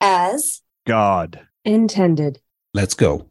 as 0.00 0.62
God 0.86 1.40
intended. 1.64 2.40
Let's 2.72 2.94
go. 2.94 3.26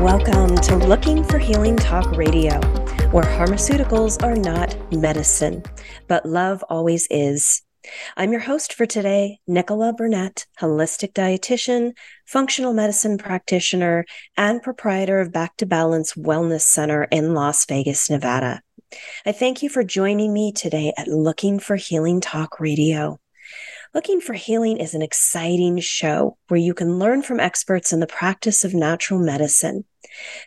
Welcome 0.00 0.56
to 0.56 0.76
Looking 0.76 1.22
for 1.24 1.38
Healing 1.38 1.76
Talk 1.76 2.10
Radio, 2.16 2.60
where 3.12 3.24
pharmaceuticals 3.24 4.22
are 4.22 4.36
not 4.36 4.76
medicine, 4.92 5.62
but 6.08 6.26
love 6.26 6.62
always 6.68 7.06
is. 7.10 7.62
I'm 8.18 8.32
your 8.32 8.42
host 8.42 8.74
for 8.74 8.84
today, 8.84 9.38
Nichola 9.48 9.96
Burnett, 9.96 10.44
holistic 10.60 11.14
dietitian, 11.14 11.92
functional 12.26 12.74
medicine 12.74 13.16
practitioner, 13.16 14.04
and 14.36 14.62
proprietor 14.62 15.20
of 15.20 15.32
Back 15.32 15.56
to 15.56 15.66
Balance 15.66 16.12
Wellness 16.14 16.62
Center 16.62 17.04
in 17.04 17.32
Las 17.32 17.64
Vegas, 17.64 18.10
Nevada. 18.10 18.60
I 19.24 19.32
thank 19.32 19.62
you 19.62 19.70
for 19.70 19.84
joining 19.84 20.34
me 20.34 20.52
today 20.52 20.92
at 20.98 21.08
Looking 21.08 21.58
for 21.58 21.76
Healing 21.76 22.20
Talk 22.20 22.60
Radio. 22.60 23.18
Looking 23.94 24.20
for 24.20 24.34
Healing 24.34 24.76
is 24.76 24.94
an 24.94 25.00
exciting 25.00 25.78
show 25.80 26.36
where 26.48 26.60
you 26.60 26.74
can 26.74 26.98
learn 26.98 27.22
from 27.22 27.40
experts 27.40 27.90
in 27.90 28.00
the 28.00 28.06
practice 28.06 28.62
of 28.62 28.74
natural 28.74 29.18
medicine. 29.18 29.84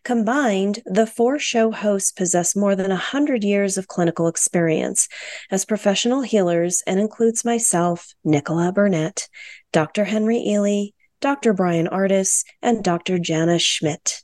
Combined, 0.04 0.80
the 0.86 1.08
four 1.08 1.40
show 1.40 1.72
hosts 1.72 2.12
possess 2.12 2.56
more 2.56 2.76
than 2.76 2.90
100 2.90 3.44
years 3.44 3.78
of 3.80 3.88
clinical 3.88 4.28
experience 4.28 5.08
as 5.50 5.66
professional 5.66 6.22
healers 6.22 6.84
and 6.86 7.00
includes 7.00 7.44
myself, 7.44 8.14
Nichola 8.24 8.72
Burnett, 8.72 9.28
Dr. 9.72 10.04
Henry 10.04 10.44
Ealy, 10.48 10.92
Dr. 11.20 11.54
Brian 11.54 11.88
Artis, 11.88 12.44
and 12.62 12.84
Dr. 12.84 13.18
Jana 13.18 13.58
Schmidt. 13.58 14.22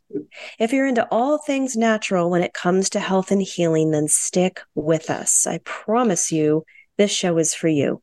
If 0.59 0.73
you're 0.73 0.87
into 0.87 1.07
all 1.09 1.39
things 1.39 1.75
natural 1.75 2.29
when 2.29 2.43
it 2.43 2.53
comes 2.53 2.89
to 2.91 2.99
health 2.99 3.31
and 3.31 3.41
healing, 3.41 3.89
then 3.91 4.07
stick 4.07 4.61
with 4.75 5.09
us. 5.09 5.47
I 5.47 5.59
promise 5.63 6.31
you, 6.31 6.65
this 6.97 7.11
show 7.11 7.37
is 7.39 7.55
for 7.55 7.67
you. 7.67 8.01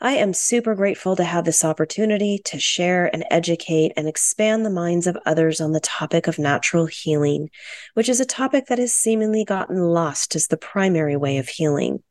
I 0.00 0.12
am 0.12 0.32
super 0.32 0.74
grateful 0.74 1.16
to 1.16 1.24
have 1.24 1.44
this 1.44 1.64
opportunity 1.64 2.40
to 2.46 2.58
share 2.58 3.10
and 3.12 3.24
educate 3.30 3.92
and 3.96 4.08
expand 4.08 4.64
the 4.64 4.70
minds 4.70 5.06
of 5.06 5.18
others 5.26 5.60
on 5.60 5.72
the 5.72 5.80
topic 5.80 6.26
of 6.26 6.38
natural 6.38 6.86
healing, 6.86 7.50
which 7.94 8.08
is 8.08 8.20
a 8.20 8.24
topic 8.24 8.66
that 8.66 8.78
has 8.78 8.92
seemingly 8.92 9.44
gotten 9.44 9.78
lost 9.78 10.34
as 10.34 10.46
the 10.46 10.56
primary 10.56 11.16
way 11.16 11.38
of 11.38 11.48
healing. 11.48 12.02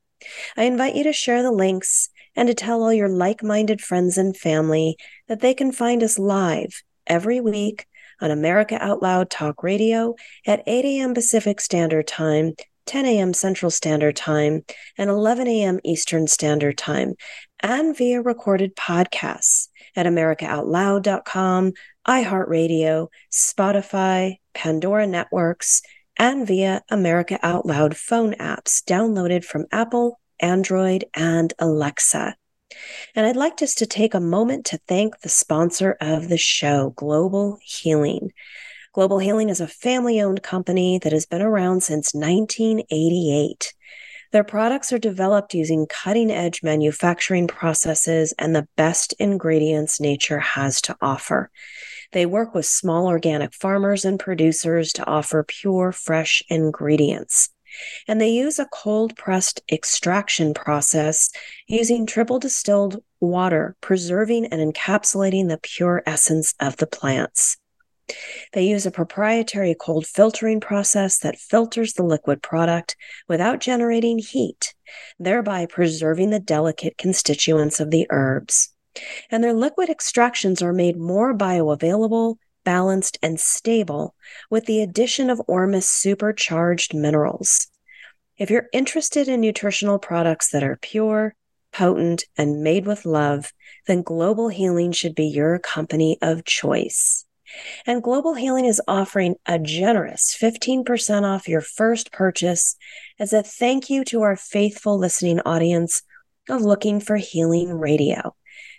I 0.58 0.64
invite 0.64 0.96
you 0.96 1.04
to 1.06 1.14
share 1.14 1.42
the 1.42 1.52
links 1.52 2.10
and 2.36 2.48
to 2.48 2.54
tell 2.54 2.84
all 2.84 2.94
your 2.94 3.10
like 3.10 3.42
minded 3.42 3.82
friends 3.82 4.18
and 4.18 4.36
family 4.36 4.98
that 5.28 5.40
they 5.40 5.54
can 5.54 5.72
find 5.72 6.04
us 6.04 6.20
live 6.20 6.84
every 7.08 7.40
week 7.40 7.86
on 8.22 8.32
America 8.32 8.78
Out 8.84 9.02
Loud 9.02 9.30
Talk 9.30 9.64
Radio 9.64 10.16
at 10.46 10.64
8 10.68 10.86
a.m. 10.86 11.14
Pacific 11.14 11.62
Standard 11.62 12.08
Time 12.08 12.54
10 12.90 13.06
a.m. 13.06 13.34
Central 13.36 13.70
Standard 13.70 14.16
Time 14.16 14.66
and 14.98 15.12
11 15.12 15.48
a.m. 15.48 15.80
Eastern 15.84 16.26
Standard 16.26 16.76
Time, 16.76 17.14
and 17.60 17.96
via 17.96 18.20
recorded 18.20 18.76
podcasts 18.76 19.68
at 19.96 20.08
AmericaOutloud.com, 20.08 21.74
iHeartRadio, 22.08 23.10
Spotify, 23.32 24.38
Pandora 24.56 25.06
Networks, 25.06 25.84
and 26.18 26.48
via 26.48 26.82
America 26.90 27.38
Out 27.44 27.68
Loud 27.68 27.96
phone 27.96 28.34
apps 28.34 28.84
downloaded 28.84 29.46
from 29.46 29.68
Apple, 29.72 30.20
Android, 30.40 31.06
and 31.14 31.54
Alexa. 31.60 32.36
And 33.14 33.28
I'd 33.28 33.36
like 33.36 33.58
just 33.58 33.78
to 33.78 33.86
take 33.86 34.16
a 34.16 34.20
moment 34.20 34.66
to 34.66 34.80
thank 34.88 35.20
the 35.20 35.30
sponsor 35.30 35.96
of 36.02 36.28
the 36.28 36.40
show, 36.40 36.90
Global 36.96 37.60
Healing. 37.62 38.32
Global 38.92 39.20
Healing 39.20 39.50
is 39.50 39.62
a 39.62 39.68
family 39.68 40.20
owned 40.20 40.42
company 40.42 40.98
that 40.98 41.12
has 41.12 41.28
been 41.28 41.44
around 41.44 41.84
since 41.84 42.16
1988. 42.16 43.72
Their 44.32 44.44
products 44.44 44.92
are 44.92 44.98
developed 44.98 45.54
using 45.54 45.86
cutting 45.86 46.32
edge 46.32 46.64
manufacturing 46.64 47.46
processes 47.46 48.34
and 48.40 48.56
the 48.56 48.68
best 48.78 49.14
ingredients 49.20 50.00
nature 50.00 50.40
has 50.40 50.82
to 50.82 50.98
offer. 51.02 51.52
They 52.14 52.26
work 52.26 52.56
with 52.56 52.66
small 52.66 53.06
organic 53.06 53.54
farmers 53.54 54.06
and 54.06 54.20
producers 54.20 54.92
to 54.94 55.06
offer 55.06 55.44
pure, 55.44 55.92
fresh 55.92 56.42
ingredients. 56.50 57.50
And 58.08 58.20
they 58.20 58.30
use 58.30 58.58
a 58.58 58.66
cold 58.66 59.16
pressed 59.16 59.62
extraction 59.72 60.56
process 60.56 61.30
using 61.68 62.08
triple 62.08 62.40
distilled 62.40 63.04
water, 63.20 63.76
preserving 63.82 64.48
and 64.48 64.74
encapsulating 64.74 65.48
the 65.48 65.60
pure 65.62 66.02
essence 66.08 66.56
of 66.60 66.78
the 66.78 66.88
plants. 66.88 67.58
They 68.54 68.64
use 68.64 68.86
a 68.86 68.92
proprietary 68.92 69.76
cold 69.80 70.06
filtering 70.06 70.60
process 70.60 71.20
that 71.20 71.38
filters 71.38 71.94
the 71.94 72.04
liquid 72.04 72.42
product 72.42 72.96
without 73.28 73.60
generating 73.60 74.20
heat, 74.20 74.74
thereby 75.20 75.66
preserving 75.66 76.30
the 76.30 76.40
delicate 76.40 76.98
constituents 76.98 77.80
of 77.80 77.92
the 77.92 78.08
herbs. 78.10 78.74
And 79.30 79.44
their 79.44 79.54
liquid 79.54 79.90
extractions 79.90 80.62
are 80.62 80.74
made 80.74 80.98
more 80.98 81.38
bioavailable, 81.38 82.38
balanced, 82.64 83.18
and 83.22 83.40
stable 83.40 84.16
with 84.50 84.66
the 84.66 84.82
addition 84.82 85.30
of 85.30 85.42
Ormus 85.48 85.88
supercharged 85.88 86.94
minerals. 86.94 87.68
If 88.38 88.50
you're 88.50 88.70
interested 88.74 89.28
in 89.28 89.42
nutritional 89.42 90.00
products 90.00 90.50
that 90.52 90.64
are 90.64 90.80
pure, 90.82 91.36
potent, 91.72 92.24
and 92.38 92.64
made 92.64 92.86
with 92.86 93.06
love, 93.06 93.54
then 93.86 94.02
Global 94.02 94.50
Healing 94.50 94.92
should 94.92 95.14
be 95.14 95.26
your 95.26 95.60
company 95.60 96.18
of 96.22 96.46
choice. 96.46 97.26
And 97.86 98.04
Global 98.04 98.34
Healing 98.36 98.66
is 98.66 98.82
offering 98.88 99.36
a 99.46 99.60
generous 99.60 100.36
15% 100.40 101.24
off 101.24 101.48
your 101.48 101.62
first 101.62 102.12
purchase 102.12 102.76
as 103.20 103.34
a 103.34 103.44
thank 103.44 103.90
you 103.90 104.04
to 104.06 104.22
our 104.22 104.36
faithful 104.36 104.98
listening 104.98 105.40
audience 105.42 106.04
of 106.50 106.62
Looking 106.62 107.00
for 107.00 107.16
Healing 107.16 107.72
Radio. 107.72 108.36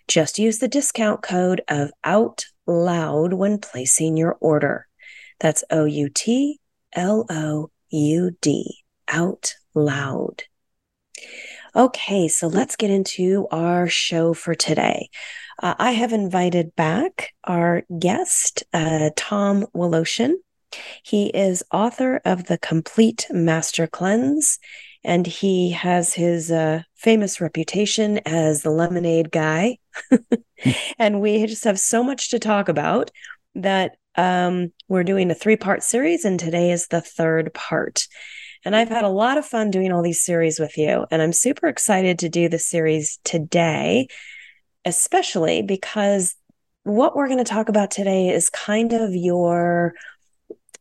Just 0.08 0.38
use 0.38 0.58
the 0.58 0.68
discount 0.68 1.22
code 1.22 1.62
of 1.68 1.90
Out 2.04 2.46
Loud 2.66 3.32
when 3.32 3.58
placing 3.58 4.16
your 4.16 4.36
order. 4.40 4.86
That's 5.38 5.64
O 5.70 5.84
U 5.84 6.08
T 6.08 6.60
L 6.92 7.26
O 7.30 7.70
U 7.90 8.36
D, 8.40 8.78
Out 9.08 9.54
Loud. 9.74 10.44
Okay, 11.74 12.26
so 12.26 12.48
let's 12.48 12.74
get 12.74 12.90
into 12.90 13.46
our 13.52 13.86
show 13.86 14.34
for 14.34 14.54
today. 14.54 15.08
Uh, 15.62 15.74
I 15.78 15.92
have 15.92 16.12
invited 16.12 16.74
back 16.74 17.32
our 17.44 17.82
guest, 17.98 18.64
uh, 18.72 19.10
Tom 19.16 19.66
Woloshyn. 19.74 20.34
He 21.04 21.26
is 21.28 21.62
author 21.72 22.20
of 22.24 22.44
The 22.44 22.58
Complete 22.58 23.26
Master 23.30 23.86
Cleanse, 23.86 24.58
and 25.04 25.26
he 25.26 25.70
has 25.70 26.14
his 26.14 26.50
uh, 26.50 26.82
famous 26.96 27.40
reputation 27.40 28.18
as 28.26 28.62
the 28.62 28.70
lemonade 28.70 29.30
guy. 29.30 29.78
and 30.98 31.20
we 31.20 31.46
just 31.46 31.64
have 31.64 31.78
so 31.78 32.02
much 32.02 32.30
to 32.30 32.38
talk 32.38 32.68
about 32.68 33.10
that 33.54 33.96
um, 34.16 34.72
we're 34.88 35.04
doing 35.04 35.30
a 35.30 35.34
three 35.34 35.56
part 35.56 35.82
series, 35.82 36.24
and 36.24 36.38
today 36.38 36.72
is 36.72 36.88
the 36.88 37.00
third 37.00 37.54
part. 37.54 38.06
And 38.64 38.76
I've 38.76 38.88
had 38.88 39.04
a 39.04 39.08
lot 39.08 39.38
of 39.38 39.46
fun 39.46 39.70
doing 39.70 39.92
all 39.92 40.02
these 40.02 40.22
series 40.22 40.58
with 40.58 40.76
you, 40.76 41.06
and 41.10 41.22
I'm 41.22 41.32
super 41.32 41.66
excited 41.66 42.18
to 42.20 42.28
do 42.28 42.48
the 42.48 42.58
series 42.58 43.18
today 43.24 44.08
especially 44.84 45.62
because 45.62 46.34
what 46.84 47.14
we're 47.14 47.28
going 47.28 47.38
to 47.38 47.44
talk 47.44 47.68
about 47.68 47.90
today 47.90 48.28
is 48.28 48.48
kind 48.50 48.92
of 48.92 49.14
your 49.14 49.94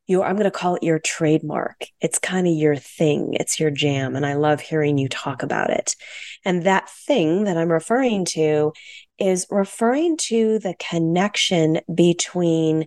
your 0.08 0.26
I'm 0.26 0.36
going 0.36 0.46
to 0.46 0.52
call 0.52 0.76
it 0.76 0.84
your 0.84 0.98
trademark. 0.98 1.86
It's 2.02 2.18
kind 2.18 2.48
of 2.48 2.54
your 2.54 2.76
thing. 2.76 3.34
It's 3.34 3.60
your 3.60 3.70
jam 3.70 4.16
and 4.16 4.26
I 4.26 4.34
love 4.34 4.60
hearing 4.60 4.98
you 4.98 5.08
talk 5.08 5.44
about 5.44 5.70
it. 5.70 5.96
And 6.44 6.64
that 6.64 6.90
thing 6.90 7.44
that 7.44 7.58
I'm 7.58 7.72
referring 7.72 8.26
to 8.26 8.74
is 9.20 9.46
referring 9.52 10.18
to 10.18 10.58
the 10.60 10.74
connection 10.80 11.82
between 11.94 12.86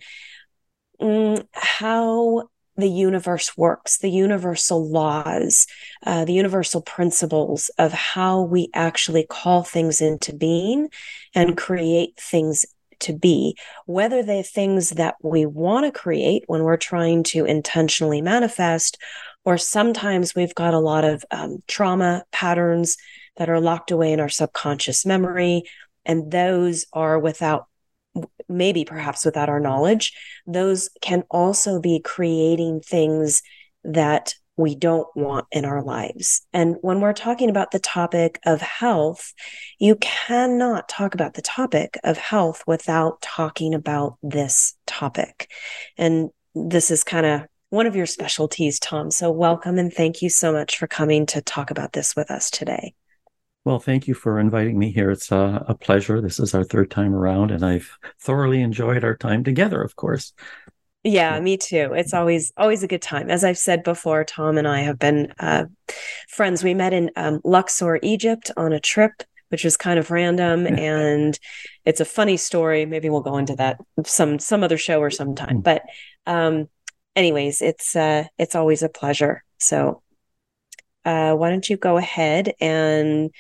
mm, 1.01 1.47
how 1.53 2.49
the 2.77 2.89
universe 2.89 3.57
works, 3.57 3.99
the 3.99 4.11
universal 4.11 4.89
laws, 4.89 5.67
uh, 6.07 6.25
the 6.25 6.33
universal 6.33 6.81
principles 6.81 7.71
of 7.79 7.93
how 7.93 8.43
we 8.43 8.69
actually 8.75 9.27
call 9.29 9.63
things 9.63 10.01
into 10.01 10.35
being 10.35 10.89
and 11.35 11.57
create 11.57 12.19
things 12.19 12.65
to 13.01 13.13
be, 13.13 13.57
whether 13.87 14.23
they're 14.23 14.43
things 14.43 14.91
that 14.91 15.17
we 15.23 15.45
want 15.45 15.85
to 15.85 16.01
create 16.01 16.45
when 16.47 16.63
we're 16.63 16.77
trying 16.77 17.23
to 17.23 17.45
intentionally 17.45 18.23
manifest, 18.23 18.97
or 19.45 19.59
sometimes 19.59 20.35
we've 20.35 20.55
got 20.55 20.73
a 20.73 20.79
lot 20.79 21.05
of 21.05 21.25
um, 21.31 21.63
trauma 21.67 22.25
patterns 22.33 22.97
that 23.37 23.51
are 23.51 23.61
locked 23.61 23.91
away 23.91 24.13
in 24.13 24.21
our 24.21 24.29
subconscious 24.29 25.05
memory. 25.05 25.63
And 26.05 26.31
those 26.31 26.87
are 26.93 27.19
without 27.19 27.67
maybe 28.49 28.85
perhaps 28.85 29.25
without 29.25 29.49
our 29.49 29.61
knowledge, 29.61 30.13
those 30.47 30.91
can 31.01 31.25
also 31.31 31.81
be 31.81 32.01
creating 32.01 32.81
things 32.81 33.43
that 33.85 34.35
we 34.57 34.75
don't 34.75 35.09
want 35.17 35.47
in 35.51 35.65
our 35.65 35.83
lives. 35.83 36.47
And 36.53 36.77
when 36.83 37.01
we're 37.01 37.15
talking 37.15 37.49
about 37.49 37.71
the 37.71 37.79
topic 37.79 38.39
of 38.45 38.61
health, 38.61 39.33
you 39.79 39.97
cannot 39.97 40.89
talk 40.89 41.15
about 41.15 41.35
the 41.35 41.43
topic 41.43 41.99
of 42.05 42.19
health 42.19 42.63
without 42.67 43.23
talking 43.23 43.75
about 43.75 44.19
this 44.23 44.75
topic. 44.87 45.51
And 45.97 46.31
this 46.55 46.91
is 46.91 47.03
kind 47.03 47.25
of 47.25 47.43
one 47.71 47.87
of 47.87 47.97
your 47.97 48.07
specialties, 48.07 48.79
Tom. 48.79 49.11
So, 49.11 49.31
welcome 49.31 49.79
and 49.79 49.91
thank 49.91 50.21
you 50.21 50.29
so 50.29 50.53
much 50.53 50.77
for 50.77 50.87
coming 50.87 51.25
to 51.27 51.41
talk 51.41 51.71
about 51.71 51.95
this 51.95 52.15
with 52.15 52.31
us 52.31 52.51
today. 52.51 52.95
Well, 53.65 53.79
thank 53.79 54.09
you 54.09 54.15
for 54.15 54.41
inviting 54.41 54.79
me 54.79 54.91
here. 54.91 55.11
It's 55.11 55.31
a, 55.31 55.65
a 55.69 55.75
pleasure. 55.75 56.21
This 56.21 56.41
is 56.41 56.55
our 56.55 56.65
third 56.65 56.91
time 56.91 57.15
around, 57.15 57.53
and 57.53 57.65
I've 57.65 57.97
thoroughly 58.21 58.61
enjoyed 58.61 59.05
our 59.05 59.17
time 59.17 59.45
together, 59.45 59.81
of 59.81 59.95
course. 59.95 60.33
Yeah, 61.05 61.39
me 61.41 61.57
too. 61.57 61.93
It's 61.95 62.15
always 62.15 62.53
always 62.57 62.83
a 62.83 62.89
good 62.89 63.03
time. 63.03 63.31
As 63.31 63.45
I've 63.45 63.59
said 63.59 63.83
before, 63.83 64.25
Tom 64.25 64.57
and 64.57 64.69
I 64.69 64.81
have 64.81 64.99
been 64.99 65.33
uh, 65.39 65.65
friends. 66.29 66.63
We 66.63 66.75
met 66.75 66.93
in 66.93 67.11
um, 67.17 67.41
Luxor, 67.45 67.99
Egypt, 68.03 68.51
on 68.57 68.73
a 68.73 68.81
trip, 68.81 69.13
which 69.49 69.65
was 69.65 69.77
kind 69.77 69.99
of 69.99 70.11
random, 70.11 70.67
and 70.79 71.39
it's 71.85 72.01
a 72.01 72.05
funny 72.05 72.37
story. 72.37 72.87
Maybe 72.87 73.11
we'll 73.11 73.21
go 73.21 73.37
into 73.37 73.57
that 73.57 73.79
some 74.05 74.39
some 74.39 74.63
other 74.63 74.79
show 74.79 75.01
or 75.01 75.11
sometime. 75.11 75.59
Mm. 75.59 75.63
But 75.65 75.83
um, 76.27 76.69
anyways, 77.17 77.63
it's 77.63 77.97
uh, 77.97 78.25
it's 78.39 78.55
always 78.55 78.83
a 78.83 78.89
pleasure. 78.89 79.43
So, 79.59 80.02
uh, 81.05 81.35
why 81.35 81.51
don't 81.51 81.69
you 81.69 81.77
go 81.77 81.97
ahead 81.97 82.55
and 82.61 83.31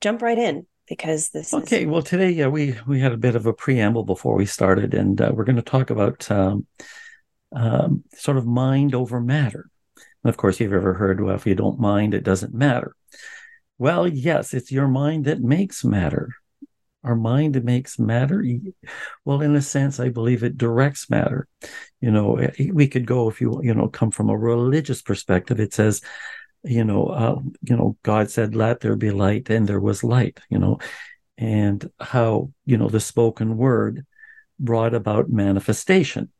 jump 0.00 0.22
right 0.22 0.38
in? 0.38 0.66
because 0.88 1.28
this 1.28 1.52
okay 1.52 1.82
is... 1.82 1.86
well 1.86 2.00
today 2.00 2.30
yeah 2.30 2.46
we 2.46 2.74
we 2.86 2.98
had 2.98 3.12
a 3.12 3.16
bit 3.18 3.36
of 3.36 3.44
a 3.44 3.52
preamble 3.52 4.04
before 4.04 4.34
we 4.34 4.46
started 4.46 4.94
and 4.94 5.20
uh, 5.20 5.30
we're 5.34 5.44
going 5.44 5.54
to 5.54 5.60
talk 5.60 5.90
about 5.90 6.30
um, 6.30 6.66
um, 7.52 8.04
sort 8.14 8.36
of 8.36 8.46
mind 8.46 8.94
over 8.94 9.20
matter. 9.20 9.70
And 10.24 10.28
of 10.28 10.36
course 10.36 10.60
you've 10.60 10.72
ever 10.72 10.94
heard 10.94 11.20
well 11.20 11.34
if 11.34 11.46
you 11.46 11.54
don't 11.54 11.80
mind 11.80 12.14
it 12.14 12.24
doesn't 12.24 12.54
matter. 12.54 12.94
Well 13.78 14.08
yes 14.08 14.54
it's 14.54 14.72
your 14.72 14.88
mind 14.88 15.24
that 15.26 15.40
makes 15.40 15.84
matter. 15.84 16.34
Our 17.04 17.16
mind 17.16 17.62
makes 17.64 17.98
matter. 17.98 18.44
Well 19.24 19.40
in 19.40 19.54
a 19.54 19.62
sense 19.62 20.00
i 20.00 20.08
believe 20.08 20.42
it 20.42 20.58
directs 20.58 21.08
matter. 21.08 21.46
You 22.00 22.10
know 22.10 22.36
eh, 22.36 22.70
we 22.72 22.88
could 22.88 23.06
go 23.06 23.28
if 23.28 23.40
you 23.40 23.60
you 23.62 23.74
know 23.74 23.88
come 23.88 24.10
from 24.10 24.30
a 24.30 24.36
religious 24.36 25.02
perspective 25.02 25.60
it 25.60 25.72
says 25.72 26.02
you 26.64 26.84
know, 26.84 27.06
uh, 27.06 27.40
you 27.62 27.76
know, 27.76 27.96
God 28.02 28.30
said, 28.30 28.54
"Let 28.54 28.80
there 28.80 28.96
be 28.96 29.10
light," 29.10 29.50
and 29.50 29.66
there 29.66 29.80
was 29.80 30.04
light. 30.04 30.40
You 30.50 30.58
know, 30.58 30.78
and 31.36 31.90
how 32.00 32.52
you 32.64 32.76
know 32.76 32.88
the 32.88 33.00
spoken 33.00 33.56
word 33.56 34.04
brought 34.58 34.94
about 34.94 35.30
manifestation. 35.30 36.30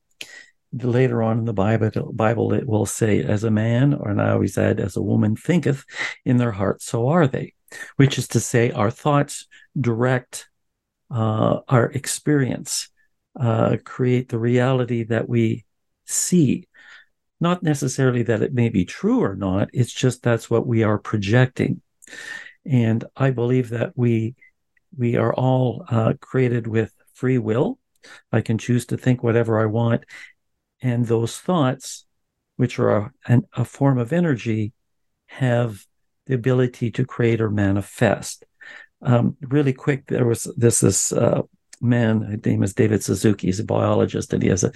Later 0.73 1.23
on 1.23 1.39
in 1.39 1.45
the 1.47 1.55
Bible, 1.55 2.13
Bible 2.13 2.53
it 2.53 2.67
will 2.67 2.87
say, 2.87 3.23
"As 3.23 3.45
a 3.45 3.51
man," 3.51 3.95
or 3.95 4.19
I 4.19 4.31
always 4.33 4.59
add, 4.59 4.81
"As 4.81 4.97
a 4.97 5.03
woman 5.03 5.37
thinketh 5.37 5.85
in 6.25 6.37
their 6.37 6.53
heart, 6.53 6.83
so 6.83 7.09
are 7.09 7.27
they," 7.27 7.55
which 7.97 8.19
is 8.19 8.29
to 8.29 8.41
say, 8.41 8.71
our 8.71 8.91
thoughts 8.91 9.47
direct 9.79 10.49
uh, 11.11 11.61
our 11.69 11.87
experience, 11.91 12.89
uh, 13.39 13.77
create 13.85 14.29
the 14.29 14.39
reality 14.39 15.05
that 15.05 15.29
we 15.29 15.65
see 16.05 16.68
not 17.41 17.63
necessarily 17.63 18.23
that 18.25 18.43
it 18.43 18.53
may 18.53 18.69
be 18.69 18.85
true 18.85 19.23
or 19.23 19.37
not, 19.37 19.71
it's 19.73 19.93
just 19.93 20.23
that's 20.23 20.51
what 20.51 20.67
we 20.67 20.83
are 20.83 20.99
projecting. 20.99 21.81
And 22.65 23.05
I 23.17 23.31
believe 23.31 23.71
that 23.71 23.93
we 23.97 24.35
we 24.97 25.17
are 25.17 25.35
all 25.35 25.85
uh, 25.89 26.15
created 26.21 26.67
with 26.67 26.93
free 27.15 27.39
will. 27.39 27.79
I 28.33 28.41
can 28.41 28.59
choose 28.59 28.87
to 28.87 28.97
think 28.97 29.23
whatever 29.23 29.61
I 29.61 29.67
want, 29.67 30.05
and 30.81 31.07
those 31.07 31.39
thoughts, 31.39 32.07
which 32.57 32.79
are 32.79 32.97
a, 32.97 33.13
an, 33.27 33.47
a 33.53 33.65
form 33.65 33.99
of 33.99 34.13
energy, 34.13 34.73
have 35.27 35.85
the 36.27 36.35
ability 36.35 36.91
to 36.93 37.05
create 37.05 37.41
or 37.41 37.51
manifest. 37.51 38.45
Um, 39.03 39.37
really 39.41 39.73
quick, 39.73 40.07
there 40.07 40.27
was 40.27 40.45
this 40.57 40.81
this 40.81 41.13
uh, 41.13 41.43
man. 41.81 42.23
His 42.23 42.45
name 42.45 42.63
is 42.63 42.75
David 42.75 43.03
Suzuki. 43.03 43.49
He's 43.49 43.61
a 43.61 43.65
biologist, 43.65 44.33
and 44.33 44.43
he 44.43 44.49
has 44.49 44.65
a 44.65 44.73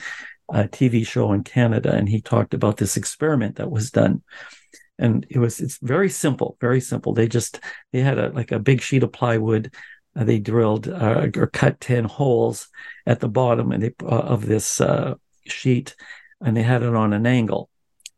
a 0.53 0.69
TV 0.69 1.05
show 1.07 1.33
in 1.33 1.43
Canada, 1.43 1.93
and 1.93 2.09
he 2.09 2.21
talked 2.21 2.55
about 2.55 2.77
this 2.77 2.97
experiment 2.97 3.57
that 3.57 3.71
was 3.71 3.91
done. 3.91 4.23
And 4.99 5.27
it 5.31 5.39
was 5.39 5.61
it's 5.61 5.79
very 5.79 6.11
simple, 6.11 6.57
very 6.61 6.81
simple. 6.81 7.15
They 7.15 7.27
just 7.27 7.59
they 7.93 8.01
had 8.01 8.19
a 8.19 8.29
like 8.29 8.53
a 8.53 8.59
big 8.59 8.83
sheet 8.83 9.03
of 9.03 9.13
plywood. 9.13 9.75
Uh, 10.15 10.25
they 10.25 10.39
drilled 10.39 10.89
uh, 10.89 11.29
or 11.35 11.47
cut 11.47 11.81
ten 11.81 12.05
holes 12.05 12.69
at 13.07 13.21
the 13.21 13.29
bottom 13.29 13.73
and 13.73 13.83
they 13.83 13.95
uh, 14.03 14.07
of 14.07 14.47
this 14.47 14.81
uh, 14.81 15.15
sheet, 15.47 15.97
and 16.43 16.57
they 16.57 16.63
had 16.63 16.83
it 16.83 16.95
on 16.95 17.15
an 17.15 17.27
angle, 17.27 17.71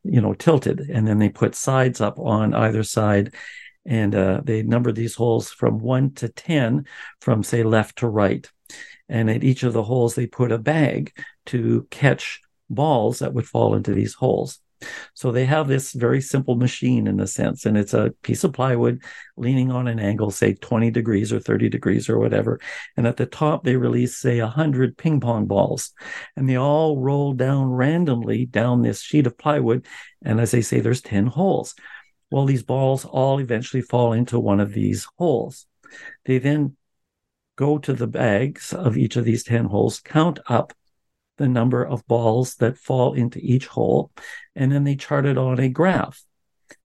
you 0.03 0.21
know, 0.21 0.35
tilted. 0.35 0.81
And 0.81 1.07
then 1.07 1.21
they 1.21 1.29
put 1.29 1.55
sides 1.55 2.01
up 2.01 2.19
on 2.19 2.53
either 2.53 2.83
side, 2.83 3.33
and 3.87 4.13
uh, 4.13 4.41
they 4.43 4.63
numbered 4.65 4.97
these 4.97 5.15
holes 5.15 5.53
from 5.53 5.79
one 5.79 6.13
to 6.15 6.29
ten, 6.29 6.87
from 7.21 7.45
say 7.45 7.63
left 7.63 7.99
to 7.99 8.09
right. 8.09 8.51
And 9.09 9.31
at 9.31 9.45
each 9.45 9.63
of 9.63 9.73
the 9.73 9.83
holes, 9.83 10.15
they 10.15 10.27
put 10.27 10.53
a 10.53 10.59
bag 10.59 11.13
to 11.47 11.87
catch 11.91 12.41
balls 12.71 13.19
that 13.19 13.35
would 13.35 13.47
fall 13.47 13.75
into 13.75 13.93
these 13.93 14.15
holes. 14.15 14.61
So 15.15 15.31
they 15.31 15.47
have 15.47 15.69
this 15.69 15.93
very 15.93 16.21
simple 16.21 16.57
machine 16.57 17.07
in 17.07 17.21
a 17.21 17.27
sense, 17.27 17.65
and 17.65 17.77
it's 17.77 17.95
a 17.95 18.13
piece 18.23 18.45
of 18.45 18.53
plywood 18.53 19.03
leaning 19.37 19.71
on 19.71 19.89
an 19.89 19.99
angle, 19.99 20.31
say 20.31 20.55
20 20.55 20.91
degrees 20.91 21.33
or 21.33 21.41
30 21.41 21.69
degrees 21.69 22.09
or 22.09 22.19
whatever. 22.19 22.61
And 22.97 23.07
at 23.07 23.17
the 23.17 23.27
top, 23.27 23.65
they 23.65 23.77
release, 23.77 24.17
say, 24.17 24.41
100 24.41 24.97
ping 24.97 25.21
pong 25.21 25.47
balls, 25.47 25.93
and 26.37 26.49
they 26.49 26.57
all 26.57 27.01
roll 27.01 27.33
down 27.33 27.71
randomly 27.71 28.47
down 28.47 28.83
this 28.83 29.01
sheet 29.01 29.27
of 29.27 29.39
plywood. 29.39 29.87
And 30.23 30.41
as 30.41 30.51
they 30.51 30.61
say, 30.61 30.81
there's 30.81 31.03
10 31.03 31.27
holes. 31.27 31.75
Well, 32.31 32.47
these 32.47 32.63
balls 32.63 33.05
all 33.05 33.41
eventually 33.41 33.83
fall 33.83 34.13
into 34.13 34.39
one 34.41 34.61
of 34.61 34.73
these 34.73 35.07
holes. 35.19 35.67
They 36.25 36.39
then 36.39 36.77
go 37.57 37.79
to 37.79 37.93
the 37.93 38.07
bags 38.07 38.73
of 38.73 38.97
each 38.97 39.17
of 39.17 39.25
these 39.25 39.45
10 39.45 39.67
holes, 39.67 40.01
count 40.01 40.41
up 40.47 40.73
the 41.37 41.49
number 41.49 41.85
of 41.85 42.07
balls 42.07 42.57
that 42.57 42.79
fall 42.79 43.15
into 43.15 43.39
each 43.43 43.67
hole, 43.67 44.11
and 44.55 44.71
then 44.71 44.85
they 44.85 44.97
chart 44.97 45.27
it 45.27 45.39
on 45.39 45.59
a 45.59 45.69
graph. 45.69 46.23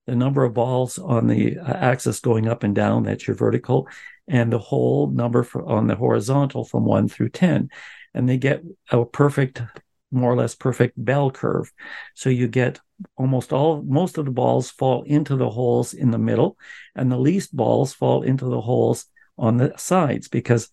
The 0.06 0.16
number 0.16 0.44
of 0.44 0.54
balls 0.54 0.98
on 0.98 1.26
the 1.26 1.58
uh, 1.58 1.72
axis 1.72 2.20
going 2.20 2.48
up 2.48 2.62
and 2.64 2.74
down, 2.74 3.04
that's 3.04 3.26
your 3.26 3.36
vertical, 3.36 3.88
and 4.26 4.52
the 4.52 4.58
whole 4.58 5.08
number 5.08 5.42
for, 5.42 5.64
on 5.64 5.86
the 5.86 5.96
horizontal 5.96 6.64
from 6.64 6.84
1 6.84 7.08
through 7.08 7.30
10. 7.30 7.70
And 8.14 8.28
they 8.28 8.36
get 8.36 8.62
a 8.90 9.04
perfect, 9.04 9.62
more 10.10 10.32
or 10.32 10.36
less 10.36 10.54
perfect 10.54 11.02
bell 11.02 11.30
curve. 11.30 11.72
So 12.14 12.28
you 12.28 12.48
get 12.48 12.80
almost 13.16 13.52
all, 13.52 13.82
most 13.82 14.18
of 14.18 14.24
the 14.24 14.30
balls 14.32 14.70
fall 14.70 15.02
into 15.04 15.36
the 15.36 15.50
holes 15.50 15.94
in 15.94 16.10
the 16.10 16.18
middle, 16.18 16.58
and 16.94 17.10
the 17.10 17.18
least 17.18 17.54
balls 17.54 17.92
fall 17.92 18.22
into 18.22 18.46
the 18.46 18.60
holes 18.60 19.06
on 19.40 19.56
the 19.56 19.72
sides 19.76 20.28
because 20.28 20.70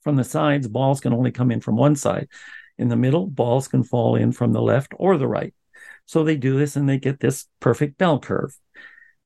from 0.00 0.16
the 0.16 0.24
sides, 0.24 0.66
balls 0.66 1.00
can 1.00 1.12
only 1.12 1.30
come 1.30 1.50
in 1.50 1.60
from 1.60 1.76
one 1.76 1.94
side. 1.94 2.28
In 2.78 2.88
the 2.88 2.96
middle, 2.96 3.26
balls 3.26 3.68
can 3.68 3.82
fall 3.82 4.16
in 4.16 4.32
from 4.32 4.52
the 4.52 4.62
left 4.62 4.92
or 4.96 5.16
the 5.16 5.28
right. 5.28 5.54
So 6.06 6.24
they 6.24 6.36
do 6.36 6.58
this 6.58 6.76
and 6.76 6.88
they 6.88 6.98
get 6.98 7.20
this 7.20 7.46
perfect 7.60 7.98
bell 7.98 8.18
curve. 8.18 8.56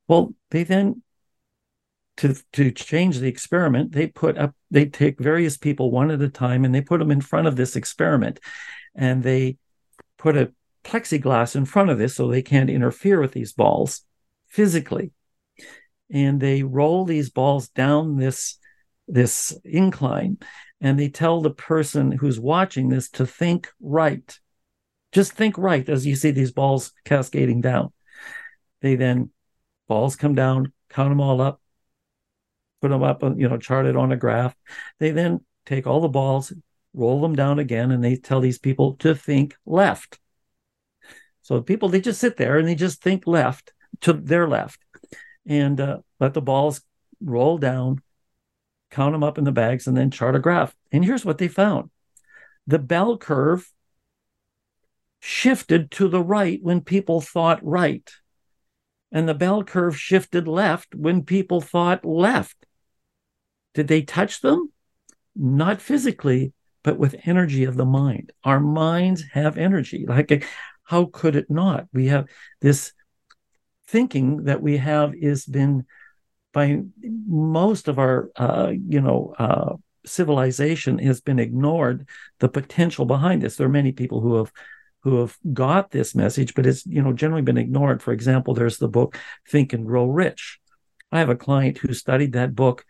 Well, 0.09 0.35
they 0.51 0.65
then 0.65 1.03
to 2.19 2.35
to 2.53 2.71
change 2.71 3.19
the 3.19 3.29
experiment, 3.29 3.93
they 3.93 4.07
put 4.07 4.37
up 4.37 4.55
they 4.71 4.87
take 4.87 5.19
various 5.21 5.57
people 5.57 5.91
one 5.91 6.11
at 6.11 6.21
a 6.21 6.29
time 6.29 6.65
and 6.65 6.75
they 6.75 6.81
put 6.81 6.99
them 6.99 7.11
in 7.11 7.21
front 7.21 7.47
of 7.47 7.57
this 7.57 7.77
experiment, 7.77 8.41
and 8.95 9.23
they 9.23 9.57
put 10.19 10.37
a 10.37 10.53
plexiglass 10.85 11.57
in 11.57 11.65
front 11.65 11.91
of 11.91 11.99
this 11.99 12.15
so 12.15 12.29
they 12.29 12.43
can't 12.43 12.71
interfere 12.71 13.21
with 13.21 13.33
these 13.33 13.53
balls 13.53 14.03
physically, 14.49 15.13
and 16.13 16.41
they 16.41 16.63
roll 16.63 17.05
these 17.05 17.31
balls 17.31 17.69
down 17.69 18.17
this 18.17 18.59
this 19.07 19.59
incline 19.65 20.39
and 20.81 20.99
they 20.99 21.09
tell 21.09 21.41
the 21.41 21.51
person 21.51 22.13
who's 22.13 22.41
watching 22.41 22.89
this 22.89 23.11
to 23.11 23.27
think 23.27 23.69
right. 23.81 24.39
Just 25.13 25.33
think 25.33 25.59
right 25.59 25.87
as 25.89 26.07
you 26.07 26.17
see 26.17 26.31
these 26.31 26.53
balls 26.53 26.93
cascading 27.05 27.61
down. 27.61 27.93
They 28.81 28.95
then, 28.95 29.31
balls 29.89 30.17
come 30.17 30.35
down, 30.35 30.73
count 30.89 31.11
them 31.11 31.21
all 31.21 31.41
up, 31.41 31.61
put 32.81 32.89
them 32.89 33.03
up, 33.03 33.23
you 33.23 33.49
know, 33.49 33.59
chart 33.59 33.87
it 33.87 33.97
on 33.97 34.13
a 34.13 34.17
graph. 34.17 34.55
They 34.99 35.11
then 35.11 35.41
take 35.67 35.87
all 35.87 36.01
the 36.01 36.09
balls, 36.09 36.53
roll 36.95 37.21
them 37.21 37.37
down 37.37 37.59
again, 37.59 37.91
and 37.91 38.03
they 38.03 38.17
tell 38.17 38.41
these 38.41 38.59
people 38.59 38.95
to 38.97 39.15
think 39.15 39.57
left. 39.67 40.19
So 41.43 41.61
people, 41.61 41.89
they 41.89 42.01
just 42.01 42.21
sit 42.21 42.37
there 42.37 42.57
and 42.59 42.67
they 42.67 42.75
just 42.75 43.03
think 43.03 43.27
left 43.27 43.73
to 44.03 44.13
their 44.15 44.49
left 44.49 44.81
and 45.51 45.81
uh, 45.81 45.99
let 46.21 46.33
the 46.33 46.41
balls 46.41 46.81
roll 47.21 47.59
down 47.59 48.01
count 48.91 49.13
them 49.13 49.23
up 49.23 49.39
in 49.39 49.45
the 49.45 49.53
bags, 49.53 49.87
and 49.87 49.97
then 49.97 50.11
chart 50.11 50.35
a 50.35 50.39
graph. 50.39 50.75
And 50.93 51.05
here's 51.05 51.25
what 51.25 51.39
they 51.39 51.49
found 51.49 51.91
the 52.67 52.79
bell 52.79 53.17
curve 53.17 53.71
shifted 55.21 55.91
to 55.93 56.09
the 56.09 56.23
right 56.23 56.59
when 56.63 56.81
people 56.81 57.21
thought 57.21 57.65
right, 57.65 58.09
and 59.13 59.29
the 59.29 59.35
bell 59.35 59.63
curve 59.65 59.99
shifted 59.99 60.49
left 60.49 60.95
when 60.95 61.23
people 61.23 61.61
thought 61.61 62.05
left. 62.05 62.57
Did 63.75 63.89
they 63.89 64.03
touch 64.03 64.41
them? 64.41 64.73
Not 65.37 65.81
physically, 65.81 66.53
but 66.83 66.99
with 66.99 67.15
energy 67.25 67.65
of 67.65 67.77
the 67.77 67.85
mind. 67.85 68.33
Our 68.43 68.59
minds 68.59 69.25
have 69.33 69.57
energy. 69.57 70.05
Like, 70.09 70.45
how 70.83 71.05
could 71.05 71.37
it 71.37 71.49
not? 71.49 71.87
We 71.93 72.09
have 72.09 72.27
this 72.61 72.93
thinking 73.91 74.45
that 74.45 74.63
we 74.63 74.77
have 74.77 75.13
is 75.15 75.45
been 75.45 75.85
by 76.53 76.81
most 77.27 77.89
of 77.89 77.99
our 77.99 78.31
uh, 78.37 78.71
you 78.89 79.01
know 79.01 79.35
uh, 79.39 79.75
civilization 80.07 80.99
has 80.99 81.21
been 81.21 81.41
ignored 81.41 82.09
the 82.39 82.49
potential 82.49 83.05
behind 83.05 83.43
this. 83.43 83.57
There 83.57 83.67
are 83.67 83.71
many 83.71 83.91
people 83.93 84.21
who 84.21 84.37
have 84.37 84.53
who 85.03 85.21
have 85.21 85.37
got 85.53 85.91
this 85.91 86.15
message 86.15 86.55
but 86.55 86.67
it's 86.67 86.87
you 86.87 87.03
know 87.03 87.13
generally 87.13 87.43
been 87.43 87.59
ignored. 87.59 88.01
For 88.03 88.13
example 88.13 88.55
there's 88.55 88.79
the 88.79 88.89
book 88.89 89.19
think 89.49 89.73
and 89.73 89.87
grow 89.87 90.07
rich. 90.07 90.61
I 91.13 91.19
have 91.19 91.31
a 91.31 91.37
client 91.37 91.79
who 91.79 91.93
studied 91.93 92.33
that 92.33 92.55
book 92.55 92.85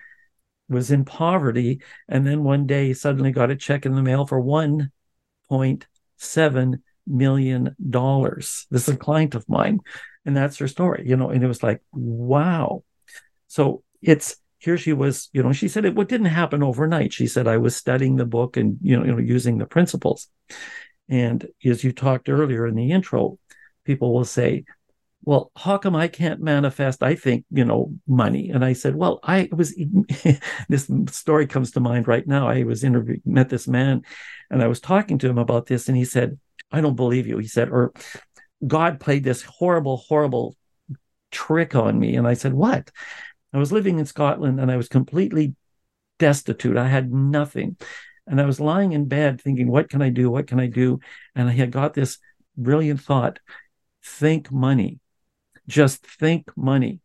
was 0.69 0.91
in 0.91 1.07
poverty 1.07 1.81
and 2.09 2.27
then 2.27 2.45
one 2.45 2.67
day 2.67 2.93
suddenly 2.93 3.33
got 3.33 3.51
a 3.51 3.57
check 3.57 3.87
in 3.87 3.95
the 3.95 4.03
mail 4.03 4.27
for 4.27 4.39
1.7 4.41 6.83
million 7.07 7.75
dollars. 7.89 8.67
This 8.71 8.89
is 8.89 8.95
a 8.95 8.99
client 8.99 9.35
of 9.35 9.49
mine 9.49 9.81
and 10.25 10.37
that's 10.37 10.59
her 10.59 10.69
story 10.69 11.05
you 11.07 11.17
know 11.17 11.31
and 11.31 11.43
it 11.43 11.49
was 11.49 11.63
like 11.63 11.83
wow. 11.93 12.83
So 13.49 13.83
it's 14.01 14.37
here 14.59 14.77
she 14.77 14.93
was 14.93 15.29
you 15.33 15.43
know 15.43 15.53
she 15.53 15.69
said 15.69 15.85
it 15.85 15.95
what 15.95 16.09
didn't 16.09 16.27
happen 16.27 16.63
overnight. 16.63 17.13
She 17.13 17.27
said 17.27 17.49
i 17.49 17.57
was 17.57 17.75
studying 17.75 18.17
the 18.17 18.27
book 18.27 18.57
and 18.57 18.79
you 18.83 18.97
know, 18.97 19.05
you 19.05 19.13
know 19.13 19.19
using 19.19 19.59
the 19.59 19.67
principles. 19.67 20.29
And 21.09 21.49
as 21.65 21.83
you 21.83 21.93
talked 21.93 22.29
earlier 22.29 22.67
in 22.67 22.77
the 22.77 22.93
intro 22.93 23.39
people 23.85 24.13
will 24.13 24.25
say 24.25 24.65
well 25.25 25.51
how 25.57 25.77
come 25.79 25.97
i 25.97 26.07
can't 26.07 26.41
manifest 26.41 27.03
i 27.03 27.15
think 27.15 27.45
you 27.51 27.65
know 27.65 27.93
money? 28.07 28.51
And 28.51 28.65
i 28.65 28.75
said 28.75 28.95
well 28.95 29.19
i 29.23 29.49
was 29.51 29.75
this 30.69 30.91
story 31.09 31.47
comes 31.47 31.73
to 31.73 31.81
mind 31.81 32.07
right 32.07 32.27
now. 32.27 32.49
I 32.49 32.63
was 32.63 32.85
interviewed 32.85 33.23
met 33.25 33.49
this 33.49 33.67
man 33.67 34.03
and 34.51 34.63
i 34.63 34.69
was 34.69 34.81
talking 34.81 35.19
to 35.19 35.29
him 35.29 35.39
about 35.39 35.67
this 35.67 35.89
and 35.89 35.97
he 35.97 36.05
said 36.05 36.39
i 36.71 36.81
don't 36.81 36.97
believe 36.97 37.27
you 37.27 37.39
he 37.39 37.49
said 37.49 37.71
or 37.71 37.93
god 38.67 39.01
played 39.01 39.25
this 39.25 39.43
horrible 39.43 39.97
horrible 39.97 40.57
trick 41.31 41.75
on 41.75 41.99
me 41.99 42.17
and 42.17 42.27
i 42.27 42.35
said 42.35 42.53
what 42.53 42.91
I 43.53 43.59
was 43.59 43.73
living 43.73 43.99
in 43.99 44.07
Scotland 44.07 44.61
and 44.61 44.71
I 44.71 44.77
was 44.77 44.89
completely 44.89 45.55
destitute. 46.19 46.77
I 46.77 46.89
had 46.89 47.13
nothing. 47.13 47.77
And 48.27 48.41
I 48.41 48.45
was 48.45 48.61
lying 48.61 48.93
in 48.93 49.07
bed 49.07 49.41
thinking, 49.41 49.69
what 49.69 49.89
can 49.89 50.03
I 50.03 50.11
do? 50.11 50.31
What 50.31 50.47
can 50.47 50.61
I 50.61 50.67
do? 50.67 51.01
And 51.35 51.49
I 51.49 51.53
had 51.53 51.73
got 51.73 51.95
this 51.95 52.19
brilliant 52.57 53.01
thought 53.01 53.41
think 54.05 54.53
money. 54.53 55.01
Just 55.67 56.07
think 56.07 56.57
money. 56.57 57.01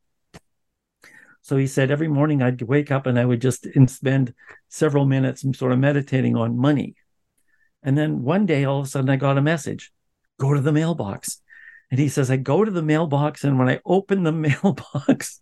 So 1.41 1.57
he 1.57 1.67
said 1.67 1.91
every 1.91 2.07
morning 2.07 2.41
I'd 2.41 2.61
wake 2.61 2.91
up 2.91 3.05
and 3.05 3.19
I 3.19 3.25
would 3.25 3.41
just 3.41 3.67
spend 3.87 4.33
several 4.69 5.05
minutes 5.05 5.45
sort 5.57 5.71
of 5.71 5.79
meditating 5.79 6.35
on 6.35 6.57
money. 6.57 6.95
And 7.83 7.97
then 7.97 8.23
one 8.23 8.47
day, 8.47 8.65
all 8.65 8.79
of 8.79 8.85
a 8.85 8.89
sudden, 8.89 9.11
I 9.11 9.15
got 9.15 9.37
a 9.37 9.43
message 9.43 9.91
go 10.39 10.53
to 10.53 10.61
the 10.61 10.71
mailbox. 10.71 11.41
And 11.91 11.99
he 11.99 12.09
says, 12.09 12.31
I 12.31 12.37
go 12.37 12.65
to 12.65 12.71
the 12.71 12.81
mailbox, 12.81 13.43
and 13.43 13.59
when 13.59 13.69
I 13.69 13.79
open 13.85 14.23
the 14.23 14.31
mailbox, 14.63 15.41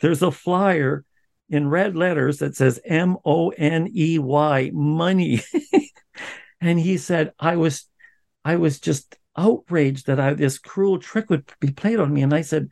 there's 0.00 0.22
a 0.22 0.30
flyer 0.30 1.04
in 1.48 1.68
red 1.68 1.96
letters 1.96 2.38
that 2.38 2.56
says 2.56 2.80
M 2.84 3.16
O 3.24 3.50
N 3.50 3.88
E 3.94 4.18
Y, 4.18 4.70
money. 4.72 5.40
and 6.60 6.80
he 6.80 6.96
said, 6.98 7.32
I 7.38 7.56
was, 7.56 7.86
I 8.44 8.56
was 8.56 8.80
just 8.80 9.16
outraged 9.36 10.06
that 10.06 10.20
I, 10.20 10.34
this 10.34 10.58
cruel 10.58 10.98
trick 10.98 11.30
would 11.30 11.50
be 11.60 11.70
played 11.70 12.00
on 12.00 12.12
me. 12.12 12.22
And 12.22 12.34
I 12.34 12.42
said, 12.42 12.68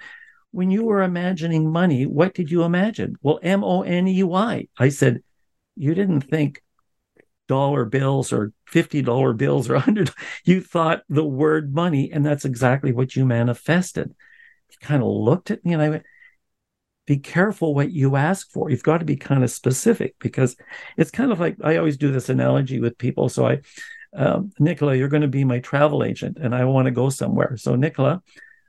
when 0.50 0.70
you 0.70 0.84
were 0.84 1.02
imagining 1.02 1.70
money, 1.70 2.06
what 2.06 2.34
did 2.34 2.50
you 2.50 2.62
imagine? 2.62 3.16
Well, 3.22 3.40
M 3.42 3.64
O 3.64 3.82
N 3.82 4.06
E 4.08 4.22
Y. 4.22 4.68
I 4.78 4.88
said, 4.88 5.22
you 5.76 5.94
didn't 5.94 6.22
think 6.22 6.62
dollar 7.52 7.84
bills 7.84 8.32
or 8.32 8.50
$50 8.72 9.36
bills 9.36 9.68
or 9.68 9.74
100 9.84 10.10
you 10.46 10.62
thought 10.62 11.02
the 11.10 11.22
word 11.22 11.74
money 11.74 12.10
and 12.10 12.24
that's 12.24 12.46
exactly 12.46 12.92
what 12.92 13.14
you 13.14 13.26
manifested. 13.26 14.14
He 14.68 14.76
kind 14.80 15.02
of 15.02 15.08
looked 15.10 15.50
at 15.50 15.62
me 15.62 15.74
and 15.74 15.82
i 15.82 15.90
went 15.90 16.06
be 17.04 17.18
careful 17.18 17.74
what 17.74 17.90
you 17.90 18.14
ask 18.14 18.48
for. 18.52 18.70
You've 18.70 18.84
got 18.84 18.98
to 18.98 19.04
be 19.04 19.16
kind 19.16 19.42
of 19.42 19.50
specific 19.50 20.14
because 20.18 20.56
it's 20.96 21.10
kind 21.10 21.30
of 21.30 21.40
like 21.40 21.56
i 21.62 21.76
always 21.76 21.98
do 21.98 22.10
this 22.10 22.30
analogy 22.30 22.80
with 22.80 22.96
people. 22.96 23.28
So 23.28 23.46
i 23.46 23.60
um, 24.14 24.52
nichola 24.58 24.96
you're 24.96 25.08
going 25.08 25.28
to 25.28 25.38
be 25.38 25.44
my 25.44 25.58
travel 25.58 26.04
agent 26.04 26.38
and 26.40 26.54
i 26.54 26.64
want 26.64 26.86
to 26.86 26.90
go 26.90 27.10
somewhere. 27.10 27.58
So 27.58 27.76
nichola 27.76 28.22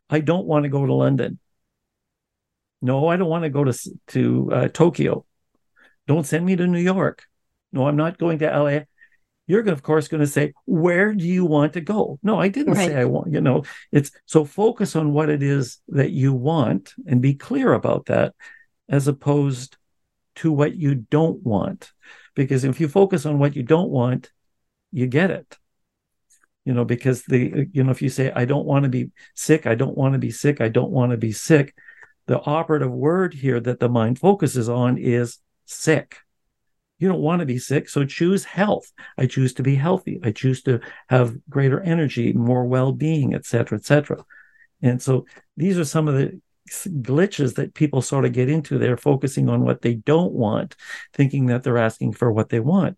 i 0.09 0.19
don't 0.19 0.45
want 0.45 0.63
to 0.63 0.69
go 0.69 0.85
to 0.85 0.93
london. 0.93 1.39
No 2.81 3.07
i 3.07 3.15
don't 3.15 3.29
want 3.29 3.45
to 3.45 3.49
go 3.49 3.63
to 3.63 3.73
to 4.07 4.51
uh, 4.51 4.67
tokyo. 4.67 5.25
Don't 6.05 6.25
send 6.25 6.45
me 6.45 6.57
to 6.57 6.67
new 6.67 6.85
york 6.93 7.23
no, 7.73 7.87
I'm 7.87 7.97
not 7.97 8.17
going 8.17 8.39
to 8.39 8.47
LA. 8.47 8.79
You're 9.45 9.67
of 9.69 9.83
course 9.83 10.07
going 10.07 10.21
to 10.21 10.27
say, 10.27 10.53
where 10.65 11.13
do 11.13 11.25
you 11.25 11.43
want 11.43 11.73
to 11.73 11.81
go? 11.81 12.17
No, 12.23 12.39
I 12.39 12.47
didn't 12.47 12.75
right. 12.75 12.89
say 12.89 12.95
I 12.95 13.05
want, 13.05 13.33
you 13.33 13.41
know, 13.41 13.63
it's 13.91 14.11
so 14.25 14.45
focus 14.45 14.95
on 14.95 15.11
what 15.11 15.29
it 15.29 15.43
is 15.43 15.79
that 15.89 16.11
you 16.11 16.33
want 16.33 16.93
and 17.05 17.21
be 17.21 17.33
clear 17.33 17.73
about 17.73 18.05
that 18.05 18.35
as 18.87 19.07
opposed 19.09 19.75
to 20.35 20.51
what 20.51 20.75
you 20.75 20.95
don't 20.95 21.43
want. 21.43 21.91
Because 22.35 22.63
if 22.63 22.79
you 22.79 22.87
focus 22.87 23.25
on 23.25 23.37
what 23.37 23.55
you 23.55 23.63
don't 23.63 23.89
want, 23.89 24.31
you 24.91 25.07
get 25.07 25.29
it. 25.29 25.57
You 26.63 26.73
know, 26.73 26.85
because 26.85 27.23
the, 27.23 27.67
you 27.73 27.83
know, 27.83 27.91
if 27.91 28.01
you 28.01 28.09
say, 28.09 28.31
I 28.33 28.45
don't 28.45 28.65
want 28.65 28.83
to 28.83 28.89
be 28.89 29.11
sick, 29.35 29.67
I 29.67 29.75
don't 29.75 29.97
want 29.97 30.13
to 30.13 30.19
be 30.19 30.31
sick, 30.31 30.61
I 30.61 30.69
don't 30.69 30.91
want 30.91 31.11
to 31.11 31.17
be 31.17 31.33
sick, 31.33 31.75
the 32.27 32.39
operative 32.39 32.91
word 32.91 33.33
here 33.33 33.59
that 33.59 33.81
the 33.81 33.89
mind 33.89 34.19
focuses 34.19 34.69
on 34.69 34.97
is 34.97 35.39
sick. 35.65 36.19
You 37.03 37.09
don't 37.09 37.19
want 37.19 37.41
to 37.41 37.45
be 37.45 37.57
sick, 37.57 37.89
so 37.89 38.05
choose 38.05 38.45
health. 38.45 38.89
I 39.17 39.25
choose 39.25 39.53
to 39.55 39.61
be 39.61 39.75
healthy. 39.75 40.21
I 40.23 40.31
choose 40.31 40.63
to 40.63 40.79
have 41.09 41.35
greater 41.49 41.81
energy, 41.81 42.31
more 42.31 42.63
well-being, 42.63 43.35
etc., 43.35 43.77
etc. 43.77 44.23
And 44.81 45.01
so 45.01 45.25
these 45.57 45.77
are 45.77 45.83
some 45.83 46.07
of 46.07 46.15
the 46.15 46.39
glitches 46.69 47.55
that 47.55 47.73
people 47.73 48.01
sort 48.01 48.23
of 48.23 48.31
get 48.31 48.49
into. 48.49 48.77
They're 48.77 48.95
focusing 48.95 49.49
on 49.49 49.65
what 49.65 49.81
they 49.81 49.95
don't 49.95 50.31
want, 50.31 50.77
thinking 51.13 51.47
that 51.47 51.63
they're 51.63 51.77
asking 51.77 52.13
for 52.13 52.31
what 52.31 52.47
they 52.47 52.61
want. 52.61 52.97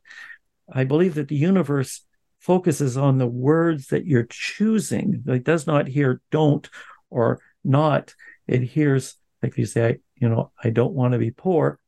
I 0.72 0.84
believe 0.84 1.16
that 1.16 1.30
the 1.30 1.36
universe 1.36 2.06
focuses 2.40 2.98
on 2.98 3.18
the 3.18 3.26
words 3.26 3.88
that 3.88 4.06
you're 4.06 4.28
choosing. 4.30 5.24
It 5.26 5.44
does 5.44 5.66
not 5.66 5.88
hear 5.88 6.22
don't 6.30 6.70
or 7.10 7.42
not. 7.64 8.14
It 8.46 8.62
hears, 8.62 9.16
like 9.42 9.58
you 9.58 9.66
say, 9.66 9.98
you 10.16 10.30
know, 10.30 10.52
I 10.64 10.70
don't 10.70 10.94
want 10.94 11.14
to 11.14 11.18
be 11.18 11.32
poor 11.32 11.80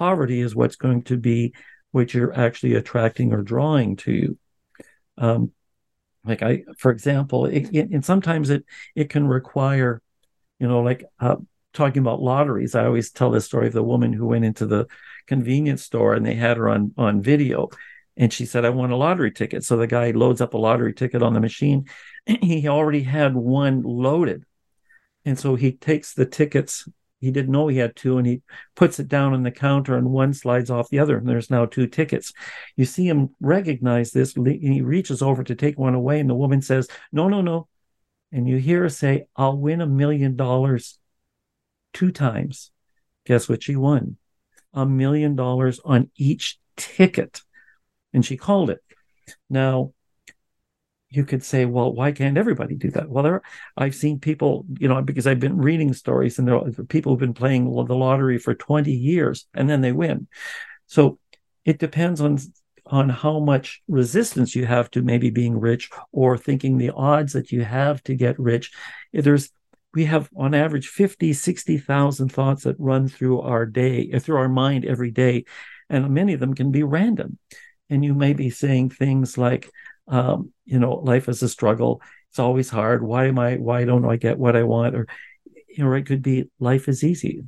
poverty 0.00 0.40
is 0.40 0.56
what's 0.56 0.76
going 0.76 1.02
to 1.02 1.18
be 1.18 1.52
what 1.90 2.14
you're 2.14 2.32
actually 2.32 2.74
attracting 2.74 3.34
or 3.34 3.42
drawing 3.42 3.96
to 3.96 4.10
you. 4.10 4.38
Um, 5.18 5.52
like 6.24 6.42
I, 6.42 6.64
for 6.78 6.90
example, 6.90 7.44
it, 7.44 7.68
it, 7.70 7.90
and 7.90 8.02
sometimes 8.02 8.48
it 8.48 8.64
it 8.94 9.10
can 9.10 9.28
require, 9.28 10.00
you 10.58 10.66
know, 10.66 10.80
like 10.80 11.04
uh, 11.20 11.36
talking 11.74 12.00
about 12.00 12.22
lotteries. 12.22 12.74
I 12.74 12.86
always 12.86 13.10
tell 13.10 13.30
this 13.30 13.44
story 13.44 13.66
of 13.66 13.74
the 13.74 13.82
woman 13.82 14.14
who 14.14 14.26
went 14.26 14.46
into 14.46 14.64
the 14.64 14.86
convenience 15.26 15.82
store 15.82 16.14
and 16.14 16.24
they 16.24 16.34
had 16.34 16.56
her 16.56 16.70
on 16.70 16.94
on 16.96 17.20
video, 17.20 17.68
and 18.16 18.32
she 18.32 18.46
said, 18.46 18.64
"I 18.64 18.70
want 18.70 18.92
a 18.92 18.96
lottery 18.96 19.32
ticket." 19.32 19.64
So 19.64 19.76
the 19.76 19.86
guy 19.86 20.12
loads 20.12 20.40
up 20.40 20.54
a 20.54 20.58
lottery 20.58 20.94
ticket 20.94 21.22
on 21.22 21.34
the 21.34 21.40
machine. 21.40 21.88
he 22.24 22.68
already 22.68 23.02
had 23.02 23.34
one 23.34 23.82
loaded, 23.82 24.44
and 25.26 25.38
so 25.38 25.56
he 25.56 25.72
takes 25.72 26.14
the 26.14 26.26
tickets 26.26 26.88
he 27.20 27.30
didn't 27.30 27.52
know 27.52 27.68
he 27.68 27.76
had 27.76 27.94
two 27.94 28.18
and 28.18 28.26
he 28.26 28.42
puts 28.74 28.98
it 28.98 29.08
down 29.08 29.34
on 29.34 29.42
the 29.42 29.50
counter 29.50 29.96
and 29.96 30.10
one 30.10 30.32
slides 30.32 30.70
off 30.70 30.88
the 30.88 30.98
other 30.98 31.18
and 31.18 31.28
there's 31.28 31.50
now 31.50 31.66
two 31.66 31.86
tickets. 31.86 32.32
You 32.76 32.86
see 32.86 33.06
him 33.06 33.30
recognize 33.40 34.10
this 34.10 34.36
and 34.36 34.46
he 34.46 34.80
reaches 34.80 35.20
over 35.20 35.44
to 35.44 35.54
take 35.54 35.78
one 35.78 35.94
away 35.94 36.18
and 36.18 36.30
the 36.30 36.34
woman 36.34 36.62
says 36.62 36.88
no 37.12 37.28
no 37.28 37.42
no. 37.42 37.68
And 38.32 38.48
you 38.48 38.56
hear 38.56 38.82
her 38.82 38.88
say 38.88 39.26
i'll 39.36 39.56
win 39.56 39.80
a 39.80 39.86
million 39.86 40.36
dollars 40.36 40.98
two 41.92 42.10
times. 42.10 42.70
Guess 43.26 43.48
what 43.48 43.62
she 43.62 43.76
won? 43.76 44.16
A 44.72 44.86
million 44.86 45.36
dollars 45.36 45.80
on 45.84 46.10
each 46.16 46.58
ticket. 46.76 47.42
And 48.12 48.24
she 48.24 48.36
called 48.36 48.70
it. 48.70 48.80
Now 49.48 49.92
you 51.10 51.24
could 51.24 51.42
say, 51.42 51.64
well, 51.64 51.92
why 51.92 52.12
can't 52.12 52.38
everybody 52.38 52.76
do 52.76 52.90
that? 52.92 53.08
Well, 53.08 53.24
there, 53.24 53.42
I've 53.76 53.94
seen 53.94 54.20
people, 54.20 54.64
you 54.78 54.88
know, 54.88 55.02
because 55.02 55.26
I've 55.26 55.40
been 55.40 55.58
reading 55.58 55.92
stories, 55.92 56.38
and 56.38 56.46
there 56.46 56.56
are 56.56 56.70
people 56.88 57.12
who've 57.12 57.20
been 57.20 57.34
playing 57.34 57.64
the 57.64 57.94
lottery 57.94 58.38
for 58.38 58.54
20 58.54 58.92
years, 58.92 59.46
and 59.52 59.68
then 59.68 59.80
they 59.80 59.92
win. 59.92 60.28
So 60.86 61.18
it 61.64 61.78
depends 61.78 62.20
on 62.20 62.38
on 62.86 63.08
how 63.08 63.38
much 63.38 63.82
resistance 63.86 64.56
you 64.56 64.66
have 64.66 64.90
to 64.90 65.00
maybe 65.00 65.30
being 65.30 65.58
rich 65.58 65.90
or 66.10 66.36
thinking 66.36 66.76
the 66.76 66.90
odds 66.90 67.34
that 67.34 67.52
you 67.52 67.62
have 67.62 68.02
to 68.02 68.16
get 68.16 68.38
rich. 68.38 68.72
There's 69.12 69.50
we 69.94 70.04
have 70.04 70.28
on 70.36 70.54
average 70.54 70.88
50, 70.88 71.32
60,000 71.32 72.28
thoughts 72.30 72.64
that 72.64 72.76
run 72.78 73.08
through 73.08 73.40
our 73.40 73.66
day, 73.66 74.10
uh, 74.14 74.20
through 74.20 74.36
our 74.36 74.48
mind 74.48 74.84
every 74.84 75.10
day. 75.10 75.44
And 75.88 76.10
many 76.10 76.32
of 76.32 76.40
them 76.40 76.54
can 76.54 76.70
be 76.70 76.82
random. 76.82 77.38
And 77.88 78.04
you 78.04 78.14
may 78.14 78.32
be 78.32 78.50
saying 78.50 78.90
things 78.90 79.36
like, 79.36 79.68
um, 80.08 80.52
you 80.64 80.78
know, 80.78 80.94
life 80.94 81.28
is 81.28 81.42
a 81.42 81.48
struggle. 81.48 82.02
It's 82.30 82.38
always 82.38 82.70
hard. 82.70 83.02
Why 83.02 83.26
am 83.26 83.38
I? 83.38 83.56
Why 83.56 83.84
don't 83.84 84.04
I 84.04 84.16
get 84.16 84.38
what 84.38 84.56
I 84.56 84.62
want? 84.62 84.94
Or, 84.94 85.06
you 85.68 85.84
know, 85.84 85.92
it 85.92 86.06
could 86.06 86.22
be 86.22 86.50
life 86.58 86.88
is 86.88 87.04
easy. 87.04 87.44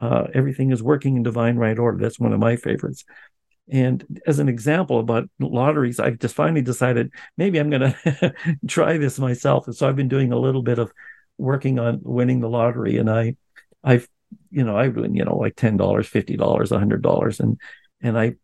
Uh, 0.00 0.26
everything 0.34 0.70
is 0.70 0.82
working 0.82 1.16
in 1.16 1.22
divine 1.22 1.56
right 1.56 1.78
order. 1.78 1.98
That's 1.98 2.20
one 2.20 2.32
of 2.32 2.40
my 2.40 2.56
favorites. 2.56 3.04
And 3.70 4.20
as 4.26 4.38
an 4.38 4.48
example 4.48 5.00
about 5.00 5.30
lotteries, 5.40 5.98
I 5.98 6.10
just 6.10 6.34
finally 6.34 6.60
decided 6.62 7.12
maybe 7.36 7.58
I'm 7.58 7.70
going 7.70 7.94
to 8.04 8.34
try 8.66 8.98
this 8.98 9.18
myself. 9.18 9.66
And 9.66 9.74
so 9.74 9.88
I've 9.88 9.96
been 9.96 10.08
doing 10.08 10.32
a 10.32 10.38
little 10.38 10.62
bit 10.62 10.78
of 10.78 10.92
working 11.38 11.78
on 11.78 12.00
winning 12.02 12.40
the 12.40 12.48
lottery, 12.48 12.98
and 12.98 13.10
I, 13.10 13.36
I've, 13.82 14.08
you 14.50 14.64
know, 14.64 14.76
I 14.76 14.88
win, 14.88 15.14
you 15.14 15.24
know, 15.24 15.36
like 15.36 15.56
ten 15.56 15.76
dollars, 15.76 16.06
fifty 16.06 16.36
dollars, 16.36 16.72
a 16.72 16.78
hundred 16.78 17.02
dollars, 17.02 17.40
and 17.40 17.58
and 18.00 18.18
I 18.18 18.34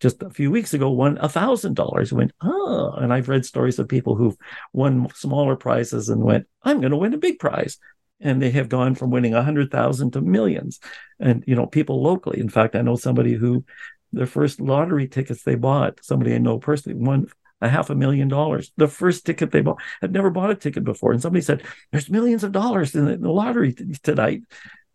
just 0.00 0.22
a 0.22 0.30
few 0.30 0.50
weeks 0.50 0.74
ago 0.74 0.90
won 0.90 1.18
a 1.20 1.28
thousand 1.28 1.74
dollars. 1.74 2.12
Went, 2.12 2.32
oh, 2.40 2.92
and 2.96 3.12
I've 3.12 3.28
read 3.28 3.44
stories 3.44 3.78
of 3.78 3.88
people 3.88 4.16
who've 4.16 4.36
won 4.72 5.08
smaller 5.14 5.56
prizes 5.56 6.08
and 6.08 6.22
went, 6.22 6.46
I'm 6.62 6.80
going 6.80 6.92
to 6.92 6.96
win 6.96 7.14
a 7.14 7.18
big 7.18 7.38
prize, 7.38 7.78
and 8.20 8.40
they 8.40 8.50
have 8.50 8.68
gone 8.68 8.94
from 8.94 9.10
winning 9.10 9.34
a 9.34 9.42
hundred 9.42 9.70
thousand 9.70 10.12
to 10.12 10.20
millions. 10.20 10.80
And 11.18 11.44
you 11.46 11.54
know, 11.54 11.66
people 11.66 12.02
locally. 12.02 12.40
In 12.40 12.48
fact, 12.48 12.74
I 12.74 12.82
know 12.82 12.96
somebody 12.96 13.34
who 13.34 13.64
their 14.12 14.26
first 14.26 14.60
lottery 14.60 15.06
tickets 15.06 15.42
they 15.42 15.54
bought, 15.54 16.04
somebody 16.04 16.34
I 16.34 16.38
know 16.38 16.58
personally, 16.58 16.98
won 16.98 17.28
a 17.60 17.68
half 17.68 17.90
a 17.90 17.94
million 17.94 18.28
dollars. 18.28 18.72
The 18.76 18.88
first 18.88 19.26
ticket 19.26 19.50
they 19.50 19.60
bought 19.60 19.80
had 20.00 20.12
never 20.12 20.30
bought 20.30 20.50
a 20.50 20.54
ticket 20.54 20.84
before, 20.84 21.12
and 21.12 21.20
somebody 21.20 21.42
said, 21.42 21.62
"There's 21.92 22.10
millions 22.10 22.42
of 22.44 22.52
dollars 22.52 22.94
in 22.94 23.20
the, 23.20 23.30
lottery 23.30 23.74
t- 23.74 23.94
tonight." 24.02 24.42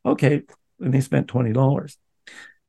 Okay, 0.06 0.44
and 0.80 0.94
they 0.94 1.02
spent 1.02 1.28
twenty 1.28 1.54
dollars. 1.54 1.98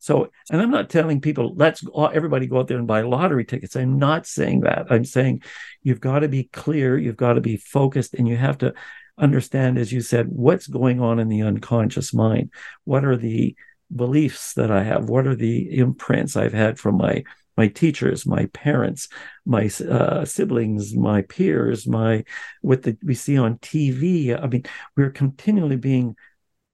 So, 0.06 0.30
and 0.52 0.62
I'm 0.62 0.70
not 0.70 0.88
telling 0.88 1.20
people, 1.20 1.56
let's 1.56 1.84
everybody 2.14 2.46
go 2.46 2.60
out 2.60 2.68
there 2.68 2.78
and 2.78 2.86
buy 2.86 3.00
lottery 3.00 3.44
tickets. 3.44 3.74
I'm 3.74 3.98
not 3.98 4.24
saying 4.24 4.60
that. 4.60 4.86
I'm 4.88 5.04
saying 5.04 5.42
you've 5.82 5.98
got 5.98 6.20
to 6.20 6.28
be 6.28 6.44
clear, 6.44 6.96
you've 6.96 7.16
got 7.16 7.32
to 7.32 7.40
be 7.40 7.56
focused, 7.56 8.14
and 8.14 8.28
you 8.28 8.36
have 8.36 8.56
to 8.58 8.72
understand, 9.18 9.78
as 9.78 9.92
you 9.92 10.00
said, 10.00 10.28
what's 10.28 10.68
going 10.68 11.00
on 11.00 11.18
in 11.18 11.28
the 11.28 11.42
unconscious 11.42 12.14
mind. 12.14 12.52
What 12.84 13.04
are 13.04 13.16
the 13.16 13.56
beliefs 13.94 14.54
that 14.54 14.70
I 14.70 14.84
have? 14.84 15.08
What 15.08 15.26
are 15.26 15.34
the 15.34 15.76
imprints 15.76 16.36
I've 16.36 16.52
had 16.54 16.78
from 16.78 16.98
my 16.98 17.24
my 17.56 17.66
teachers, 17.66 18.26
my 18.26 18.46
parents, 18.52 19.08
my 19.44 19.68
uh, 19.90 20.24
siblings, 20.24 20.94
my 20.94 21.22
peers, 21.22 21.84
my 21.84 22.22
what 22.60 22.82
the, 22.82 22.96
we 23.02 23.14
see 23.14 23.38
on 23.38 23.58
TV. 23.58 24.40
I 24.40 24.46
mean, 24.46 24.66
we're 24.96 25.10
continually 25.10 25.76
being 25.76 26.14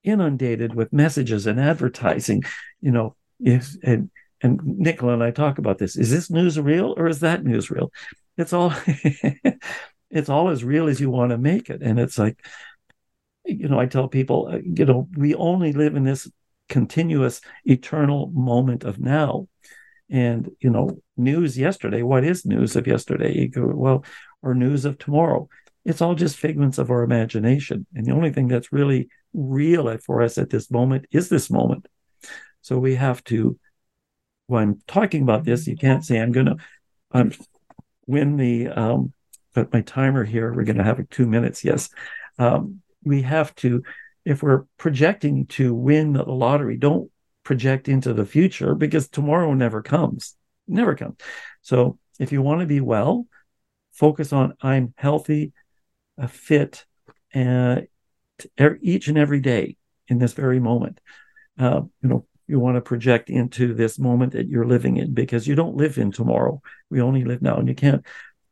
inundated 0.05 0.75
with 0.75 0.93
messages 0.93 1.47
and 1.47 1.59
advertising. 1.59 2.43
You 2.83 2.91
know, 2.91 3.17
Yes, 3.43 3.77
and 3.83 4.09
and 4.41 4.61
Nichola 4.61 5.15
and 5.15 5.23
I 5.23 5.33
talk 5.33 5.59
about 5.59 5.79
this. 5.79 5.97
Is 5.97 6.11
this 6.11 6.31
news 6.31 6.59
real 6.59 6.95
or 6.97 7.09
is 7.09 7.21
that 7.21 7.45
news 7.45 7.71
real? 7.71 7.93
It's 8.39 8.53
all 8.53 8.73
it's 10.11 10.29
all 10.29 10.49
as 10.49 10.63
real 10.63 10.89
as 10.89 11.01
you 11.01 11.11
want 11.11 11.31
to 11.31 11.39
make 11.39 11.69
it. 11.69 11.83
And 11.83 11.99
it's 11.99 12.19
like, 12.19 12.45
you 13.45 13.69
know, 13.69 13.81
I 13.81 13.87
tell 13.87 14.07
people, 14.07 14.49
uh, 14.53 14.59
you 14.65 14.85
know, 14.85 15.09
we 15.17 15.35
only 15.35 15.73
live 15.73 15.97
in 15.97 16.05
this 16.05 16.31
continuous, 16.69 17.41
eternal 17.65 18.31
moment 18.33 18.85
of 18.85 19.01
now. 19.01 19.49
And 20.09 20.49
you 20.61 20.71
know, 20.71 20.99
news 21.17 21.59
yesterday. 21.59 22.03
What 22.03 22.23
is 22.23 22.47
news 22.47 22.77
of 22.77 22.87
yesterday? 22.87 23.49
Go, 23.49 23.67
well, 23.75 24.05
or 24.41 24.55
news 24.55 24.85
of 24.85 24.99
tomorrow. 24.99 25.49
It's 25.85 26.01
all 26.01 26.15
just 26.15 26.37
figments 26.37 26.79
of 26.79 26.93
our 26.93 27.03
imagination. 27.03 27.87
And 27.95 28.07
the 28.07 28.13
only 28.13 28.31
thing 28.31 28.47
that's 28.47 28.73
really 28.73 29.09
real 29.35 29.97
for 29.99 30.23
us 30.23 30.39
at 30.39 30.51
this 30.51 30.71
moment 30.71 31.07
is 31.11 31.29
this 31.29 31.51
moment. 31.51 31.89
So 32.63 32.79
we 32.79 32.95
have 32.95 33.23
to, 33.25 33.59
when 34.47 34.81
talking 34.87 35.23
about 35.23 35.45
this, 35.45 35.67
you 35.67 35.77
can't 35.77 36.05
say 36.05 36.19
I'm 36.19 36.33
going 36.33 36.47
to 37.15 37.39
win 38.07 38.37
the, 38.37 38.69
um, 38.69 39.13
but 39.55 39.73
my 39.73 39.83
timer 39.83 40.25
here, 40.25 40.53
we're 40.53 40.65
going 40.65 40.79
to 40.79 40.85
have 40.85 41.09
two 41.11 41.27
minutes. 41.27 41.65
Yes. 41.65 41.91
Um, 42.39 42.81
we 43.05 43.23
have 43.23 43.55
to, 43.57 43.83
if 44.25 44.43
we're 44.43 44.65
projecting 44.79 45.47
to 45.47 45.75
win 45.75 46.15
the 46.15 46.25
lottery, 46.25 46.77
don't 46.77 47.11
project 47.45 47.89
into 47.89 48.15
the 48.15 48.25
future 48.25 48.75
because 48.75 49.09
tomorrow 49.09 49.53
never 49.53 49.83
comes, 49.83 50.37
never 50.69 50.95
comes. 50.95 51.17
So 51.61 51.99
if 52.19 52.33
you 52.33 52.41
want 52.41 52.61
to 52.61 52.67
be 52.67 52.81
well, 52.81 53.27
focus 53.93 54.33
on 54.33 54.55
I'm 54.63 54.95
healthy, 54.97 55.53
uh, 56.21 56.29
fit, 56.29 56.87
uh, 57.35 57.81
each 58.81 59.09
and 59.09 59.19
every 59.19 59.41
day 59.41 59.77
in 60.09 60.19
this 60.19 60.33
very 60.33 60.61
moment. 60.61 61.01
Uh, 61.59 61.83
you 62.03 62.09
know, 62.09 62.27
you 62.53 62.61
want 62.61 62.77
to 62.77 62.83
project 62.83 63.31
into 63.31 63.73
this 63.73 63.99
moment 63.99 64.35
that 64.35 64.47
you're 64.47 64.67
living 64.67 64.99
in 64.99 65.15
because 65.15 65.49
you 65.49 65.55
don't 65.55 65.75
live 65.75 65.97
in 65.97 66.13
tomorrow. 66.13 66.61
We 66.91 67.01
only 67.01 67.25
live 67.25 67.41
now. 67.41 67.57
And 67.57 67.67
you 67.67 67.75
can't 67.75 68.05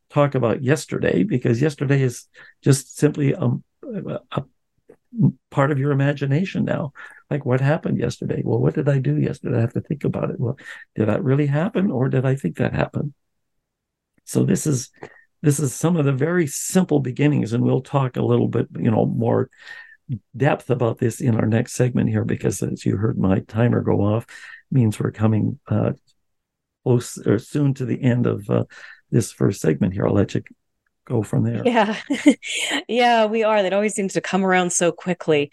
talk 0.08 0.34
about 0.34 0.64
yesterday 0.64 1.22
because 1.22 1.60
yesterday 1.60 2.00
is 2.00 2.26
just 2.62 2.96
simply 2.96 3.34
um, 3.34 3.62
a, 3.84 4.20
a 4.32 4.44
part 5.50 5.70
of 5.70 5.78
your 5.78 5.92
imagination 5.92 6.64
now. 6.64 6.94
Like 7.28 7.44
what 7.44 7.60
happened 7.60 7.98
yesterday? 7.98 8.40
Well, 8.42 8.58
what 8.58 8.74
did 8.74 8.88
I 8.88 9.00
do 9.00 9.18
yesterday? 9.18 9.58
I 9.58 9.60
have 9.60 9.74
to 9.74 9.82
think 9.82 10.04
about 10.04 10.30
it. 10.30 10.40
Well, 10.40 10.58
did 10.96 11.08
that 11.08 11.22
really 11.22 11.46
happen 11.46 11.90
or 11.90 12.08
did 12.08 12.24
I 12.24 12.36
think 12.36 12.56
that 12.56 12.72
happened? 12.72 13.12
So 14.24 14.44
this 14.44 14.66
is 14.66 14.90
this 15.42 15.60
is 15.60 15.74
some 15.74 15.96
of 15.96 16.04
the 16.04 16.12
very 16.12 16.46
simple 16.46 17.00
beginnings, 17.00 17.52
and 17.52 17.64
we'll 17.64 17.80
talk 17.80 18.16
a 18.16 18.22
little 18.22 18.48
bit, 18.48 18.68
you 18.78 18.90
know, 18.90 19.06
more 19.06 19.48
depth 20.36 20.70
about 20.70 20.98
this 20.98 21.20
in 21.20 21.36
our 21.36 21.46
next 21.46 21.74
segment 21.74 22.08
here 22.08 22.24
because 22.24 22.62
as 22.62 22.84
you 22.84 22.96
heard 22.96 23.18
my 23.18 23.40
timer 23.40 23.80
go 23.80 24.00
off 24.00 24.26
means 24.70 24.98
we're 24.98 25.10
coming 25.10 25.58
uh, 25.68 25.92
close 26.84 27.18
or 27.26 27.38
soon 27.38 27.74
to 27.74 27.84
the 27.84 28.02
end 28.02 28.26
of 28.26 28.48
uh, 28.50 28.64
this 29.10 29.32
first 29.32 29.60
segment 29.60 29.92
here 29.92 30.06
i'll 30.06 30.14
let 30.14 30.34
you 30.34 30.42
go 31.06 31.22
from 31.22 31.44
there 31.44 31.62
yeah 31.64 31.96
yeah 32.88 33.26
we 33.26 33.42
are 33.42 33.62
that 33.62 33.72
always 33.72 33.94
seems 33.94 34.12
to 34.12 34.20
come 34.20 34.44
around 34.44 34.72
so 34.72 34.92
quickly 34.92 35.50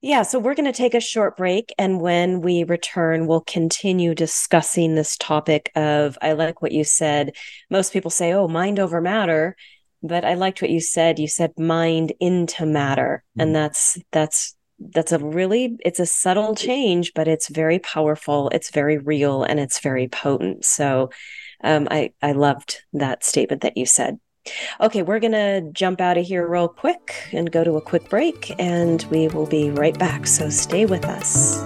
yeah, 0.00 0.22
so 0.22 0.38
we're 0.38 0.54
going 0.54 0.64
to 0.64 0.72
take 0.72 0.94
a 0.94 1.00
short 1.00 1.36
break. 1.36 1.74
And 1.76 2.00
when 2.00 2.40
we 2.40 2.62
return, 2.62 3.26
we'll 3.26 3.40
continue 3.40 4.14
discussing 4.14 4.94
this 4.94 5.16
topic 5.16 5.72
of 5.74 6.16
I 6.22 6.34
like 6.34 6.62
what 6.62 6.70
you 6.70 6.84
said. 6.84 7.34
Most 7.68 7.92
people 7.92 8.12
say, 8.12 8.32
oh, 8.32 8.46
mind 8.46 8.78
over 8.78 9.00
matter 9.00 9.56
but 10.02 10.24
I 10.24 10.34
liked 10.34 10.62
what 10.62 10.70
you 10.70 10.80
said. 10.80 11.18
You 11.18 11.28
said 11.28 11.58
mind 11.58 12.12
into 12.20 12.66
matter, 12.66 13.24
mm-hmm. 13.30 13.40
and 13.40 13.56
that's 13.56 13.98
that's 14.12 14.54
that's 14.78 15.12
a 15.12 15.18
really 15.18 15.76
it's 15.84 16.00
a 16.00 16.06
subtle 16.06 16.54
change, 16.54 17.12
but 17.14 17.28
it's 17.28 17.48
very 17.48 17.78
powerful. 17.78 18.48
It's 18.50 18.70
very 18.70 18.98
real, 18.98 19.42
and 19.42 19.58
it's 19.58 19.80
very 19.80 20.08
potent. 20.08 20.64
So, 20.64 21.10
um, 21.62 21.88
I 21.90 22.12
I 22.22 22.32
loved 22.32 22.82
that 22.92 23.24
statement 23.24 23.62
that 23.62 23.76
you 23.76 23.86
said. 23.86 24.18
Okay, 24.80 25.02
we're 25.02 25.20
gonna 25.20 25.70
jump 25.72 26.00
out 26.00 26.16
of 26.16 26.24
here 26.24 26.46
real 26.46 26.68
quick 26.68 27.28
and 27.32 27.50
go 27.52 27.64
to 27.64 27.76
a 27.76 27.82
quick 27.82 28.08
break, 28.08 28.54
and 28.58 29.04
we 29.10 29.28
will 29.28 29.46
be 29.46 29.70
right 29.70 29.98
back. 29.98 30.26
So 30.26 30.48
stay 30.48 30.86
with 30.86 31.04
us. 31.04 31.62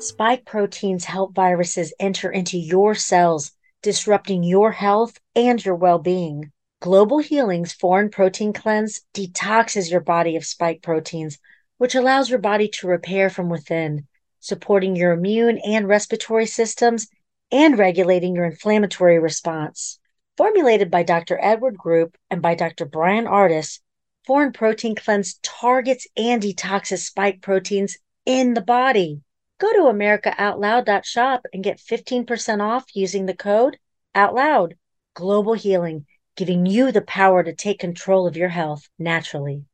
Spike 0.00 0.44
proteins 0.44 1.04
help 1.04 1.34
viruses 1.34 1.92
enter 1.98 2.30
into 2.30 2.56
your 2.56 2.94
cells 2.94 3.50
disrupting 3.84 4.42
your 4.42 4.72
health 4.72 5.20
and 5.36 5.64
your 5.64 5.74
well 5.74 5.98
being. 5.98 6.50
Global 6.80 7.18
Healing's 7.18 7.72
Foreign 7.72 8.08
Protein 8.08 8.54
Cleanse 8.54 9.02
detoxes 9.12 9.90
your 9.90 10.00
body 10.00 10.36
of 10.36 10.44
spike 10.46 10.82
proteins, 10.82 11.38
which 11.76 11.94
allows 11.94 12.30
your 12.30 12.38
body 12.38 12.66
to 12.68 12.86
repair 12.86 13.28
from 13.28 13.50
within, 13.50 14.06
supporting 14.40 14.96
your 14.96 15.12
immune 15.12 15.58
and 15.58 15.86
respiratory 15.86 16.46
systems 16.46 17.08
and 17.52 17.78
regulating 17.78 18.34
your 18.34 18.46
inflammatory 18.46 19.18
response. 19.18 19.98
Formulated 20.38 20.90
by 20.90 21.02
Dr. 21.02 21.38
Edward 21.40 21.76
Group 21.76 22.16
and 22.30 22.40
by 22.40 22.54
Dr. 22.54 22.86
Brian 22.86 23.26
Artis, 23.26 23.80
Foreign 24.26 24.52
Protein 24.52 24.94
Cleanse 24.94 25.38
targets 25.42 26.06
and 26.16 26.42
detoxes 26.42 27.04
spike 27.04 27.42
proteins 27.42 27.98
in 28.24 28.54
the 28.54 28.62
body. 28.62 29.20
Go 29.60 29.72
to 29.72 29.96
americaoutloud.shop 29.96 31.46
and 31.52 31.62
get 31.62 31.78
15% 31.78 32.60
off 32.60 32.84
using 32.94 33.26
the 33.26 33.36
code 33.36 33.78
OUTLOUD. 34.14 34.74
Global 35.14 35.54
Healing, 35.54 36.06
giving 36.36 36.66
you 36.66 36.90
the 36.90 37.02
power 37.02 37.44
to 37.44 37.54
take 37.54 37.78
control 37.78 38.26
of 38.26 38.36
your 38.36 38.48
health 38.48 38.88
naturally. 38.98 39.64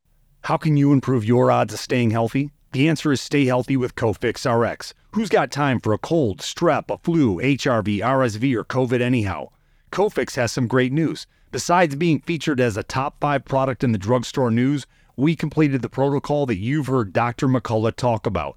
How 0.43 0.59
can 0.59 0.77
you 0.77 0.93
improve 0.93 1.25
your 1.25 1.51
odds 1.51 1.73
of 1.73 1.81
staying 1.81 2.11
healthy? 2.11 2.51
The 2.73 2.91
answer 2.91 3.11
is 3.11 3.23
stay 3.23 3.47
healthy 3.47 3.79
with 3.79 3.95
Cofix 3.95 4.45
RX. 4.45 4.93
Who's 5.13 5.31
got 5.31 5.51
time 5.51 5.81
for 5.81 5.95
a 5.95 5.99
cold, 5.99 6.41
strep, 6.41 6.91
a 6.91 6.99
flu, 6.99 7.37
HRV, 7.37 8.01
RSV, 8.01 8.55
or 8.55 8.65
COVID 8.65 9.01
anyhow? 9.01 9.49
Cofix 9.91 10.37
has 10.37 10.53
some 10.53 10.67
great 10.67 10.93
news. 10.93 11.27
Besides 11.53 11.97
being 11.97 12.21
featured 12.21 12.61
as 12.61 12.77
a 12.77 12.83
top 12.83 13.17
five 13.19 13.47
product 13.47 13.83
in 13.83 13.93
the 13.93 13.99
drugstore 13.99 14.51
news, 14.51 14.87
we 15.17 15.35
completed 15.35 15.81
the 15.81 15.89
protocol 15.89 16.45
that 16.47 16.59
you've 16.59 16.87
heard 16.87 17.15
Dr. 17.15 17.49
McCullough 17.49 17.97
talk 17.97 18.27
about. 18.27 18.57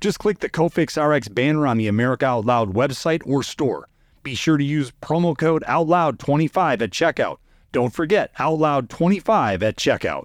Just 0.00 0.18
click 0.18 0.38
the 0.38 0.48
Cofix 0.48 0.96
RX 0.96 1.28
banner 1.28 1.66
on 1.66 1.76
the 1.76 1.86
America 1.86 2.24
Out 2.24 2.46
Loud 2.46 2.72
website 2.72 3.20
or 3.26 3.42
store. 3.42 3.86
Be 4.22 4.34
sure 4.34 4.56
to 4.56 4.64
use 4.64 4.92
promo 5.02 5.36
code 5.36 5.62
OUTLOUD25 5.68 6.80
at 6.80 6.90
checkout. 6.90 7.36
Don't 7.70 7.92
forget 7.92 8.34
OUTLOUD25 8.36 9.62
at 9.62 9.76
checkout. 9.76 10.24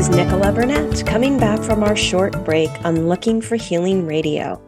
Is 0.00 0.08
Nichola 0.08 0.54
Burnett 0.54 1.06
coming 1.06 1.38
back 1.38 1.60
from 1.60 1.82
our 1.82 1.94
short 1.94 2.32
break 2.42 2.70
on 2.86 3.06
Looking 3.06 3.42
for 3.42 3.56
Healing 3.56 4.06
Radio. 4.06 4.58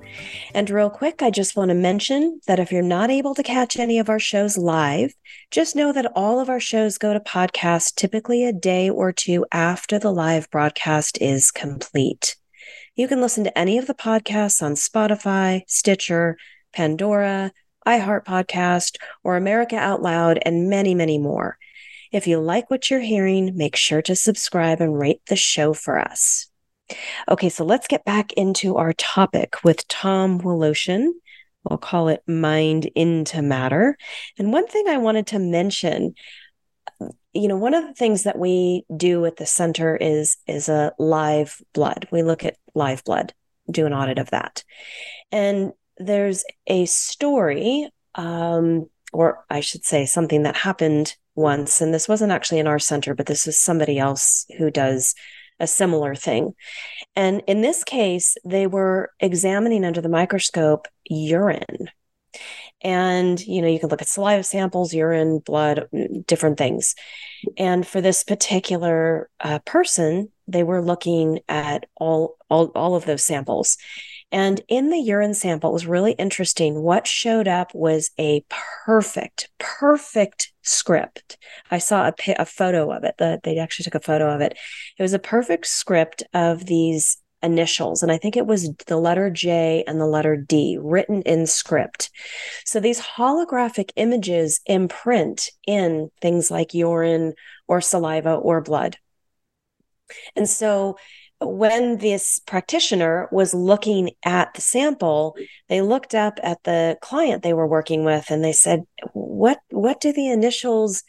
And 0.53 0.69
real 0.69 0.91
quick, 0.91 1.23
I 1.23 1.31
just 1.31 1.57
want 1.57 1.71
to 1.71 1.75
mention 1.75 2.43
that 2.47 2.59
if 2.59 2.71
you're 2.71 2.83
not 2.83 3.11
able 3.11 3.35
to 3.37 3.43
catch 3.43 3.79
any 3.79 3.99
of 3.99 4.11
our 4.11 4.19
shows 4.19 4.59
live, 4.59 5.15
just 5.51 5.75
know 5.75 5.91
that 5.91 6.13
all 6.15 6.39
of 6.39 6.51
our 6.51 6.61
shows 6.61 6.99
go 6.99 7.15
to 7.15 7.19
podcast 7.19 7.95
typically 7.95 8.45
a 8.45 8.53
day 8.53 8.91
or 8.91 9.11
two 9.11 9.47
after 9.51 9.99
the 9.99 10.13
live 10.13 10.51
broadcast 10.51 11.17
is 11.23 11.51
complete. 11.51 12.37
You 12.95 13.09
can 13.09 13.23
listen 13.23 13.43
to 13.45 13.59
any 13.59 13.79
of 13.79 13.87
the 13.87 13.95
podcasts 13.95 14.63
on 14.63 14.75
Spotify, 14.75 15.63
Stitcher, 15.67 16.37
Pandora, 16.75 17.53
iHeart 17.87 18.27
Podcast, 18.27 18.97
or 19.25 19.39
America 19.39 19.77
Out 19.77 20.03
Loud, 20.03 20.41
and 20.45 20.69
many, 20.69 20.95
many 20.95 21.17
more. 21.17 21.57
If 22.13 22.27
you 22.27 22.39
like 22.41 22.71
what 22.71 22.91
you're 22.91 23.01
hearing, 23.01 23.57
make 23.57 23.75
sure 23.75 24.03
to 24.03 24.15
subscribe 24.15 24.81
and 24.81 24.99
rate 24.99 25.23
the 25.29 25.37
show 25.37 25.73
for 25.73 25.99
us. 25.99 26.49
Okay, 27.29 27.49
so 27.49 27.65
let's 27.65 27.89
get 27.89 28.05
back 28.05 28.33
into 28.35 28.77
our 28.77 28.93
topic 28.93 29.65
with 29.65 29.89
Tom 29.89 30.41
Woloshyn. 30.41 31.09
We'll 31.65 31.79
call 31.79 32.09
it 32.09 32.23
Mind 32.27 32.91
into 32.95 33.41
Matter. 33.41 33.97
And 34.39 34.53
one 34.53 34.67
thing 34.67 34.89
I 34.89 34.99
wanted 34.99 35.29
to 35.29 35.39
mention 35.39 36.15
you 37.33 37.49
know 37.49 37.57
one 37.57 37.75
of 37.75 37.87
the 37.87 37.95
things 37.95 38.25
that 38.25 38.39
we 38.39 38.85
do 38.95 39.25
at 39.25 39.37
the 39.37 39.47
center 39.47 39.97
is 39.97 40.37
is 40.47 40.69
a 40.69 40.93
live 40.99 41.61
blood 41.73 42.07
we 42.13 42.23
look 42.23 42.45
at 42.45 42.57
live 42.75 43.03
blood 43.05 43.33
do 43.71 43.87
an 43.87 43.95
audit 43.95 44.19
of 44.19 44.31
that 44.31 44.65
and 45.31 45.73
there's 45.99 46.45
a 46.67 46.85
story 46.87 47.89
um, 48.15 48.87
or 49.13 49.45
i 49.49 49.61
should 49.61 49.85
say 49.85 50.05
something 50.05 50.43
that 50.43 50.57
happened 50.57 51.17
once, 51.35 51.81
and 51.81 51.93
this 51.93 52.09
wasn't 52.09 52.33
actually 52.33 52.59
in 52.59 52.67
our 52.67 52.79
center, 52.79 53.15
but 53.15 53.27
this 53.27 53.47
is 53.47 53.59
somebody 53.59 53.99
else 53.99 54.47
who 54.59 54.71
does 54.71 55.15
a 55.61 55.67
similar 55.67 56.15
thing. 56.15 56.55
And 57.15 57.43
in 57.47 57.63
this 57.63 57.85
case, 57.85 58.37
they 58.45 58.67
were 58.67 59.11
examining 59.21 59.85
under 59.85 60.01
the 60.01 60.09
microscope 60.09 60.89
urine. 61.05 61.89
And, 62.83 63.41
you 63.47 63.63
know, 63.63 63.69
you 63.69 63.79
can 63.79 63.89
look 63.89 64.03
at 64.03 64.09
saliva 64.09 64.43
samples, 64.43 64.93
urine, 64.93 65.39
blood, 65.39 65.89
different 66.27 66.59
things. 66.59 66.95
And 67.57 67.87
for 67.87 68.01
this 68.01 68.25
particular 68.25 69.31
uh, 69.41 69.61
person, 69.61 70.31
they 70.49 70.65
were 70.65 70.83
looking 70.83 71.41
at 71.49 71.87
all, 71.97 72.37
all, 72.51 72.73
all 72.75 72.97
of 72.97 73.05
those 73.05 73.25
samples. 73.25 73.77
And 74.33 74.63
in 74.67 74.89
the 74.89 74.99
urine 74.99 75.35
sample, 75.35 75.71
it 75.71 75.75
was 75.75 75.87
really 75.87 76.13
interesting. 76.13 76.83
What 76.83 77.07
showed 77.07 77.47
up 77.47 77.75
was 77.75 78.11
a 78.19 78.45
perfect, 78.87 79.51
perfect 79.59 80.53
script. 80.63 81.37
I 81.71 81.79
saw 81.79 82.09
a, 82.09 82.15
a 82.39 82.47
photo 82.47 82.91
of 82.91 83.05
it. 83.05 83.17
The, 83.19 83.41
they 83.45 83.59
actually 83.59 83.85
took 83.85 83.95
a 83.95 84.01
photo 84.01 84.35
of 84.35 84.41
it. 84.41 84.59
It 84.99 85.03
was 85.03 85.13
a 85.13 85.19
perfect 85.19 85.67
script 85.67 86.23
of 86.33 86.65
these 86.65 87.19
initials. 87.43 88.03
And 88.03 88.11
I 88.11 88.17
think 88.17 88.37
it 88.37 88.47
was 88.47 88.73
the 88.87 88.97
letter 88.97 89.29
J 89.29 89.85
and 89.87 90.01
the 90.01 90.07
letter 90.07 90.37
D 90.37 90.79
written 90.81 91.23
in 91.23 91.47
script. 91.47 92.11
So 92.65 92.81
these 92.81 93.01
holographic 93.01 93.91
images 93.97 94.61
imprint 94.67 95.51
in 95.67 96.11
things 96.23 96.51
like 96.51 96.73
urine 96.73 97.35
or 97.69 97.81
saliva 97.81 98.35
or 98.35 98.61
blood. 98.61 98.97
And 100.37 100.49
so 100.49 100.97
when 101.47 101.99
this 101.99 102.41
practitioner 102.47 103.29
was 103.33 103.55
looking 103.55 104.11
at 104.25 104.55
the 104.55 104.61
sample, 104.61 105.37
they 105.69 105.81
looked 105.81 106.15
up 106.15 106.39
at 106.43 106.63
the 106.65 106.99
client 107.01 107.43
they 107.43 107.53
were 107.53 107.67
working 107.67 108.05
with 108.05 108.31
and 108.31 108.45
they 108.45 108.53
said, 108.53 108.85
"What 109.13 109.61
what 109.71 110.01
do 110.01 110.13
the 110.13 110.29
initials 110.29 111.03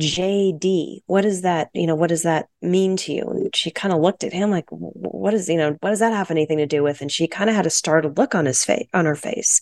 JD? 0.00 1.00
What 1.06 1.22
does 1.22 1.42
that, 1.42 1.70
you 1.74 1.86
know, 1.86 1.94
what 1.94 2.08
does 2.08 2.22
that 2.22 2.48
mean 2.62 2.96
to 2.98 3.12
you?" 3.12 3.22
And 3.22 3.54
she 3.54 3.70
kind 3.70 3.92
of 3.92 4.00
looked 4.00 4.24
at 4.24 4.32
him 4.32 4.50
like, 4.50 4.66
"What 4.70 5.32
does, 5.32 5.48
you 5.48 5.56
know, 5.56 5.76
what 5.80 5.90
does 5.90 5.98
that 6.00 6.12
have 6.12 6.30
anything 6.30 6.58
to 6.58 6.66
do 6.66 6.82
with?" 6.82 7.00
And 7.00 7.10
she 7.10 7.26
kind 7.26 7.50
of 7.50 7.56
had 7.56 7.66
a 7.66 7.70
startled 7.70 8.18
look 8.18 8.34
on 8.34 8.46
his 8.46 8.64
face 8.64 8.88
on 8.94 9.06
her 9.06 9.16
face. 9.16 9.60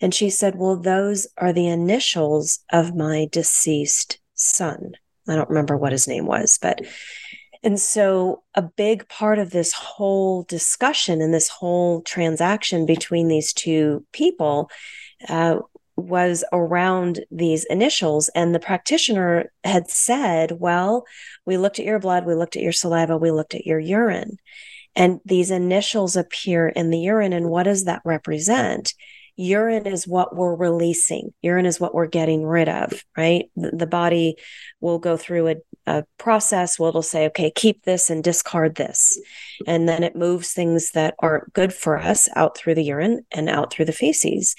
And 0.00 0.14
she 0.14 0.30
said, 0.30 0.56
"Well, 0.56 0.76
those 0.76 1.26
are 1.38 1.52
the 1.52 1.68
initials 1.68 2.60
of 2.72 2.94
my 2.94 3.28
deceased 3.30 4.18
son." 4.34 4.92
I 5.28 5.36
don't 5.36 5.48
remember 5.48 5.76
what 5.76 5.92
his 5.92 6.06
name 6.06 6.26
was, 6.26 6.58
but 6.60 6.80
and 7.64 7.80
so, 7.80 8.42
a 8.54 8.60
big 8.60 9.08
part 9.08 9.38
of 9.38 9.50
this 9.50 9.72
whole 9.72 10.42
discussion 10.42 11.22
and 11.22 11.32
this 11.32 11.48
whole 11.48 12.02
transaction 12.02 12.84
between 12.84 13.28
these 13.28 13.54
two 13.54 14.04
people 14.12 14.70
uh, 15.30 15.56
was 15.96 16.44
around 16.52 17.24
these 17.30 17.64
initials. 17.64 18.28
And 18.34 18.54
the 18.54 18.60
practitioner 18.60 19.50
had 19.64 19.88
said, 19.88 20.52
Well, 20.60 21.06
we 21.46 21.56
looked 21.56 21.78
at 21.78 21.86
your 21.86 21.98
blood, 21.98 22.26
we 22.26 22.34
looked 22.34 22.54
at 22.54 22.62
your 22.62 22.72
saliva, 22.72 23.16
we 23.16 23.30
looked 23.30 23.54
at 23.54 23.64
your 23.64 23.80
urine. 23.80 24.36
And 24.94 25.20
these 25.24 25.50
initials 25.50 26.16
appear 26.16 26.68
in 26.68 26.90
the 26.90 27.00
urine. 27.00 27.32
And 27.32 27.48
what 27.48 27.62
does 27.62 27.84
that 27.84 28.02
represent? 28.04 28.92
urine 29.36 29.86
is 29.86 30.06
what 30.06 30.36
we're 30.36 30.54
releasing 30.54 31.32
urine 31.42 31.66
is 31.66 31.80
what 31.80 31.92
we're 31.92 32.06
getting 32.06 32.46
rid 32.46 32.68
of 32.68 33.04
right 33.16 33.50
the, 33.56 33.72
the 33.72 33.86
body 33.86 34.36
will 34.80 35.00
go 35.00 35.16
through 35.16 35.48
a, 35.48 35.56
a 35.86 36.04
process 36.18 36.78
where 36.78 36.88
it'll 36.88 37.02
say 37.02 37.26
okay 37.26 37.50
keep 37.50 37.82
this 37.84 38.10
and 38.10 38.24
discard 38.24 38.74
this 38.76 39.18
and 39.66 39.88
then 39.88 40.02
it 40.02 40.16
moves 40.16 40.52
things 40.52 40.90
that 40.92 41.14
aren't 41.18 41.52
good 41.52 41.72
for 41.72 41.98
us 41.98 42.28
out 42.36 42.56
through 42.56 42.74
the 42.74 42.84
urine 42.84 43.24
and 43.32 43.48
out 43.48 43.72
through 43.72 43.84
the 43.84 43.92
feces 43.92 44.54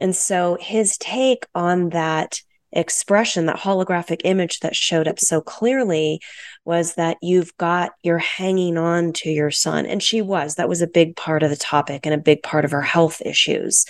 and 0.00 0.14
so 0.14 0.58
his 0.60 0.98
take 0.98 1.46
on 1.54 1.90
that 1.90 2.40
expression, 2.72 3.46
that 3.46 3.56
holographic 3.58 4.20
image 4.24 4.60
that 4.60 4.76
showed 4.76 5.08
up 5.08 5.18
so 5.18 5.40
clearly 5.40 6.20
was 6.64 6.94
that 6.94 7.16
you've 7.22 7.56
got, 7.56 7.92
you're 8.02 8.18
hanging 8.18 8.76
on 8.76 9.12
to 9.14 9.30
your 9.30 9.50
son. 9.50 9.86
And 9.86 10.02
she 10.02 10.20
was, 10.20 10.56
that 10.56 10.68
was 10.68 10.82
a 10.82 10.86
big 10.86 11.16
part 11.16 11.42
of 11.42 11.50
the 11.50 11.56
topic 11.56 12.04
and 12.04 12.14
a 12.14 12.18
big 12.18 12.42
part 12.42 12.64
of 12.64 12.70
her 12.70 12.82
health 12.82 13.22
issues. 13.24 13.86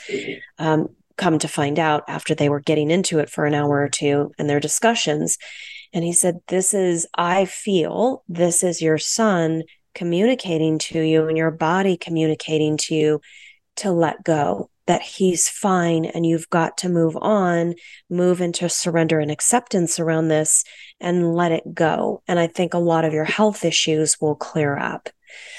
Um, 0.59 0.89
come 1.17 1.39
to 1.39 1.49
find 1.49 1.79
out 1.79 2.05
after 2.09 2.35
they 2.35 2.49
were 2.49 2.61
getting 2.61 2.91
into 2.91 3.19
it 3.19 3.31
for 3.31 3.47
an 3.47 3.55
hour 3.55 3.81
or 3.81 3.89
two 3.89 4.33
in 4.39 4.47
their 4.47 4.61
discussions. 4.61 5.39
And 5.93 6.05
he 6.05 6.13
said, 6.13 6.41
This 6.49 6.75
is, 6.75 7.07
I 7.17 7.45
feel 7.45 8.23
this 8.29 8.63
is 8.63 8.83
your 8.83 8.99
son 8.99 9.65
communicating 9.95 10.79
to 10.79 11.01
you 11.01 11.27
and 11.27 11.39
your 11.39 11.51
body 11.51 11.97
communicating 11.97 12.77
to 12.77 12.95
you 12.95 13.21
to 13.77 13.91
let 13.91 14.23
go 14.23 14.71
that 14.87 15.03
he's 15.03 15.49
fine 15.49 16.05
and 16.05 16.25
you've 16.25 16.49
got 16.49 16.79
to 16.79 16.89
move 16.89 17.17
on, 17.21 17.75
move 18.09 18.41
into 18.41 18.69
surrender 18.69 19.19
and 19.19 19.31
acceptance 19.31 19.99
around 19.99 20.29
this 20.29 20.65
and 21.01 21.35
let 21.35 21.53
it 21.53 21.75
go. 21.75 22.23
And 22.29 22.39
I 22.39 22.47
think 22.47 22.73
a 22.73 22.79
lot 22.79 23.05
of 23.05 23.13
your 23.13 23.25
health 23.25 23.65
issues 23.65 24.21
will 24.21 24.37
clear 24.37 24.77
up. 24.77 25.09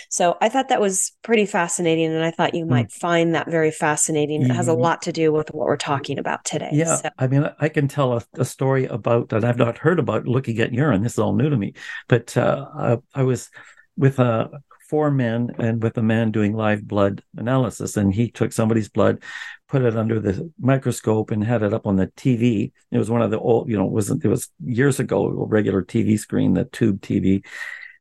So 0.10 0.38
I 0.42 0.50
thought 0.50 0.70
that 0.70 0.82
was 0.82 1.12
pretty 1.24 1.46
fascinating. 1.46 2.14
And 2.14 2.24
I 2.24 2.32
thought 2.32 2.54
you 2.54 2.64
hmm. 2.64 2.72
might 2.72 2.92
find 2.92 3.36
that 3.36 3.50
very 3.50 3.72
fascinating. 3.72 4.44
It 4.44 4.52
has 4.52 4.68
a 4.68 4.74
lot 4.74 5.02
to 5.04 5.12
do 5.12 5.32
with 5.32 5.54
what 5.54 5.68
we're 5.68 5.78
talking 5.78 6.20
about 6.20 6.46
today. 6.46 6.70
Yeah. 6.72 6.96
So. 6.96 7.10
I 7.18 7.28
mean, 7.28 7.50
I 7.60 7.70
can 7.70 7.88
tell 7.88 8.14
a, 8.14 8.24
a, 8.38 8.46
story 8.46 8.86
about 8.86 9.30
that 9.30 9.44
I've 9.44 9.58
not 9.58 9.78
heard 9.78 10.00
about 10.00 10.28
looking 10.28 10.60
at 10.60 10.74
urine. 10.74 11.04
This 11.04 11.14
is 11.14 11.20
all 11.20 11.36
new 11.36 11.50
to 11.50 11.58
me. 11.58 11.74
But 12.08 12.36
uh, 12.38 12.66
I, 12.74 12.98
I 13.14 13.24
was 13.24 13.50
with 13.98 14.20
a 14.20 14.62
four 14.90 15.12
men 15.12 15.52
and 15.60 15.84
with 15.84 15.98
a 15.98 16.02
man 16.02 16.32
doing 16.32 16.54
live 16.54 16.88
blood 16.88 17.22
analysis. 17.36 17.98
And 17.98 18.14
he 18.14 18.32
took 18.32 18.54
somebody's 18.54 18.90
blood, 18.90 19.22
put 19.68 19.82
it 19.82 19.98
under 19.98 20.20
the 20.20 20.52
microscope, 20.60 21.32
and 21.32 21.44
had 21.44 21.62
it 21.62 21.74
up 21.74 21.86
on 21.86 21.98
the 21.98 22.08
TV. 22.08 22.72
It 22.92 22.98
was 22.98 23.10
one 23.10 23.22
of 23.22 23.32
the 23.32 23.40
old, 23.40 23.70
you 23.70 23.78
know, 23.78 23.86
it 23.86 23.92
was 23.92 24.10
it 24.10 24.26
was 24.26 24.50
years 24.64 25.00
ago, 25.00 25.28
a 25.28 25.46
regular 25.46 25.84
TV 25.84 26.18
screen, 26.18 26.54
the 26.54 26.66
tube 26.66 27.02
TV. 27.02 27.46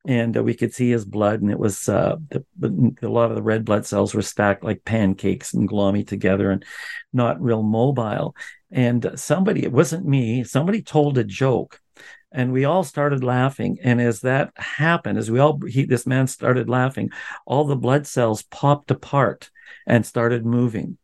And 0.07 0.37
uh, 0.37 0.42
we 0.42 0.55
could 0.55 0.73
see 0.73 0.90
his 0.90 1.05
blood, 1.05 1.42
and 1.42 1.51
it 1.51 1.59
was 1.59 1.88
uh, 1.88 2.16
the, 2.29 2.95
a 3.03 3.09
lot 3.09 3.31
of 3.31 3.37
the 3.37 3.42
red 3.42 3.64
blood 3.64 3.87
cells 3.87 4.14
were 4.14 4.23
stacked 4.23 4.62
like 4.62 4.85
pancakes 4.85 5.53
and 5.53 5.69
glommy 5.69 6.07
together, 6.07 6.51
and 6.51 6.64
not 7.12 7.40
real 7.40 7.62
mobile. 7.62 8.37
And 8.71 9.11
somebody, 9.16 9.64
it 9.64 9.73
wasn't 9.73 10.07
me, 10.07 10.45
somebody 10.45 10.83
told 10.83 11.19
a 11.19 11.25
joke 11.25 11.81
and 12.33 12.53
we 12.53 12.64
all 12.64 12.85
started 12.85 13.25
laughing 13.25 13.79
and 13.83 14.01
as 14.01 14.21
that 14.21 14.53
happened 14.57 15.19
as 15.19 15.31
we 15.31 15.38
all 15.38 15.59
he 15.66 15.85
this 15.85 16.07
man 16.07 16.27
started 16.27 16.69
laughing 16.69 17.11
all 17.47 17.64
the 17.64 17.77
blood 17.77 18.07
cells 18.07 18.42
popped 18.42 18.90
apart 18.90 19.51
and 19.87 20.05
started 20.05 20.45
moving 20.45 20.99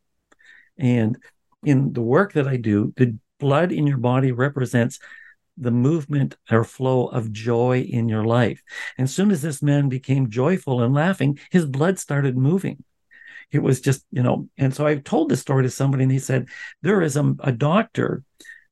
and 0.79 1.17
in 1.65 1.93
the 1.93 2.03
work 2.03 2.33
that 2.35 2.47
i 2.47 2.57
do 2.57 2.93
the 2.97 3.17
blood 3.39 3.73
in 3.73 3.87
your 3.87 3.99
body 3.99 4.31
represents 4.31 4.99
the 5.57 5.71
movement 5.71 6.37
or 6.51 6.65
flow 6.65 7.07
of 7.07 7.33
joy 7.33 7.81
in 7.81 8.09
your 8.09 8.25
life. 8.25 8.63
And 8.97 9.05
as 9.05 9.15
soon 9.15 9.31
as 9.31 9.43
this 9.43 9.63
man 9.63 9.89
became 9.89 10.31
joyful 10.31 10.83
and 10.83 10.95
laughing, 10.95 11.39
his 11.51 11.67
blood 11.67 11.99
started 11.99 12.37
moving. 12.37 12.83
It 13.51 13.63
was 13.63 13.81
just, 13.81 14.05
you 14.11 14.23
know, 14.23 14.49
and 14.57 14.75
so 14.75 14.87
I 14.87 14.97
told 14.97 15.29
this 15.29 15.41
story 15.41 15.65
to 15.65 15.71
somebody 15.71 16.05
and 16.05 16.13
he 16.13 16.19
said, 16.19 16.49
There 16.81 17.03
is 17.03 17.17
a, 17.17 17.35
a 17.41 17.53
doctor 17.53 18.25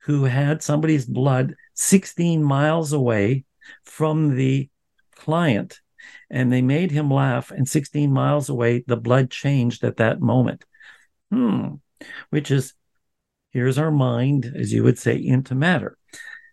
who 0.05 0.25
had 0.25 0.63
somebody's 0.63 1.05
blood 1.05 1.55
16 1.75 2.43
miles 2.43 2.93
away 2.93 3.45
from 3.85 4.37
the 4.37 4.69
client 5.15 5.81
and 6.31 6.53
they 6.53 6.63
made 6.63 6.91
him 6.91 7.11
laugh 7.11 7.51
and 7.51 7.69
16 7.69 8.11
miles 8.11 8.49
away 8.49 8.83
the 8.87 8.97
blood 8.97 9.31
changed 9.31 9.85
at 9.85 9.99
that 9.99 10.21
moment 10.21 10.65
hmm 11.31 11.75
which 12.31 12.51
is 12.51 12.73
here's 13.51 13.79
our 13.79 13.91
mind 13.91 14.51
as 14.57 14.73
you 14.73 14.83
would 14.83 14.99
say 14.99 15.17
into 15.17 15.55
matter 15.55 15.99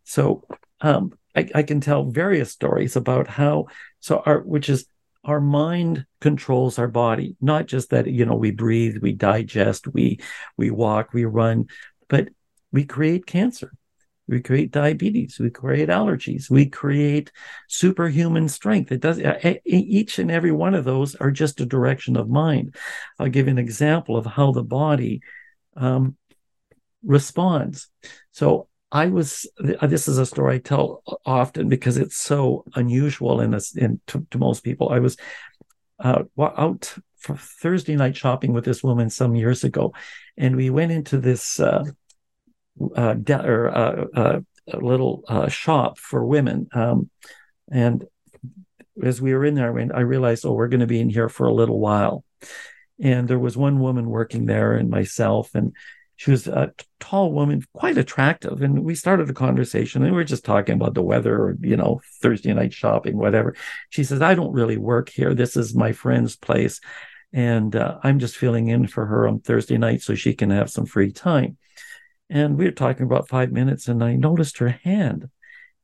so 0.08 0.44
um, 0.80 1.12
I, 1.36 1.50
I, 1.54 1.64
can 1.64 1.82
tell 1.82 2.06
various 2.06 2.52
stories 2.52 2.96
about 2.96 3.28
how 3.28 3.68
so 4.00 4.24
our 4.26 4.40
which 4.40 4.70
is 4.70 4.86
our 5.26 5.42
mind 5.42 6.06
controls 6.22 6.80
our 6.80 6.88
body 6.88 7.36
not 7.42 7.66
just 7.66 7.90
that 7.90 8.08
you 8.08 8.26
know 8.26 8.36
we 8.36 8.52
breathe 8.52 8.98
we 9.02 9.12
digest 9.12 9.86
we 9.88 10.20
we 10.56 10.72
walk 10.72 11.14
we 11.14 11.26
run 11.26 11.66
but 12.08 12.30
we 12.72 12.86
create 12.86 13.26
cancer 13.26 13.74
we 14.30 14.40
create 14.40 14.72
diabetes 14.72 15.40
we 15.40 15.50
create 15.50 15.90
allergies 15.90 16.50
we 16.50 16.68
create 16.68 17.32
superhuman 17.68 18.48
strength. 18.48 18.92
It 18.92 19.02
does 19.02 19.20
each 19.66 20.20
and 20.20 20.32
every 20.32 20.54
one 20.54 20.74
of 20.74 20.86
those 20.86 21.16
are 21.16 21.32
just 21.32 21.60
a 21.60 21.66
direction 21.66 22.16
of 22.16 22.30
mind. 22.30 22.76
I'll 23.20 23.30
give 23.30 23.50
an 23.50 23.58
example 23.58 24.16
of 24.16 24.26
how 24.26 24.52
the 24.54 24.64
body 24.64 25.22
um, 25.76 26.16
responds. 27.04 27.90
So 28.32 28.70
I 28.92 29.08
was. 29.08 29.46
This 29.60 30.08
is 30.08 30.18
a 30.18 30.26
story 30.26 30.56
I 30.56 30.60
tell 30.60 31.04
often 31.26 31.68
because 31.68 31.98
it's 31.98 32.18
so 32.18 32.64
unusual 32.76 33.42
in 33.42 33.52
this 33.52 33.76
in 33.76 34.00
to, 34.08 34.26
to 34.32 34.38
most 34.38 34.64
people. 34.64 34.90
I 34.90 35.00
was 35.00 35.18
uh, 36.00 36.24
out 36.40 36.96
for 37.18 37.36
Thursday 37.36 37.96
night 37.96 38.16
shopping 38.16 38.54
with 38.54 38.64
this 38.64 38.84
woman 38.84 39.10
some 39.10 39.36
years 39.36 39.64
ago, 39.64 39.94
and 40.38 40.56
we 40.56 40.70
went 40.70 40.92
into 40.92 41.18
this 41.18 41.60
uh, 41.60 41.84
uh, 42.96 43.14
de- 43.16 43.46
or, 43.46 43.70
uh, 43.70 44.06
uh, 44.16 44.40
little 44.80 45.24
uh, 45.28 45.50
shop 45.50 45.98
for 45.98 46.26
women. 46.26 46.68
Um, 46.74 47.10
and 47.70 48.06
as 49.04 49.22
we 49.22 49.34
were 49.34 49.46
in 49.46 49.56
there, 49.56 49.78
I 49.94 50.02
realized, 50.02 50.46
oh, 50.46 50.54
we're 50.54 50.70
going 50.70 50.80
to 50.80 50.88
be 50.88 51.00
in 51.00 51.10
here 51.10 51.30
for 51.30 51.48
a 51.48 51.54
little 51.54 51.80
while. 51.80 52.24
And 53.02 53.28
there 53.28 53.40
was 53.40 53.58
one 53.58 53.80
woman 53.80 54.10
working 54.10 54.46
there, 54.46 54.74
and 54.74 54.90
myself, 54.90 55.54
and 55.54 55.74
she 56.18 56.32
was 56.32 56.48
a 56.48 56.74
tall 57.00 57.32
woman, 57.32 57.64
quite 57.74 57.98
attractive. 57.98 58.64
And 58.64 58.84
we 58.84 58.96
started 58.96 59.30
a 59.30 59.34
conversation 59.34 60.02
and 60.02 60.12
we 60.12 60.18
were 60.18 60.24
just 60.24 60.44
talking 60.44 60.74
about 60.74 60.96
the 60.96 61.04
weather 61.04 61.36
or, 61.36 61.58
you 61.62 61.78
know, 61.78 62.02
Thursday 62.24 62.54
night 62.54 62.74
shopping, 62.74 63.18
whatever. 63.18 63.56
She 63.92 64.04
says, 64.04 64.20
I 64.20 64.34
don't 64.34 64.52
really 64.52 64.78
work 64.78 65.10
here. 65.10 65.36
This 65.36 65.56
is 65.56 65.76
my 65.76 65.92
friend's 65.92 66.36
place. 66.36 66.82
And 67.34 67.76
uh, 67.76 68.00
I'm 68.02 68.18
just 68.18 68.36
filling 68.36 68.70
in 68.70 68.88
for 68.88 69.06
her 69.06 69.28
on 69.28 69.42
Thursday 69.42 69.78
night 69.78 70.02
so 70.02 70.16
she 70.16 70.34
can 70.34 70.50
have 70.50 70.72
some 70.72 70.88
free 70.88 71.12
time. 71.12 71.58
And 72.32 72.58
we 72.58 72.66
were 72.66 72.72
talking 72.72 73.06
about 73.06 73.30
five 73.30 73.52
minutes 73.52 73.88
and 73.88 74.04
I 74.04 74.16
noticed 74.16 74.58
her 74.58 74.70
hand. 74.70 75.30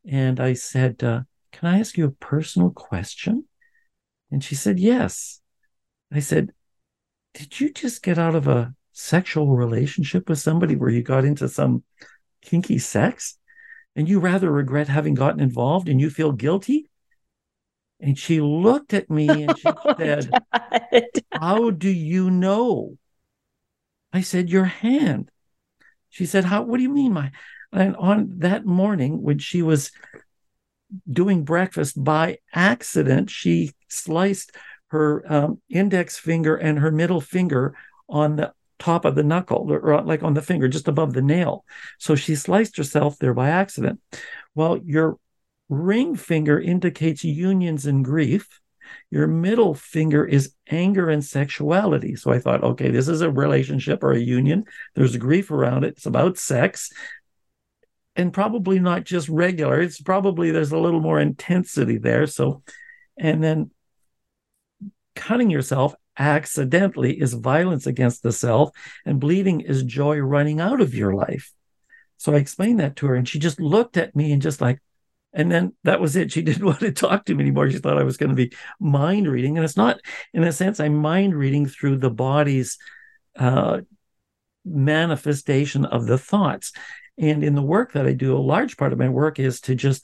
And 0.09 0.39
I 0.39 0.53
said, 0.53 1.03
uh, 1.03 1.21
Can 1.51 1.69
I 1.69 1.79
ask 1.79 1.95
you 1.95 2.05
a 2.05 2.11
personal 2.11 2.71
question? 2.71 3.45
And 4.31 4.43
she 4.43 4.55
said, 4.55 4.79
Yes. 4.79 5.41
I 6.11 6.21
said, 6.21 6.53
Did 7.35 7.59
you 7.59 7.71
just 7.71 8.01
get 8.01 8.17
out 8.17 8.33
of 8.33 8.47
a 8.47 8.73
sexual 8.93 9.55
relationship 9.55 10.29
with 10.29 10.39
somebody 10.39 10.75
where 10.75 10.89
you 10.89 11.01
got 11.01 11.25
into 11.25 11.49
some 11.49 11.83
kinky 12.41 12.77
sex 12.77 13.37
and 13.95 14.07
you 14.07 14.19
rather 14.19 14.51
regret 14.51 14.87
having 14.87 15.13
gotten 15.15 15.39
involved 15.39 15.89
and 15.89 15.99
you 15.99 16.09
feel 16.09 16.31
guilty? 16.31 16.89
And 17.99 18.17
she 18.17 18.41
looked 18.41 18.93
at 18.93 19.09
me 19.09 19.27
and 19.29 19.57
she 19.57 19.63
oh, 19.67 19.95
said, 19.97 20.29
God. 20.31 21.03
How 21.31 21.69
do 21.69 21.89
you 21.89 22.29
know? 22.29 22.97
I 24.11 24.21
said, 24.21 24.49
Your 24.49 24.65
hand. 24.65 25.29
She 26.09 26.25
said, 26.25 26.45
How 26.45 26.61
what 26.63 26.77
do 26.77 26.83
you 26.83 26.89
mean, 26.89 27.13
my 27.13 27.31
and 27.71 27.95
on 27.95 28.39
that 28.39 28.65
morning 28.65 29.23
when 29.23 29.39
she 29.39 29.63
was 29.63 29.91
doing 31.11 31.43
breakfast 31.43 32.01
by 32.01 32.37
accident, 32.53 33.29
she 33.29 33.71
sliced 33.87 34.51
her 34.87 35.23
um, 35.27 35.61
index 35.69 36.17
finger 36.19 36.55
and 36.55 36.77
her 36.79 36.91
middle 36.91 37.19
finger 37.19 37.75
on 38.07 38.35
the 38.35 38.53
top 38.83 39.05
of 39.05 39.15
the 39.15 39.23
knuckle, 39.23 39.71
or 39.71 40.01
like 40.03 40.23
on 40.23 40.33
the 40.33 40.41
finger, 40.41 40.67
just 40.67 40.89
above 40.89 41.13
the 41.13 41.21
nail. 41.21 41.63
So 41.99 42.15
she 42.15 42.35
sliced 42.35 42.75
herself 42.75 43.17
there 43.17 43.33
by 43.33 43.49
accident. 43.49 44.01
Well, 44.55 44.77
your 44.77 45.17
ring 45.69 46.17
finger 46.17 46.59
indicates 46.59 47.23
unions 47.23 47.85
and 47.85 48.03
grief. 48.03 48.59
Your 49.09 49.25
middle 49.27 49.73
finger 49.73 50.25
is 50.25 50.53
anger 50.69 51.09
and 51.09 51.23
sexuality. 51.23 52.17
So 52.17 52.31
I 52.31 52.39
thought, 52.39 52.63
okay, 52.63 52.91
this 52.91 53.07
is 53.07 53.21
a 53.21 53.31
relationship 53.31 54.03
or 54.03 54.11
a 54.11 54.19
union. 54.19 54.65
There's 54.95 55.15
grief 55.15 55.49
around 55.49 55.85
it. 55.85 55.95
It's 55.95 56.05
about 56.05 56.37
sex. 56.37 56.91
And 58.17 58.33
probably 58.33 58.79
not 58.79 59.05
just 59.05 59.29
regular. 59.29 59.79
It's 59.79 60.01
probably 60.01 60.51
there's 60.51 60.73
a 60.73 60.77
little 60.77 60.99
more 60.99 61.21
intensity 61.21 61.97
there. 61.97 62.27
So, 62.27 62.63
and 63.17 63.41
then 63.41 63.71
cutting 65.15 65.49
yourself 65.49 65.95
accidentally 66.17 67.19
is 67.19 67.33
violence 67.33 67.87
against 67.87 68.23
the 68.23 68.31
self, 68.31 68.71
and 69.05 69.19
bleeding 69.19 69.61
is 69.61 69.83
joy 69.83 70.19
running 70.19 70.59
out 70.59 70.81
of 70.81 70.93
your 70.93 71.13
life. 71.13 71.51
So 72.17 72.33
I 72.33 72.37
explained 72.37 72.79
that 72.79 72.95
to 72.97 73.07
her, 73.07 73.15
and 73.15 73.27
she 73.27 73.39
just 73.39 73.59
looked 73.59 73.97
at 73.97 74.15
me 74.15 74.31
and 74.31 74.41
just 74.41 74.61
like, 74.61 74.79
and 75.33 75.51
then 75.51 75.73
that 75.83 75.99
was 75.99 76.15
it. 76.15 76.31
She 76.31 76.41
didn't 76.43 76.65
want 76.65 76.79
to 76.79 76.91
talk 76.91 77.25
to 77.25 77.35
me 77.35 77.43
anymore. 77.43 77.69
She 77.69 77.79
thought 77.79 77.97
I 77.97 78.03
was 78.03 78.17
going 78.17 78.29
to 78.29 78.35
be 78.35 78.53
mind 78.79 79.27
reading. 79.27 79.57
And 79.57 79.65
it's 79.65 79.77
not, 79.77 79.99
in 80.33 80.43
a 80.43 80.51
sense, 80.51 80.79
I'm 80.79 80.95
mind 80.95 81.35
reading 81.35 81.65
through 81.65 81.97
the 81.97 82.11
body's 82.11 82.77
uh, 83.35 83.81
manifestation 84.63 85.85
of 85.85 86.05
the 86.05 86.17
thoughts. 86.17 86.71
And 87.17 87.43
in 87.43 87.55
the 87.55 87.61
work 87.61 87.93
that 87.93 88.05
I 88.05 88.13
do, 88.13 88.35
a 88.35 88.39
large 88.39 88.77
part 88.77 88.93
of 88.93 88.99
my 88.99 89.09
work 89.09 89.39
is 89.39 89.61
to 89.61 89.75
just 89.75 90.03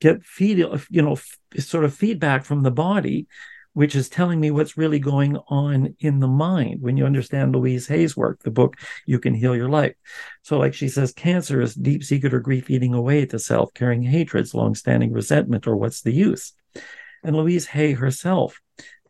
get 0.00 0.24
feed, 0.24 0.58
you 0.58 1.02
know, 1.02 1.16
sort 1.58 1.84
of 1.84 1.94
feedback 1.94 2.44
from 2.44 2.62
the 2.62 2.70
body 2.70 3.28
which 3.74 3.94
is 3.94 4.08
telling 4.08 4.38
me 4.38 4.50
what's 4.50 4.76
really 4.76 4.98
going 4.98 5.36
on 5.48 5.94
in 6.00 6.20
the 6.20 6.28
mind 6.28 6.82
when 6.82 6.96
you 6.96 7.06
understand 7.06 7.54
Louise 7.54 7.86
Hay's 7.88 8.16
work, 8.16 8.42
the 8.42 8.50
book 8.50 8.76
You 9.06 9.18
Can 9.18 9.34
Heal 9.34 9.56
Your 9.56 9.68
Life. 9.68 9.94
So, 10.42 10.58
like 10.58 10.74
she 10.74 10.88
says, 10.88 11.12
cancer 11.12 11.60
is 11.60 11.74
deep 11.74 12.04
secret 12.04 12.34
or 12.34 12.40
grief 12.40 12.70
eating 12.70 12.94
away 12.94 13.22
at 13.22 13.30
the 13.30 13.38
self, 13.38 13.72
carrying 13.74 14.02
hatreds, 14.02 14.54
long-standing 14.54 15.12
resentment, 15.12 15.66
or 15.66 15.76
what's 15.76 16.02
the 16.02 16.12
use? 16.12 16.52
And 17.24 17.36
Louise 17.36 17.66
Hay 17.66 17.92
herself 17.92 18.60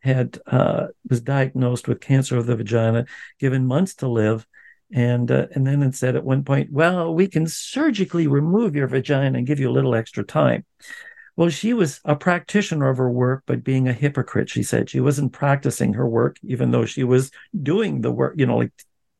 had 0.01 0.39
uh, 0.47 0.89
was 1.09 1.21
diagnosed 1.21 1.89
with 1.89 2.01
cancer 2.01 2.37
of 2.37 2.47
the 2.47 2.57
vagina, 2.57 3.07
given 3.39 3.67
months 3.67 3.95
to 3.97 4.09
live, 4.09 4.47
and 4.93 5.31
uh, 5.31 5.47
and 5.55 5.67
then 5.67 5.83
it 5.83 5.95
said 5.95 6.17
at 6.17 6.25
one 6.25 6.45
point, 6.45 6.71
well, 6.71 7.15
we 7.15 7.27
can 7.27 7.47
surgically 7.47 8.27
remove 8.27 8.77
your 8.77 8.89
vagina 8.89 9.39
and 9.39 9.47
give 9.47 9.59
you 9.59 9.71
a 9.71 9.73
little 9.73 9.95
extra 9.95 10.25
time. 10.25 10.65
Well, 11.37 11.49
she 11.49 11.73
was 11.73 12.01
a 12.05 12.15
practitioner 12.15 12.91
of 12.91 12.99
her 12.99 13.11
work, 13.11 13.45
but 13.47 13.65
being 13.65 13.89
a 13.89 13.93
hypocrite, 13.93 14.51
she 14.51 14.63
said. 14.63 14.91
She 14.91 15.01
wasn't 15.01 15.33
practicing 15.33 15.95
her 15.95 16.07
work, 16.07 16.37
even 16.43 16.71
though 16.71 16.85
she 16.85 17.05
was 17.05 17.31
doing 17.63 18.03
the 18.03 18.11
work, 18.11 18.35
you 18.37 18.47
know, 18.47 18.59
like 18.59 18.73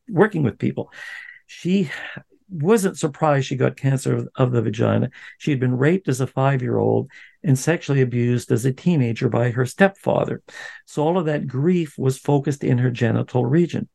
working 0.09 0.43
with 0.43 0.59
people. 0.59 0.93
She 1.47 1.91
wasn't 2.51 2.99
surprised 2.99 3.47
she 3.47 3.57
got 3.57 3.77
cancer 3.77 4.15
of, 4.15 4.29
of 4.37 4.53
the 4.53 4.61
vagina. 4.61 5.11
She 5.39 5.51
had 5.51 5.61
been 5.61 5.77
raped 5.77 6.09
as 6.09 6.21
a 6.21 6.27
five 6.27 6.61
year 6.61 6.77
old 6.77 7.11
and 7.43 7.59
sexually 7.59 8.03
abused 8.03 8.53
as 8.53 8.65
a 8.65 8.73
teenager 8.73 9.29
by 9.29 9.51
her 9.51 9.65
stepfather. 9.65 10.43
So 10.85 11.03
all 11.03 11.19
of 11.19 11.27
that 11.27 11.47
grief 11.47 11.97
was 11.97 12.19
focused 12.19 12.63
in 12.63 12.79
her 12.79 12.91
genital 12.91 13.47
region. 13.47 13.89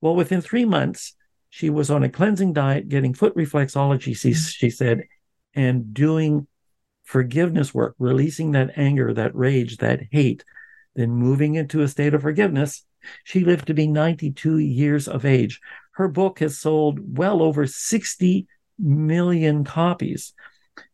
Well, 0.00 0.14
within 0.14 0.42
three 0.42 0.64
months, 0.64 1.14
she 1.48 1.70
was 1.70 1.90
on 1.90 2.02
a 2.02 2.08
cleansing 2.08 2.52
diet, 2.52 2.88
getting 2.88 3.14
foot 3.14 3.34
reflexology, 3.34 4.16
she, 4.16 4.30
mm-hmm. 4.30 4.38
she 4.38 4.70
said, 4.70 5.04
and 5.54 5.94
doing 5.94 6.46
forgiveness 7.06 7.72
work, 7.72 7.94
releasing 7.98 8.50
that 8.50 8.72
anger, 8.76 9.14
that 9.14 9.34
rage, 9.34 9.78
that 9.78 10.00
hate, 10.10 10.44
then 10.96 11.10
moving 11.10 11.54
into 11.54 11.80
a 11.80 11.88
state 11.88 12.12
of 12.12 12.22
forgiveness. 12.22 12.84
She 13.22 13.44
lived 13.44 13.68
to 13.68 13.74
be 13.74 13.86
92 13.86 14.58
years 14.58 15.06
of 15.06 15.24
age. 15.24 15.60
Her 15.92 16.08
book 16.08 16.40
has 16.40 16.58
sold 16.58 17.16
well 17.16 17.42
over 17.42 17.66
60 17.66 18.48
million 18.78 19.64
copies. 19.64 20.34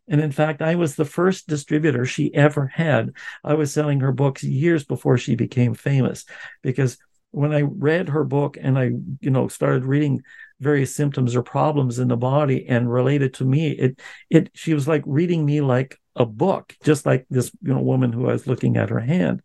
And 0.06 0.20
in 0.20 0.32
fact, 0.32 0.60
I 0.60 0.74
was 0.74 0.94
the 0.94 1.06
first 1.06 1.48
distributor 1.48 2.04
she 2.04 2.34
ever 2.34 2.66
had. 2.66 3.14
I 3.42 3.54
was 3.54 3.72
selling 3.72 4.00
her 4.00 4.12
books 4.12 4.44
years 4.44 4.84
before 4.84 5.16
she 5.16 5.34
became 5.34 5.74
famous 5.74 6.26
because 6.62 6.98
when 7.30 7.54
I 7.54 7.62
read 7.62 8.10
her 8.10 8.24
book 8.24 8.58
and 8.60 8.78
I, 8.78 8.92
you 9.20 9.30
know, 9.30 9.48
started 9.48 9.86
reading 9.86 10.22
various 10.60 10.94
symptoms 10.94 11.34
or 11.34 11.42
problems 11.42 11.98
in 11.98 12.08
the 12.08 12.16
body 12.16 12.66
and 12.68 12.92
related 12.92 13.32
to 13.34 13.44
me, 13.46 13.70
it 13.70 14.00
it 14.28 14.50
she 14.54 14.74
was 14.74 14.86
like 14.86 15.02
reading 15.06 15.46
me 15.46 15.62
like 15.62 15.98
a 16.16 16.26
book, 16.26 16.74
just 16.84 17.06
like 17.06 17.26
this 17.30 17.50
you 17.62 17.72
know 17.72 17.80
woman 17.80 18.12
who 18.12 18.28
I 18.28 18.32
was 18.32 18.46
looking 18.46 18.76
at 18.76 18.90
her 18.90 19.00
hand, 19.00 19.42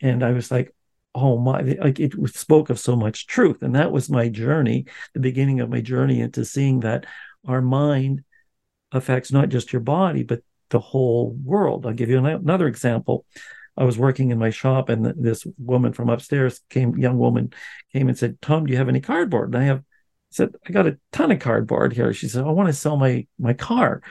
and 0.00 0.22
I 0.22 0.32
was 0.32 0.50
like, 0.50 0.74
oh 1.14 1.38
my, 1.38 1.60
like 1.60 2.00
it 2.00 2.12
spoke 2.34 2.70
of 2.70 2.78
so 2.78 2.96
much 2.96 3.26
truth, 3.26 3.62
and 3.62 3.74
that 3.74 3.92
was 3.92 4.10
my 4.10 4.28
journey, 4.28 4.86
the 5.14 5.20
beginning 5.20 5.60
of 5.60 5.70
my 5.70 5.80
journey 5.80 6.20
into 6.20 6.44
seeing 6.44 6.80
that 6.80 7.06
our 7.46 7.60
mind 7.60 8.22
affects 8.92 9.32
not 9.32 9.48
just 9.48 9.72
your 9.72 9.80
body, 9.80 10.22
but 10.22 10.42
the 10.70 10.80
whole 10.80 11.36
world. 11.44 11.86
I'll 11.86 11.92
give 11.92 12.10
you 12.10 12.24
another 12.24 12.66
example. 12.66 13.26
I 13.76 13.84
was 13.84 13.98
working 13.98 14.30
in 14.30 14.38
my 14.38 14.50
shop, 14.50 14.88
and 14.88 15.06
this 15.16 15.46
woman 15.58 15.92
from 15.92 16.10
upstairs 16.10 16.60
came, 16.68 16.96
young 16.98 17.18
woman 17.18 17.52
came 17.92 18.08
and 18.08 18.18
said, 18.18 18.40
"Tom, 18.42 18.66
do 18.66 18.72
you 18.72 18.78
have 18.78 18.88
any 18.88 19.00
cardboard?" 19.00 19.54
And 19.54 19.62
I 19.62 19.66
have 19.66 19.82
said, 20.30 20.50
"I 20.66 20.72
got 20.72 20.86
a 20.86 20.98
ton 21.10 21.30
of 21.30 21.38
cardboard 21.38 21.94
here." 21.94 22.12
She 22.12 22.28
said, 22.28 22.44
"I 22.44 22.50
want 22.50 22.68
to 22.68 22.74
sell 22.74 22.96
my 22.96 23.26
my 23.38 23.54
car. 23.54 24.02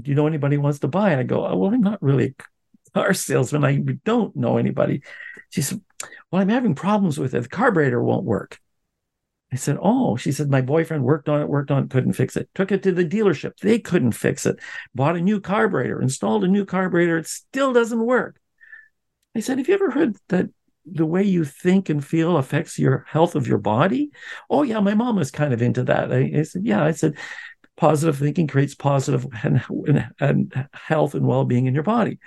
Do 0.00 0.10
you 0.10 0.14
know 0.14 0.26
anybody 0.26 0.56
wants 0.58 0.80
to 0.80 0.88
buy?" 0.88 1.10
And 1.10 1.20
I 1.20 1.24
go, 1.24 1.46
oh, 1.46 1.56
"Well, 1.56 1.72
I'm 1.72 1.80
not 1.82 2.02
really 2.02 2.34
a 2.38 2.90
car 2.94 3.14
salesman. 3.14 3.64
I 3.64 3.76
don't 4.04 4.34
know 4.36 4.56
anybody." 4.58 5.02
She 5.50 5.62
said, 5.62 5.80
"Well, 6.30 6.42
I'm 6.42 6.48
having 6.48 6.74
problems 6.74 7.18
with 7.18 7.34
it. 7.34 7.42
The 7.42 7.48
carburetor 7.48 8.02
won't 8.02 8.24
work." 8.24 8.58
I 9.52 9.56
said, 9.56 9.76
Oh, 9.82 10.16
she 10.16 10.32
said, 10.32 10.50
my 10.50 10.62
boyfriend 10.62 11.04
worked 11.04 11.28
on 11.28 11.42
it, 11.42 11.48
worked 11.48 11.70
on 11.70 11.84
it, 11.84 11.90
couldn't 11.90 12.14
fix 12.14 12.36
it. 12.36 12.48
Took 12.54 12.72
it 12.72 12.82
to 12.84 12.92
the 12.92 13.04
dealership. 13.04 13.58
They 13.58 13.78
couldn't 13.78 14.12
fix 14.12 14.46
it. 14.46 14.58
Bought 14.94 15.16
a 15.16 15.20
new 15.20 15.40
carburetor, 15.40 16.00
installed 16.00 16.44
a 16.44 16.48
new 16.48 16.64
carburetor. 16.64 17.18
It 17.18 17.26
still 17.26 17.72
doesn't 17.74 18.00
work. 18.00 18.40
I 19.36 19.40
said, 19.40 19.58
Have 19.58 19.68
you 19.68 19.74
ever 19.74 19.90
heard 19.90 20.16
that 20.28 20.48
the 20.86 21.06
way 21.06 21.22
you 21.22 21.44
think 21.44 21.90
and 21.90 22.04
feel 22.04 22.38
affects 22.38 22.78
your 22.78 23.04
health 23.08 23.34
of 23.34 23.46
your 23.46 23.58
body? 23.58 24.10
Oh, 24.48 24.62
yeah, 24.62 24.80
my 24.80 24.94
mom 24.94 25.16
was 25.16 25.30
kind 25.30 25.52
of 25.52 25.60
into 25.60 25.84
that. 25.84 26.10
I, 26.10 26.32
I 26.38 26.42
said, 26.44 26.64
Yeah. 26.64 26.82
I 26.82 26.92
said, 26.92 27.18
Positive 27.76 28.18
thinking 28.18 28.46
creates 28.46 28.74
positive 28.74 29.26
and, 29.42 29.62
and 30.20 30.68
health 30.72 31.14
and 31.14 31.26
well 31.26 31.44
being 31.44 31.66
in 31.66 31.74
your 31.74 31.82
body. 31.82 32.18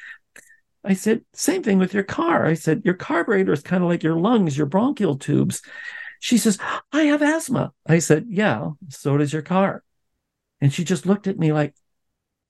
I 0.83 0.93
said, 0.93 1.23
Same 1.33 1.63
thing 1.63 1.79
with 1.79 1.93
your 1.93 2.03
car. 2.03 2.45
I 2.45 2.55
said, 2.55 2.81
Your 2.85 2.93
carburetor 2.95 3.53
is 3.53 3.61
kind 3.61 3.83
of 3.83 3.89
like 3.89 4.03
your 4.03 4.15
lungs, 4.15 4.57
your 4.57 4.67
bronchial 4.67 5.17
tubes 5.17 5.61
she 6.25 6.39
says, 6.39 6.57
I 6.91 7.03
have 7.03 7.21
asthma. 7.21 7.71
I 7.85 7.99
said, 7.99 8.25
Yeah, 8.29 8.71
so 8.89 9.15
does 9.15 9.31
your 9.31 9.43
car. 9.43 9.83
And 10.59 10.73
she 10.73 10.83
just 10.83 11.05
looked 11.05 11.27
at 11.27 11.37
me 11.37 11.53
like, 11.53 11.75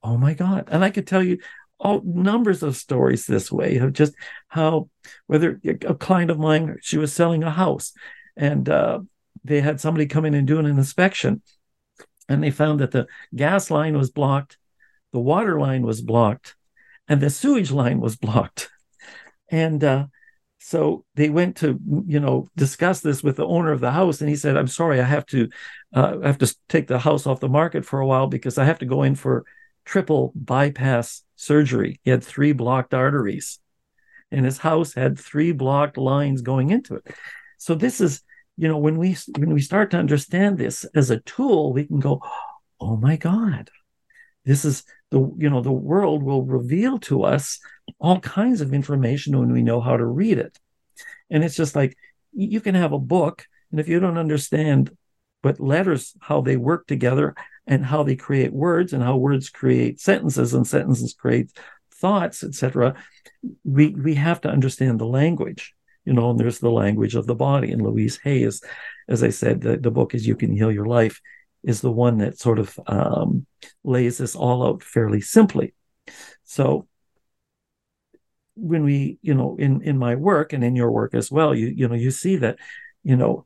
Oh 0.01 0.17
my 0.17 0.33
God. 0.33 0.69
And 0.71 0.81
I 0.81 0.91
could 0.91 1.05
tell 1.05 1.21
you 1.21 1.39
all 1.77 2.01
numbers 2.05 2.63
of 2.63 2.77
stories 2.77 3.25
this 3.25 3.51
way 3.51 3.75
of 3.77 3.91
just 3.91 4.13
how, 4.47 4.89
whether 5.27 5.59
a 5.65 5.93
client 5.93 6.31
of 6.31 6.39
mine, 6.39 6.77
she 6.81 6.97
was 6.97 7.11
selling 7.11 7.43
a 7.43 7.51
house 7.51 7.91
and 8.37 8.69
uh, 8.69 8.99
they 9.43 9.59
had 9.59 9.81
somebody 9.81 10.05
come 10.05 10.23
in 10.23 10.35
and 10.35 10.47
do 10.47 10.57
an 10.57 10.65
inspection. 10.65 11.41
And 12.27 12.43
they 12.43 12.51
found 12.51 12.79
that 12.79 12.91
the 12.91 13.07
gas 13.35 13.69
line 13.69 13.97
was 13.97 14.09
blocked, 14.09 14.57
the 15.13 15.19
water 15.19 15.59
line 15.59 15.83
was 15.83 16.01
blocked, 16.01 16.55
and 17.07 17.21
the 17.21 17.29
sewage 17.29 17.71
line 17.71 17.99
was 17.99 18.15
blocked. 18.15 18.69
And 19.49 19.83
uh, 19.83 20.07
so 20.65 21.05
they 21.13 21.29
went 21.29 21.57
to 21.57 21.79
you 22.07 22.19
know 22.19 22.47
discuss 22.55 23.01
this 23.01 23.21
with 23.21 23.35
the 23.35 23.45
owner 23.45 23.71
of 23.71 23.81
the 23.81 23.91
house 23.91 24.19
and 24.19 24.27
he 24.27 24.35
said 24.35 24.57
i'm 24.57 24.67
sorry 24.67 24.99
i 24.99 25.03
have 25.03 25.25
to 25.27 25.47
uh, 25.93 26.17
I 26.23 26.25
have 26.25 26.39
to 26.39 26.55
take 26.67 26.87
the 26.87 26.97
house 26.97 27.27
off 27.27 27.39
the 27.39 27.47
market 27.47 27.85
for 27.85 27.99
a 27.99 28.07
while 28.07 28.25
because 28.25 28.57
i 28.57 28.65
have 28.65 28.79
to 28.79 28.85
go 28.87 29.03
in 29.03 29.13
for 29.13 29.45
triple 29.85 30.33
bypass 30.33 31.21
surgery 31.35 31.99
he 32.03 32.09
had 32.09 32.23
three 32.23 32.51
blocked 32.51 32.95
arteries 32.95 33.59
and 34.31 34.43
his 34.43 34.57
house 34.57 34.95
had 34.95 35.19
three 35.19 35.51
blocked 35.51 35.97
lines 35.97 36.41
going 36.41 36.71
into 36.71 36.95
it 36.95 37.05
so 37.59 37.75
this 37.75 38.01
is 38.01 38.23
you 38.57 38.67
know 38.67 38.77
when 38.77 38.97
we 38.97 39.17
when 39.37 39.53
we 39.53 39.61
start 39.61 39.91
to 39.91 39.97
understand 39.97 40.57
this 40.57 40.85
as 40.95 41.09
a 41.09 41.19
tool 41.21 41.73
we 41.73 41.85
can 41.85 41.99
go 41.99 42.21
oh 42.79 42.97
my 42.97 43.15
god 43.15 43.69
this 44.45 44.63
is 44.63 44.83
the 45.11 45.19
you 45.37 45.49
know 45.49 45.61
the 45.61 45.71
world 45.71 46.23
will 46.23 46.43
reveal 46.43 46.99
to 46.99 47.23
us 47.23 47.59
all 47.99 48.19
kinds 48.19 48.61
of 48.61 48.73
information 48.73 49.37
when 49.37 49.51
we 49.51 49.61
know 49.61 49.81
how 49.81 49.97
to 49.97 50.05
read 50.05 50.37
it. 50.37 50.57
And 51.29 51.43
it's 51.43 51.55
just 51.55 51.75
like 51.75 51.97
you 52.33 52.61
can 52.61 52.75
have 52.75 52.91
a 52.91 52.99
book 52.99 53.45
and 53.71 53.79
if 53.79 53.87
you 53.87 53.99
don't 53.99 54.17
understand 54.17 54.95
what 55.41 55.59
letters 55.59 56.13
how 56.21 56.41
they 56.41 56.57
work 56.57 56.87
together 56.87 57.35
and 57.67 57.85
how 57.85 58.03
they 58.03 58.15
create 58.15 58.53
words 58.53 58.93
and 58.93 59.03
how 59.03 59.17
words 59.17 59.49
create 59.49 59.99
sentences 59.99 60.53
and 60.53 60.67
sentences 60.67 61.13
create 61.13 61.51
thoughts 61.93 62.43
etc 62.43 62.95
we 63.63 63.89
we 63.89 64.15
have 64.15 64.41
to 64.41 64.49
understand 64.49 64.99
the 64.99 65.05
language 65.05 65.73
you 66.05 66.13
know 66.13 66.29
and 66.29 66.39
there's 66.39 66.59
the 66.59 66.71
language 66.71 67.15
of 67.15 67.27
the 67.27 67.35
body 67.35 67.71
and 67.71 67.81
louise 67.81 68.19
hay 68.23 68.43
is 68.43 68.63
as 69.09 69.23
i 69.23 69.29
said 69.29 69.61
the, 69.61 69.77
the 69.77 69.91
book 69.91 70.15
is 70.15 70.27
you 70.27 70.35
can 70.35 70.55
heal 70.55 70.71
your 70.71 70.85
life 70.85 71.19
is 71.65 71.81
the 71.81 71.91
one 71.91 72.19
that 72.19 72.37
sort 72.37 72.59
of 72.59 72.79
um, 72.87 73.45
lays 73.83 74.19
this 74.19 74.35
all 74.35 74.65
out 74.65 74.83
fairly 74.83 75.19
simply. 75.19 75.73
So 76.43 76.87
when 78.55 78.83
we, 78.83 79.17
you 79.21 79.33
know, 79.33 79.57
in 79.59 79.81
in 79.81 79.97
my 79.97 80.15
work 80.15 80.53
and 80.53 80.63
in 80.63 80.75
your 80.75 80.91
work 80.91 81.13
as 81.13 81.31
well, 81.31 81.53
you 81.53 81.67
you 81.67 81.87
know, 81.87 81.95
you 81.95 82.11
see 82.11 82.37
that, 82.37 82.57
you 83.03 83.17
know, 83.17 83.45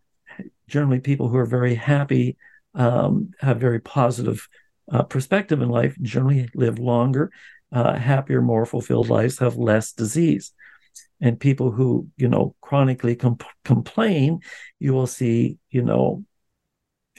generally 0.67 0.99
people 0.99 1.29
who 1.29 1.37
are 1.37 1.45
very 1.45 1.75
happy, 1.75 2.37
um, 2.75 3.31
have 3.39 3.59
very 3.59 3.79
positive 3.79 4.47
uh, 4.91 5.03
perspective 5.03 5.61
in 5.61 5.69
life, 5.69 5.95
generally 6.01 6.49
live 6.53 6.77
longer, 6.77 7.31
uh, 7.71 7.95
happier, 7.95 8.41
more 8.41 8.65
fulfilled 8.65 9.09
lives, 9.09 9.39
have 9.39 9.55
less 9.55 9.93
disease. 9.93 10.51
And 11.21 11.39
people 11.39 11.71
who, 11.71 12.07
you 12.17 12.27
know, 12.27 12.55
chronically 12.61 13.15
com- 13.15 13.37
complain, 13.65 14.39
you 14.79 14.93
will 14.93 15.07
see, 15.07 15.57
you 15.69 15.81
know, 15.81 16.23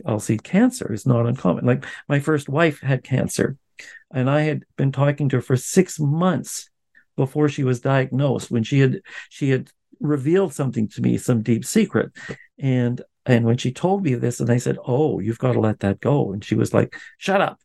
I'll 0.07 0.21
see 0.21 0.39
cancer 0.39 0.93
is 0.93 1.07
not 1.07 1.27
uncommon. 1.27 1.67
Like 1.67 1.85
my 2.09 2.21
first 2.21 2.49
wife 2.49 2.81
had 2.81 3.05
cancer, 3.05 3.57
and 4.13 4.31
I 4.31 4.43
had 4.43 4.65
been 4.77 4.93
talking 4.93 5.29
to 5.29 5.37
her 5.37 5.43
for 5.43 5.57
six 5.57 5.99
months 5.99 6.71
before 7.17 7.49
she 7.49 7.65
was 7.65 7.81
diagnosed. 7.81 8.51
When 8.51 8.63
she 8.63 8.81
had 8.81 9.01
she 9.29 9.51
had 9.51 9.71
revealed 10.01 10.55
something 10.55 10.89
to 10.89 11.03
me, 11.03 11.19
some 11.19 11.43
deep 11.43 11.65
secret, 11.65 12.13
and 12.59 13.01
and 13.27 13.45
when 13.45 13.59
she 13.59 13.73
told 13.73 14.03
me 14.03 14.15
this, 14.15 14.41
and 14.41 14.51
I 14.51 14.57
said, 14.57 14.79
"Oh, 14.87 15.21
you've 15.21 15.39
got 15.39 15.53
to 15.53 15.61
let 15.61 15.81
that 15.81 16.01
go," 16.01 16.33
and 16.33 16.45
she 16.45 16.55
was 16.55 16.73
like, 16.73 16.97
"Shut 17.19 17.41
up, 17.41 17.61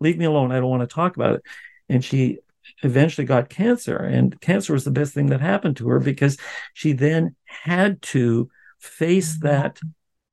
leave 0.00 0.18
me 0.18 0.24
alone. 0.24 0.52
I 0.52 0.60
don't 0.60 0.70
want 0.70 0.88
to 0.88 0.92
talk 0.92 1.16
about 1.16 1.36
it." 1.36 1.42
And 1.88 2.04
she 2.04 2.38
eventually 2.82 3.26
got 3.26 3.48
cancer, 3.48 3.96
and 3.96 4.40
cancer 4.40 4.72
was 4.72 4.84
the 4.84 4.90
best 4.90 5.14
thing 5.14 5.26
that 5.26 5.40
happened 5.40 5.76
to 5.78 5.88
her 5.88 6.00
because 6.00 6.36
she 6.74 6.92
then 6.92 7.34
had 7.44 8.02
to 8.02 8.48
face 8.78 9.38
that 9.40 9.78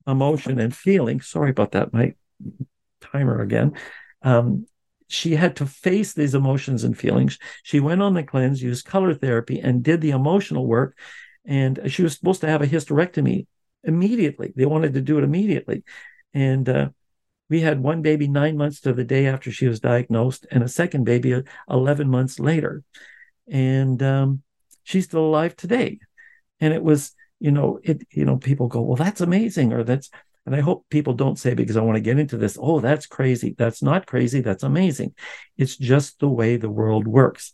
emotion 0.07 0.59
and 0.59 0.75
feeling. 0.75 1.21
Sorry 1.21 1.49
about 1.49 1.71
that, 1.71 1.93
my 1.93 2.13
timer 3.01 3.41
again. 3.41 3.73
Um, 4.21 4.65
she 5.07 5.35
had 5.35 5.57
to 5.57 5.65
face 5.65 6.13
these 6.13 6.33
emotions 6.33 6.83
and 6.83 6.97
feelings. 6.97 7.37
She 7.61 7.79
went 7.79 8.01
on 8.01 8.13
the 8.13 8.23
cleanse, 8.23 8.63
used 8.63 8.85
color 8.85 9.13
therapy, 9.13 9.59
and 9.59 9.83
did 9.83 10.01
the 10.01 10.11
emotional 10.11 10.65
work. 10.65 10.97
And 11.45 11.79
she 11.87 12.03
was 12.03 12.13
supposed 12.13 12.41
to 12.41 12.47
have 12.47 12.61
a 12.61 12.67
hysterectomy 12.67 13.45
immediately. 13.83 14.53
They 14.55 14.65
wanted 14.65 14.93
to 14.93 15.01
do 15.01 15.17
it 15.17 15.23
immediately. 15.23 15.83
And 16.33 16.67
uh, 16.67 16.89
we 17.53 17.61
had 17.61 17.79
one 17.79 18.01
baby 18.01 18.27
nine 18.27 18.57
months 18.57 18.81
to 18.81 18.93
the 18.93 19.03
day 19.03 19.27
after 19.27 19.51
she 19.51 19.67
was 19.67 19.79
diagnosed, 19.79 20.47
and 20.49 20.63
a 20.63 20.67
second 20.67 21.03
baby 21.03 21.43
11 21.69 22.09
months 22.09 22.39
later. 22.39 22.83
And 23.47 24.01
um, 24.01 24.41
she's 24.83 25.05
still 25.05 25.25
alive 25.25 25.55
today. 25.55 25.99
And 26.59 26.73
it 26.73 26.83
was 26.83 27.13
you 27.39 27.51
know, 27.51 27.77
it, 27.83 28.07
you 28.09 28.23
know, 28.23 28.37
people 28.37 28.69
go, 28.69 28.81
well, 28.81 28.95
that's 28.95 29.19
amazing, 29.19 29.73
or 29.73 29.83
that's, 29.83 30.09
and 30.45 30.55
I 30.55 30.61
hope 30.61 30.85
people 30.89 31.13
don't 31.13 31.37
say 31.37 31.53
because 31.53 31.75
I 31.75 31.81
want 31.81 31.97
to 31.97 32.01
get 32.01 32.17
into 32.17 32.37
this, 32.37 32.57
oh, 32.59 32.79
that's 32.79 33.05
crazy. 33.05 33.53
That's 33.55 33.83
not 33.83 34.07
crazy. 34.07 34.39
That's 34.39 34.63
amazing. 34.63 35.13
It's 35.57 35.75
just 35.75 36.19
the 36.19 36.29
way 36.29 36.55
the 36.55 36.69
world 36.69 37.05
works. 37.05 37.53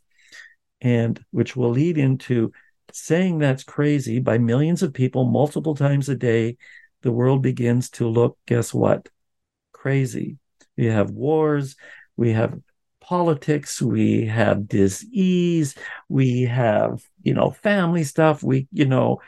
And 0.79 1.19
which 1.31 1.55
will 1.55 1.71
lead 1.71 1.97
into 1.97 2.51
saying 2.93 3.39
that's 3.39 3.63
crazy 3.63 4.19
by 4.19 4.37
millions 4.37 4.83
of 4.83 4.93
people 4.93 5.25
multiple 5.25 5.75
times 5.75 6.07
a 6.07 6.15
day. 6.15 6.57
The 7.01 7.11
world 7.11 7.41
begins 7.41 7.89
to 7.91 8.07
look, 8.07 8.37
guess 8.45 8.71
what? 8.73 9.09
Crazy. 9.79 10.37
We 10.75 10.87
have 10.87 11.09
wars, 11.09 11.77
we 12.17 12.33
have 12.33 12.59
politics, 12.99 13.81
we 13.81 14.25
have 14.25 14.67
disease, 14.67 15.73
we 16.09 16.41
have, 16.43 17.01
you 17.23 17.33
know, 17.33 17.51
family 17.51 18.03
stuff, 18.03 18.43
we, 18.43 18.67
you 18.73 18.83
know, 18.83 19.21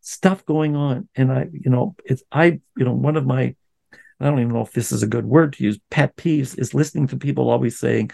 stuff 0.00 0.46
going 0.46 0.76
on. 0.76 1.08
And 1.16 1.32
I, 1.32 1.48
you 1.52 1.68
know, 1.68 1.96
it's, 2.04 2.22
I, 2.30 2.60
you 2.76 2.84
know, 2.84 2.92
one 2.92 3.16
of 3.16 3.26
my, 3.26 3.56
I 4.20 4.24
don't 4.24 4.38
even 4.38 4.52
know 4.52 4.60
if 4.60 4.72
this 4.72 4.92
is 4.92 5.02
a 5.02 5.08
good 5.08 5.26
word 5.26 5.54
to 5.54 5.64
use, 5.64 5.80
pet 5.90 6.14
peeves 6.14 6.56
is 6.56 6.74
listening 6.74 7.08
to 7.08 7.16
people 7.16 7.50
always 7.50 7.76
saying, 7.76 8.12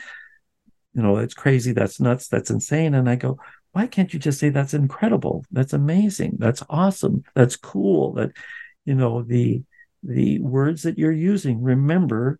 you 0.94 1.02
know, 1.02 1.16
that's 1.16 1.34
crazy, 1.34 1.72
that's 1.72 2.00
nuts, 2.00 2.28
that's 2.28 2.50
insane. 2.50 2.94
And 2.94 3.10
I 3.10 3.16
go, 3.16 3.38
why 3.72 3.88
can't 3.88 4.14
you 4.14 4.18
just 4.18 4.40
say 4.40 4.48
that's 4.48 4.72
incredible? 4.72 5.44
That's 5.52 5.74
amazing. 5.74 6.36
That's 6.38 6.62
awesome. 6.70 7.24
That's 7.34 7.56
cool. 7.56 8.14
That, 8.14 8.30
you 8.86 8.94
know, 8.94 9.22
the, 9.22 9.62
the 10.04 10.38
words 10.40 10.82
that 10.82 10.98
you're 10.98 11.12
using, 11.12 11.62
remember, 11.62 12.38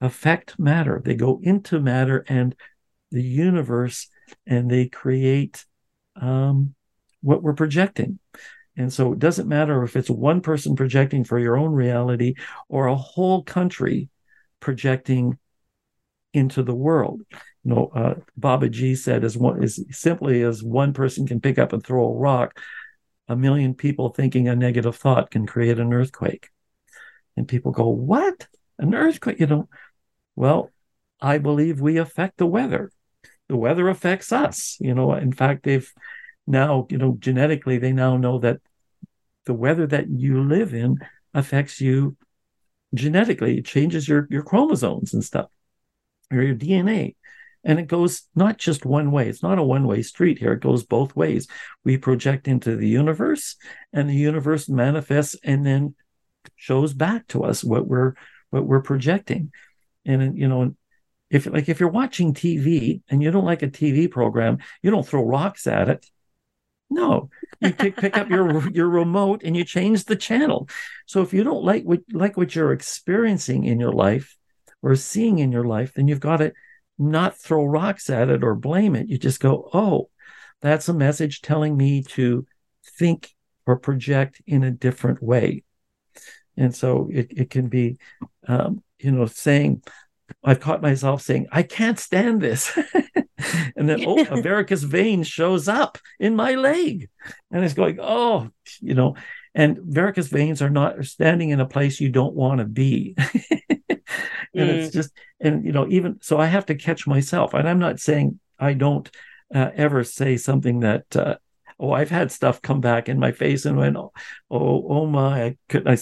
affect 0.00 0.58
matter. 0.58 1.00
They 1.02 1.14
go 1.14 1.40
into 1.42 1.80
matter 1.80 2.24
and 2.28 2.54
the 3.10 3.22
universe 3.22 4.08
and 4.46 4.70
they 4.70 4.88
create 4.88 5.64
um, 6.16 6.74
what 7.20 7.42
we're 7.42 7.54
projecting. 7.54 8.18
And 8.76 8.92
so 8.92 9.12
it 9.12 9.18
doesn't 9.18 9.48
matter 9.48 9.82
if 9.82 9.96
it's 9.96 10.10
one 10.10 10.40
person 10.40 10.76
projecting 10.76 11.24
for 11.24 11.38
your 11.38 11.56
own 11.56 11.72
reality 11.72 12.34
or 12.68 12.86
a 12.86 12.96
whole 12.96 13.42
country 13.42 14.08
projecting 14.60 15.38
into 16.32 16.62
the 16.62 16.74
world. 16.74 17.22
You 17.64 17.74
know, 17.74 18.18
uh, 18.44 18.68
G 18.68 18.94
said, 18.94 19.24
as 19.24 19.36
one 19.36 19.62
as 19.62 19.78
simply 19.90 20.42
as 20.42 20.62
one 20.62 20.92
person 20.92 21.26
can 21.26 21.40
pick 21.40 21.58
up 21.58 21.72
and 21.72 21.84
throw 21.84 22.08
a 22.08 22.18
rock, 22.18 22.58
a 23.32 23.36
million 23.36 23.74
people 23.74 24.10
thinking 24.10 24.48
a 24.48 24.54
negative 24.54 24.96
thought 24.96 25.30
can 25.30 25.46
create 25.46 25.78
an 25.78 25.92
earthquake. 25.92 26.50
And 27.36 27.48
people 27.48 27.72
go, 27.72 27.88
"What? 27.88 28.46
An 28.78 28.94
earthquake?" 28.94 29.40
You 29.40 29.46
know, 29.46 29.68
well, 30.36 30.70
I 31.20 31.38
believe 31.38 31.80
we 31.80 31.96
affect 31.96 32.38
the 32.38 32.46
weather. 32.46 32.90
The 33.48 33.56
weather 33.56 33.88
affects 33.88 34.32
us. 34.32 34.76
You 34.80 34.94
know, 34.94 35.12
in 35.14 35.32
fact, 35.32 35.62
they've 35.62 35.90
now, 36.46 36.86
you 36.90 36.98
know, 36.98 37.16
genetically, 37.18 37.78
they 37.78 37.92
now 37.92 38.16
know 38.16 38.38
that 38.40 38.60
the 39.46 39.54
weather 39.54 39.86
that 39.86 40.08
you 40.10 40.42
live 40.42 40.74
in 40.74 40.98
affects 41.34 41.80
you 41.80 42.16
genetically. 42.94 43.58
It 43.58 43.64
changes 43.64 44.08
your, 44.08 44.26
your 44.30 44.42
chromosomes 44.42 45.14
and 45.14 45.24
stuff, 45.24 45.48
or 46.30 46.42
your 46.42 46.54
DNA. 46.54 47.16
And 47.64 47.78
it 47.78 47.86
goes 47.86 48.22
not 48.34 48.58
just 48.58 48.84
one 48.84 49.12
way. 49.12 49.28
It's 49.28 49.42
not 49.42 49.58
a 49.58 49.62
one 49.62 49.86
way 49.86 50.02
street 50.02 50.38
here. 50.38 50.52
It 50.52 50.60
goes 50.60 50.84
both 50.84 51.14
ways. 51.14 51.46
We 51.84 51.96
project 51.96 52.48
into 52.48 52.76
the 52.76 52.88
universe, 52.88 53.56
and 53.92 54.08
the 54.08 54.14
universe 54.14 54.68
manifests 54.68 55.36
and 55.44 55.64
then 55.64 55.94
shows 56.56 56.92
back 56.92 57.26
to 57.28 57.44
us 57.44 57.62
what 57.62 57.86
we're 57.86 58.14
what 58.50 58.66
we're 58.66 58.82
projecting. 58.82 59.52
And 60.04 60.36
you 60.36 60.48
know, 60.48 60.74
if 61.30 61.46
like 61.46 61.68
if 61.68 61.80
you're 61.80 61.88
watching 61.88 62.34
TV 62.34 63.02
and 63.08 63.22
you 63.22 63.30
don't 63.30 63.44
like 63.44 63.62
a 63.62 63.68
TV 63.68 64.10
program, 64.10 64.58
you 64.82 64.90
don't 64.90 65.06
throw 65.06 65.24
rocks 65.24 65.66
at 65.66 65.88
it. 65.88 66.06
No, 66.90 67.30
you 67.60 67.72
pick, 67.72 67.96
pick 67.96 68.18
up 68.18 68.28
your 68.28 68.68
your 68.74 68.88
remote 68.88 69.42
and 69.44 69.56
you 69.56 69.64
change 69.64 70.04
the 70.04 70.16
channel. 70.16 70.68
So 71.06 71.22
if 71.22 71.32
you 71.32 71.42
don't 71.42 71.64
like 71.64 71.84
what 71.84 72.00
like 72.12 72.36
what 72.36 72.54
you're 72.54 72.72
experiencing 72.72 73.64
in 73.64 73.80
your 73.80 73.92
life 73.92 74.36
or 74.82 74.94
seeing 74.96 75.38
in 75.38 75.52
your 75.52 75.64
life, 75.64 75.94
then 75.94 76.08
you've 76.08 76.20
got 76.20 76.38
to 76.38 76.52
not 77.02 77.38
throw 77.38 77.64
rocks 77.64 78.10
at 78.10 78.28
it 78.28 78.44
or 78.44 78.54
blame 78.54 78.94
it. 78.94 79.08
You 79.08 79.18
just 79.18 79.40
go, 79.40 79.68
oh, 79.74 80.08
that's 80.60 80.88
a 80.88 80.94
message 80.94 81.42
telling 81.42 81.76
me 81.76 82.02
to 82.02 82.46
think 82.98 83.30
or 83.66 83.76
project 83.76 84.40
in 84.46 84.62
a 84.62 84.70
different 84.70 85.22
way. 85.22 85.64
And 86.56 86.74
so 86.74 87.08
it, 87.12 87.28
it 87.30 87.50
can 87.50 87.68
be, 87.68 87.98
um, 88.46 88.82
you 88.98 89.10
know, 89.10 89.26
saying, 89.26 89.82
I've 90.44 90.60
caught 90.60 90.82
myself 90.82 91.22
saying, 91.22 91.46
I 91.50 91.62
can't 91.62 91.98
stand 91.98 92.40
this. 92.40 92.76
and 93.76 93.88
then, 93.88 94.04
oh, 94.06 94.24
a 94.30 94.40
varicose 94.40 94.82
vein 94.82 95.22
shows 95.22 95.68
up 95.68 95.98
in 96.18 96.36
my 96.36 96.54
leg. 96.54 97.08
And 97.50 97.64
it's 97.64 97.74
going, 97.74 97.98
oh, 98.00 98.50
you 98.80 98.94
know, 98.94 99.16
and 99.54 99.78
varicose 99.78 100.28
veins 100.28 100.62
are 100.62 100.70
not 100.70 101.04
standing 101.04 101.50
in 101.50 101.60
a 101.60 101.66
place 101.66 102.00
you 102.00 102.08
don't 102.08 102.34
want 102.34 102.60
to 102.60 102.66
be. 102.66 103.14
and 103.18 104.00
mm. 104.54 104.68
it's 104.68 104.92
just, 104.92 105.12
and, 105.42 105.64
you 105.64 105.72
know, 105.72 105.86
even 105.88 106.18
so, 106.22 106.38
I 106.38 106.46
have 106.46 106.66
to 106.66 106.74
catch 106.74 107.06
myself. 107.06 107.52
And 107.52 107.68
I'm 107.68 107.78
not 107.78 108.00
saying 108.00 108.38
I 108.58 108.74
don't 108.74 109.10
uh, 109.54 109.70
ever 109.74 110.04
say 110.04 110.36
something 110.36 110.80
that, 110.80 111.16
uh, 111.16 111.36
oh, 111.78 111.92
I've 111.92 112.10
had 112.10 112.30
stuff 112.30 112.62
come 112.62 112.80
back 112.80 113.08
in 113.08 113.18
my 113.18 113.32
face 113.32 113.64
and 113.64 113.76
went, 113.76 113.96
oh, 113.96 114.12
oh, 114.50 114.86
oh 114.88 115.06
my, 115.06 115.44
I 115.44 115.56
could, 115.68 115.88
I 115.88 115.98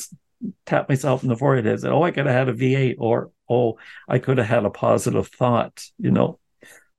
tap 0.67 0.89
myself 0.89 1.23
in 1.23 1.29
the 1.29 1.37
forehead 1.37 1.67
and 1.67 1.81
said, 1.81 1.91
oh, 1.91 2.03
I 2.03 2.11
could 2.11 2.27
have 2.27 2.35
had 2.35 2.49
a 2.49 2.55
V8 2.55 2.97
or, 2.99 3.31
oh, 3.49 3.79
I 4.07 4.19
could 4.19 4.39
have 4.39 4.47
had 4.47 4.65
a 4.65 4.71
positive 4.71 5.29
thought. 5.29 5.83
You 5.99 6.11
know, 6.11 6.39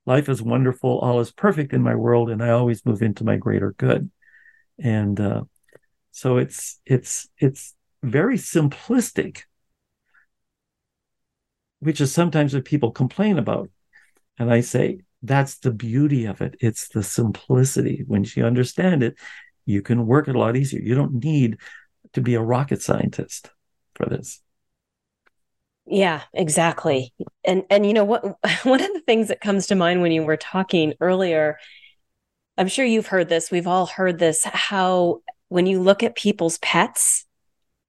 life 0.04 0.28
is 0.28 0.42
wonderful. 0.42 0.98
All 0.98 1.20
is 1.20 1.30
perfect 1.30 1.72
in 1.72 1.82
my 1.82 1.94
world. 1.94 2.28
And 2.30 2.42
I 2.42 2.50
always 2.50 2.84
move 2.84 3.02
into 3.02 3.24
my 3.24 3.36
greater 3.36 3.72
good. 3.72 4.10
And, 4.78 5.18
uh, 5.20 5.42
so 6.10 6.38
it's, 6.38 6.80
it's, 6.84 7.28
it's 7.38 7.74
very 8.02 8.36
simplistic, 8.36 9.42
which 11.82 12.00
is 12.00 12.12
sometimes 12.12 12.54
what 12.54 12.64
people 12.64 12.90
complain 12.90 13.38
about. 13.38 13.70
And 14.38 14.52
I 14.52 14.60
say, 14.60 15.00
that's 15.22 15.58
the 15.58 15.70
beauty 15.70 16.24
of 16.24 16.40
it. 16.40 16.56
It's 16.60 16.88
the 16.88 17.02
simplicity. 17.02 18.04
When 18.06 18.24
you 18.34 18.44
understand 18.44 19.02
it, 19.02 19.16
you 19.66 19.82
can 19.82 20.06
work 20.06 20.28
it 20.28 20.34
a 20.34 20.38
lot 20.38 20.56
easier. 20.56 20.80
You 20.80 20.94
don't 20.94 21.22
need 21.24 21.58
to 22.14 22.20
be 22.20 22.34
a 22.34 22.42
rocket 22.42 22.82
scientist 22.82 23.50
for 23.94 24.06
this. 24.06 24.40
Yeah, 25.86 26.22
exactly. 26.32 27.12
And 27.44 27.64
and 27.68 27.84
you 27.84 27.92
know 27.92 28.04
what 28.04 28.24
one 28.62 28.80
of 28.80 28.92
the 28.92 29.02
things 29.06 29.28
that 29.28 29.40
comes 29.40 29.66
to 29.66 29.74
mind 29.74 30.02
when 30.02 30.12
you 30.12 30.22
were 30.22 30.36
talking 30.36 30.94
earlier 31.00 31.58
I'm 32.58 32.68
sure 32.68 32.84
you've 32.84 33.06
heard 33.06 33.28
this, 33.28 33.50
we've 33.50 33.66
all 33.66 33.86
heard 33.86 34.18
this 34.18 34.44
how 34.44 35.22
when 35.48 35.66
you 35.66 35.80
look 35.80 36.02
at 36.02 36.16
people's 36.16 36.58
pets 36.58 37.24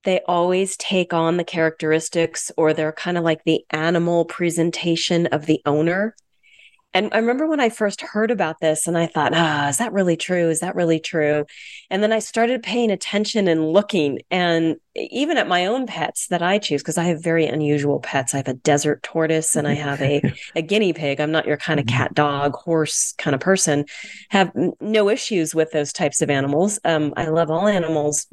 they 0.04 0.22
always 0.28 0.78
take 0.78 1.14
on 1.14 1.38
the 1.38 1.44
characteristics 1.44 2.52
or 2.58 2.74
they're 2.74 2.92
kind 2.92 3.18
of 3.18 3.24
like 3.24 3.44
the 3.44 3.66
animal 3.72 4.26
presentation 4.26 5.28
of 5.28 5.46
the 5.46 5.62
owner 5.66 6.16
and 6.94 7.10
I 7.12 7.18
remember 7.18 7.48
when 7.48 7.60
I 7.60 7.70
first 7.70 8.02
heard 8.02 8.32
about 8.32 8.60
this 8.60 8.88
and 8.88 8.98
I 8.98 9.08
thought, 9.08 9.34
ah, 9.34 9.70
is 9.70 9.78
that 9.78 9.94
really 9.94 10.16
true? 10.16 10.50
Is 10.50 10.60
that 10.60 10.76
really 10.76 11.00
true? 11.00 11.46
And 11.90 12.04
then 12.04 12.14
I 12.14 12.20
started 12.20 12.64
paying 12.64 12.92
attention 12.92 13.48
and 13.48 13.72
looking, 13.72 14.20
and 14.30 14.76
even 14.96 15.38
at 15.38 15.48
my 15.48 15.66
own 15.66 15.88
pets 15.88 16.28
that 16.28 16.44
I 16.44 16.60
choose, 16.60 16.84
because 16.84 16.98
I 17.00 17.06
have 17.06 17.24
very 17.24 17.48
unusual 17.48 18.00
pets. 18.00 18.34
I 18.34 18.38
have 18.38 18.48
a 18.48 18.54
desert 18.54 19.02
tortoise 19.02 19.56
and 19.56 19.68
I 19.68 19.74
have 19.74 20.02
a, 20.02 20.22
a 20.56 20.62
guinea 20.62 20.94
pig. 20.94 21.20
I'm 21.20 21.32
not 21.32 21.48
your 21.48 21.58
kind 21.58 21.80
of 21.80 21.88
mm-hmm. 21.88 21.98
cat, 21.98 22.14
dog, 22.14 22.56
horse 22.56 23.14
kind 23.18 23.34
of 23.34 23.42
person. 23.42 23.86
Have 24.30 24.52
no 24.80 25.10
issues 25.10 25.56
with 25.56 25.72
those 25.72 25.94
types 25.94 26.22
of 26.22 26.30
animals. 26.30 26.80
Um, 26.86 27.14
I 27.18 27.28
love 27.28 27.50
all 27.50 27.68
animals, 27.68 28.28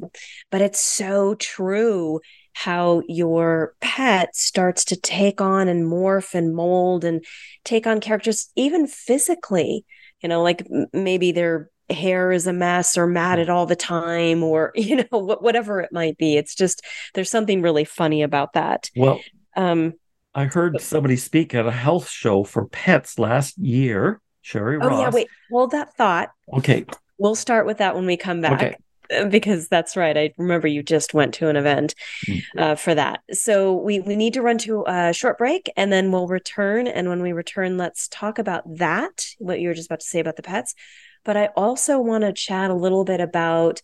but 0.51 0.61
it's 0.61 0.79
so 0.79 1.33
true 1.35 2.21
how 2.53 3.01
your 3.07 3.73
pet 3.81 4.35
starts 4.35 4.85
to 4.85 4.95
take 4.95 5.41
on 5.41 5.67
and 5.67 5.85
morph 5.85 6.33
and 6.33 6.55
mold 6.55 7.03
and 7.03 7.23
take 7.63 7.87
on 7.87 7.99
characters, 7.99 8.51
even 8.55 8.87
physically. 8.87 9.85
You 10.21 10.29
know, 10.29 10.43
like 10.43 10.67
maybe 10.93 11.31
their 11.31 11.69
hair 11.89 12.31
is 12.31 12.47
a 12.47 12.53
mess 12.53 12.97
or 12.97 13.07
matted 13.07 13.49
all 13.49 13.65
the 13.65 13.75
time, 13.75 14.43
or, 14.43 14.71
you 14.75 14.97
know, 14.97 15.19
whatever 15.19 15.81
it 15.81 15.91
might 15.91 16.17
be. 16.17 16.37
It's 16.37 16.55
just, 16.55 16.85
there's 17.13 17.29
something 17.29 17.61
really 17.61 17.85
funny 17.85 18.21
about 18.21 18.53
that. 18.53 18.89
Well, 18.95 19.19
um, 19.55 19.93
I 20.33 20.45
heard 20.45 20.79
somebody 20.79 21.17
speak 21.17 21.53
at 21.53 21.65
a 21.65 21.71
health 21.71 22.07
show 22.07 22.43
for 22.43 22.65
pets 22.65 23.19
last 23.19 23.57
year. 23.57 24.21
Sherry 24.41 24.77
oh, 24.81 24.87
Ross. 24.87 24.99
yeah, 24.99 25.09
wait, 25.09 25.27
hold 25.51 25.71
that 25.71 25.93
thought. 25.95 26.31
Okay. 26.53 26.85
We'll 27.17 27.35
start 27.35 27.65
with 27.65 27.77
that 27.79 27.95
when 27.95 28.05
we 28.05 28.17
come 28.17 28.41
back. 28.41 28.53
Okay. 28.53 28.75
because 29.29 29.67
that's 29.67 29.95
right. 29.95 30.17
I 30.17 30.33
remember 30.37 30.67
you 30.67 30.83
just 30.83 31.13
went 31.13 31.33
to 31.35 31.49
an 31.49 31.55
event 31.55 31.95
mm-hmm. 32.27 32.59
uh, 32.59 32.75
for 32.75 32.95
that. 32.95 33.21
So 33.31 33.73
we 33.73 33.99
we 33.99 34.15
need 34.15 34.33
to 34.33 34.41
run 34.41 34.57
to 34.59 34.83
a 34.87 35.13
short 35.13 35.37
break 35.37 35.71
and 35.75 35.91
then 35.91 36.11
we'll 36.11 36.27
return. 36.27 36.87
And 36.87 37.09
when 37.09 37.21
we 37.21 37.31
return, 37.31 37.77
let's 37.77 38.07
talk 38.07 38.39
about 38.39 38.63
that. 38.77 39.25
What 39.37 39.59
you 39.59 39.67
were 39.67 39.73
just 39.73 39.89
about 39.89 40.01
to 40.01 40.05
say 40.07 40.19
about 40.19 40.35
the 40.35 40.43
pets, 40.43 40.75
but 41.23 41.37
I 41.37 41.47
also 41.55 41.99
want 41.99 42.23
to 42.23 42.33
chat 42.33 42.69
a 42.71 42.75
little 42.75 43.03
bit 43.03 43.21
about. 43.21 43.81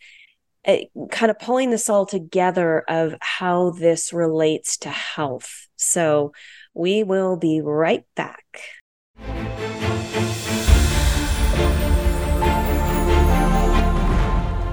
Uh, 0.66 0.80
kind 1.12 1.30
of 1.32 1.40
pulling 1.40 1.70
this 1.70 1.88
all 1.88 2.06
together 2.06 2.84
of 2.90 3.16
how 3.22 3.70
this 3.70 4.12
relates 4.12 4.76
to 4.76 4.90
health. 4.90 5.66
So 5.78 6.34
we 6.74 7.04
will 7.04 7.38
be 7.38 7.62
right 7.62 8.04
back. 8.16 8.60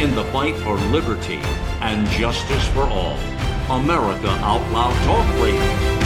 in 0.00 0.14
the 0.14 0.24
fight 0.26 0.56
for 0.58 0.76
liberty 0.92 1.40
and 1.80 2.06
justice 2.10 2.68
for 2.68 2.82
all. 2.82 3.18
America 3.68 4.28
Out 4.28 4.62
Loud 4.70 4.94
Talk 5.04 5.42
Radio. 5.42 5.98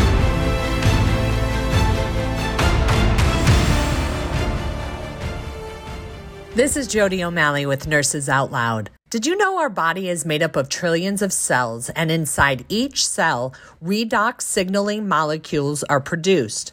This 6.55 6.77
is 6.77 6.87
Jody 6.87 7.23
O'Malley 7.23 7.67
with 7.67 7.87
Nurses 7.87 8.31
Out 8.31 8.51
Loud. 8.51 8.89
Did 9.11 9.27
you 9.27 9.37
know 9.37 9.59
our 9.59 9.69
body 9.69 10.09
is 10.09 10.25
made 10.25 10.43
up 10.43 10.57
of 10.57 10.71
trillions 10.71 11.21
of 11.21 11.31
cells, 11.31 11.91
and 11.91 12.11
inside 12.11 12.65
each 12.71 13.07
cell, 13.07 13.55
redox 13.85 14.41
signaling 14.43 15.07
molecules 15.07 15.83
are 15.85 16.01
produced? 16.01 16.73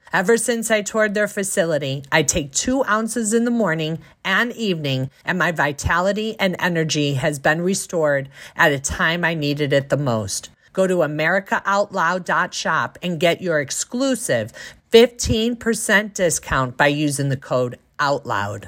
Ever 0.13 0.35
since 0.35 0.69
I 0.69 0.81
toured 0.81 1.13
their 1.13 1.29
facility, 1.29 2.03
I 2.11 2.23
take 2.23 2.51
two 2.51 2.83
ounces 2.83 3.33
in 3.33 3.45
the 3.45 3.51
morning 3.51 3.99
and 4.25 4.51
evening, 4.51 5.09
and 5.23 5.39
my 5.39 5.53
vitality 5.53 6.35
and 6.37 6.57
energy 6.59 7.13
has 7.13 7.39
been 7.39 7.61
restored 7.61 8.27
at 8.57 8.73
a 8.73 8.79
time 8.79 9.23
I 9.23 9.35
needed 9.35 9.71
it 9.71 9.87
the 9.87 9.95
most. 9.95 10.49
Go 10.73 10.85
to 10.85 10.95
AmericaOutloud.shop 10.95 12.97
and 13.01 13.21
get 13.21 13.41
your 13.41 13.61
exclusive 13.61 14.51
15% 14.91 16.13
discount 16.13 16.75
by 16.75 16.87
using 16.87 17.29
the 17.29 17.37
code 17.37 17.79
OUTLOUD. 17.97 18.67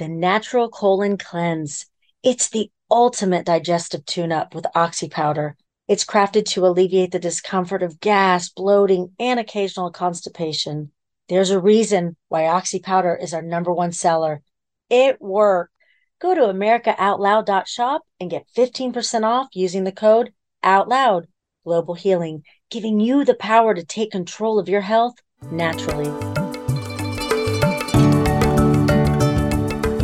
The 0.00 0.08
Natural 0.08 0.68
Colon 0.68 1.16
Cleanse. 1.16 1.86
It's 2.24 2.48
the 2.48 2.72
ultimate 2.90 3.46
digestive 3.46 4.04
tune 4.04 4.32
up 4.32 4.52
with 4.52 4.66
Oxy 4.74 5.08
Powder. 5.08 5.56
It's 5.90 6.04
crafted 6.04 6.44
to 6.50 6.64
alleviate 6.64 7.10
the 7.10 7.18
discomfort 7.18 7.82
of 7.82 7.98
gas, 7.98 8.48
bloating, 8.48 9.10
and 9.18 9.40
occasional 9.40 9.90
constipation. 9.90 10.92
There's 11.28 11.50
a 11.50 11.58
reason 11.58 12.16
why 12.28 12.46
Oxy 12.46 12.78
Powder 12.78 13.18
is 13.20 13.34
our 13.34 13.42
number 13.42 13.72
one 13.72 13.90
seller. 13.90 14.40
It 14.88 15.20
worked. 15.20 15.72
Go 16.20 16.32
to 16.32 16.42
AmericaOutloud.shop 16.42 18.02
and 18.20 18.30
get 18.30 18.46
15% 18.56 19.24
off 19.24 19.48
using 19.52 19.82
the 19.82 19.90
code 19.90 20.32
OUTLOUD. 20.62 21.26
Global 21.64 21.94
Healing, 21.94 22.44
giving 22.70 23.00
you 23.00 23.24
the 23.24 23.34
power 23.34 23.74
to 23.74 23.84
take 23.84 24.12
control 24.12 24.60
of 24.60 24.68
your 24.68 24.82
health 24.82 25.14
naturally. 25.50 26.08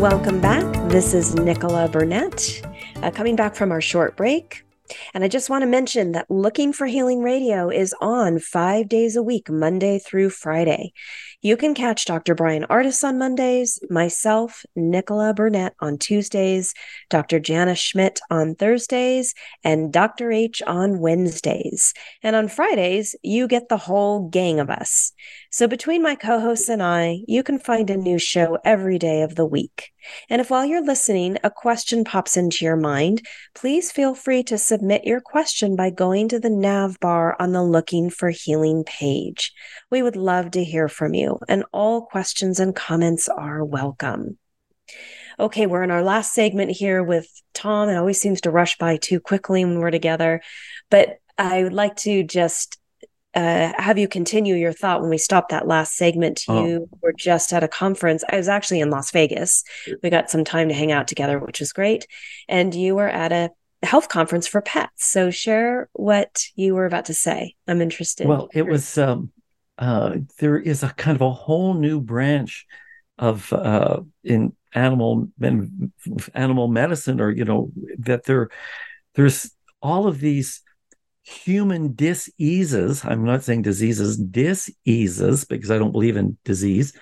Welcome 0.00 0.40
back. 0.40 0.64
This 0.90 1.14
is 1.14 1.36
Nichola 1.36 1.92
Burnett. 1.92 2.60
Uh, 3.04 3.12
coming 3.12 3.36
back 3.36 3.54
from 3.54 3.70
our 3.70 3.80
short 3.80 4.16
break, 4.16 4.65
and 5.14 5.24
I 5.24 5.28
just 5.28 5.50
want 5.50 5.62
to 5.62 5.66
mention 5.66 6.12
that 6.12 6.30
Looking 6.30 6.72
for 6.72 6.86
Healing 6.86 7.22
Radio 7.22 7.70
is 7.70 7.94
on 8.00 8.38
five 8.38 8.88
days 8.88 9.16
a 9.16 9.22
week, 9.22 9.50
Monday 9.50 9.98
through 9.98 10.30
Friday. 10.30 10.92
You 11.42 11.56
can 11.56 11.74
catch 11.74 12.06
Dr. 12.06 12.34
Bryan 12.34 12.64
Ardis 12.68 13.04
on 13.04 13.18
Mondays, 13.18 13.78
myself, 13.88 14.64
Nichola 14.76 15.34
Burnett 15.34 15.74
on 15.80 15.98
Tuesdays, 15.98 16.74
Dr. 17.10 17.38
Jana 17.38 17.74
Schmidt 17.74 18.20
on 18.30 18.54
Thursdays, 18.54 19.34
and 19.62 19.92
Dr. 19.92 20.32
H 20.32 20.62
on 20.66 20.98
Wednesdays. 20.98 21.94
And 22.22 22.34
on 22.34 22.48
Fridays, 22.48 23.14
you 23.22 23.46
get 23.46 23.68
the 23.68 23.76
whole 23.76 24.28
gang 24.28 24.60
of 24.60 24.70
us. 24.70 25.12
So 25.50 25.68
between 25.68 26.02
my 26.02 26.14
co 26.14 26.40
hosts 26.40 26.68
and 26.68 26.82
I, 26.82 27.20
you 27.26 27.42
can 27.42 27.58
find 27.58 27.88
a 27.88 27.96
new 27.96 28.18
show 28.18 28.58
every 28.64 28.98
day 28.98 29.22
of 29.22 29.36
the 29.36 29.46
week. 29.46 29.92
And 30.28 30.40
if 30.40 30.50
while 30.50 30.64
you're 30.64 30.84
listening, 30.84 31.38
a 31.44 31.50
question 31.50 32.04
pops 32.04 32.36
into 32.36 32.64
your 32.64 32.76
mind, 32.76 33.26
please 33.54 33.92
feel 33.92 34.14
free 34.14 34.42
to 34.44 34.58
submit 34.58 35.04
your 35.04 35.20
question 35.20 35.76
by 35.76 35.90
going 35.90 36.28
to 36.28 36.40
the 36.40 36.50
nav 36.50 36.98
bar 37.00 37.36
on 37.38 37.52
the 37.52 37.62
Looking 37.62 38.10
for 38.10 38.30
Healing 38.30 38.84
page. 38.84 39.52
We 39.90 40.02
would 40.02 40.16
love 40.16 40.50
to 40.52 40.64
hear 40.64 40.88
from 40.88 41.14
you, 41.14 41.38
and 41.48 41.64
all 41.72 42.02
questions 42.02 42.60
and 42.60 42.74
comments 42.74 43.28
are 43.28 43.64
welcome. 43.64 44.38
Okay, 45.38 45.66
we're 45.66 45.82
in 45.82 45.90
our 45.90 46.02
last 46.02 46.32
segment 46.32 46.70
here 46.70 47.02
with 47.02 47.28
Tom. 47.52 47.88
It 47.88 47.96
always 47.96 48.20
seems 48.20 48.40
to 48.42 48.50
rush 48.50 48.78
by 48.78 48.96
too 48.96 49.20
quickly 49.20 49.64
when 49.64 49.78
we're 49.78 49.90
together, 49.90 50.40
but 50.90 51.18
I 51.38 51.62
would 51.62 51.74
like 51.74 51.96
to 51.96 52.22
just 52.22 52.78
uh, 53.36 53.70
have 53.76 53.98
you 53.98 54.08
continue 54.08 54.54
your 54.54 54.72
thought 54.72 55.02
when 55.02 55.10
we 55.10 55.18
stopped 55.18 55.50
that 55.50 55.68
last 55.68 55.94
segment. 55.94 56.42
Oh. 56.48 56.64
You 56.64 56.88
were 57.02 57.12
just 57.12 57.52
at 57.52 57.62
a 57.62 57.68
conference. 57.68 58.24
I 58.30 58.36
was 58.36 58.48
actually 58.48 58.80
in 58.80 58.88
Las 58.88 59.10
Vegas. 59.10 59.62
We 60.02 60.08
got 60.08 60.30
some 60.30 60.42
time 60.42 60.68
to 60.68 60.74
hang 60.74 60.90
out 60.90 61.06
together, 61.06 61.38
which 61.38 61.60
was 61.60 61.72
great. 61.72 62.06
And 62.48 62.74
you 62.74 62.94
were 62.94 63.10
at 63.10 63.32
a 63.32 63.50
health 63.82 64.08
conference 64.08 64.48
for 64.48 64.62
pets. 64.62 65.10
So 65.10 65.30
share 65.30 65.90
what 65.92 66.44
you 66.54 66.74
were 66.74 66.86
about 66.86 67.04
to 67.06 67.14
say. 67.14 67.54
I'm 67.68 67.82
interested. 67.82 68.26
Well, 68.26 68.48
it 68.54 68.66
was 68.66 68.96
um, 68.96 69.30
uh, 69.76 70.16
there 70.38 70.58
is 70.58 70.82
a 70.82 70.88
kind 70.88 71.14
of 71.14 71.20
a 71.20 71.30
whole 71.30 71.74
new 71.74 72.00
branch 72.00 72.64
of 73.18 73.52
uh, 73.52 74.00
in 74.24 74.56
animal 74.72 75.28
animal 76.34 76.68
medicine, 76.68 77.20
or 77.20 77.30
you 77.30 77.44
know 77.44 77.70
that 77.98 78.24
there 78.24 78.48
there's 79.14 79.50
all 79.82 80.06
of 80.06 80.20
these 80.20 80.62
human 81.26 81.94
diseases. 81.94 83.04
I'm 83.04 83.24
not 83.24 83.42
saying 83.42 83.62
diseases, 83.62 84.16
diseases, 84.16 85.44
because 85.44 85.70
I 85.70 85.78
don't 85.78 85.92
believe 85.92 86.16
in 86.16 86.38
disease. 86.44 86.96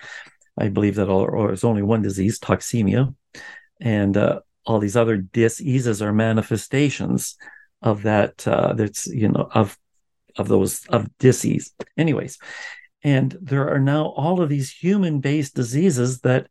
I 0.57 0.69
believe 0.69 0.95
that 0.95 1.09
all, 1.09 1.21
or 1.21 1.51
it's 1.51 1.63
only 1.63 1.83
one 1.83 2.01
disease, 2.01 2.39
toxemia, 2.39 3.13
and 3.79 4.17
uh, 4.17 4.39
all 4.65 4.79
these 4.79 4.95
other 4.97 5.17
diseases 5.17 6.01
are 6.01 6.11
manifestations 6.11 7.37
of 7.81 8.03
that. 8.03 8.47
Uh, 8.47 8.73
that's 8.73 9.05
you 9.05 9.29
know 9.29 9.47
of 9.53 9.77
of 10.37 10.47
those 10.47 10.85
of 10.87 11.07
disease. 11.19 11.73
Anyways, 11.97 12.39
and 13.03 13.37
there 13.39 13.69
are 13.69 13.79
now 13.79 14.05
all 14.05 14.41
of 14.41 14.49
these 14.49 14.71
human-based 14.71 15.53
diseases 15.53 16.21
that 16.21 16.47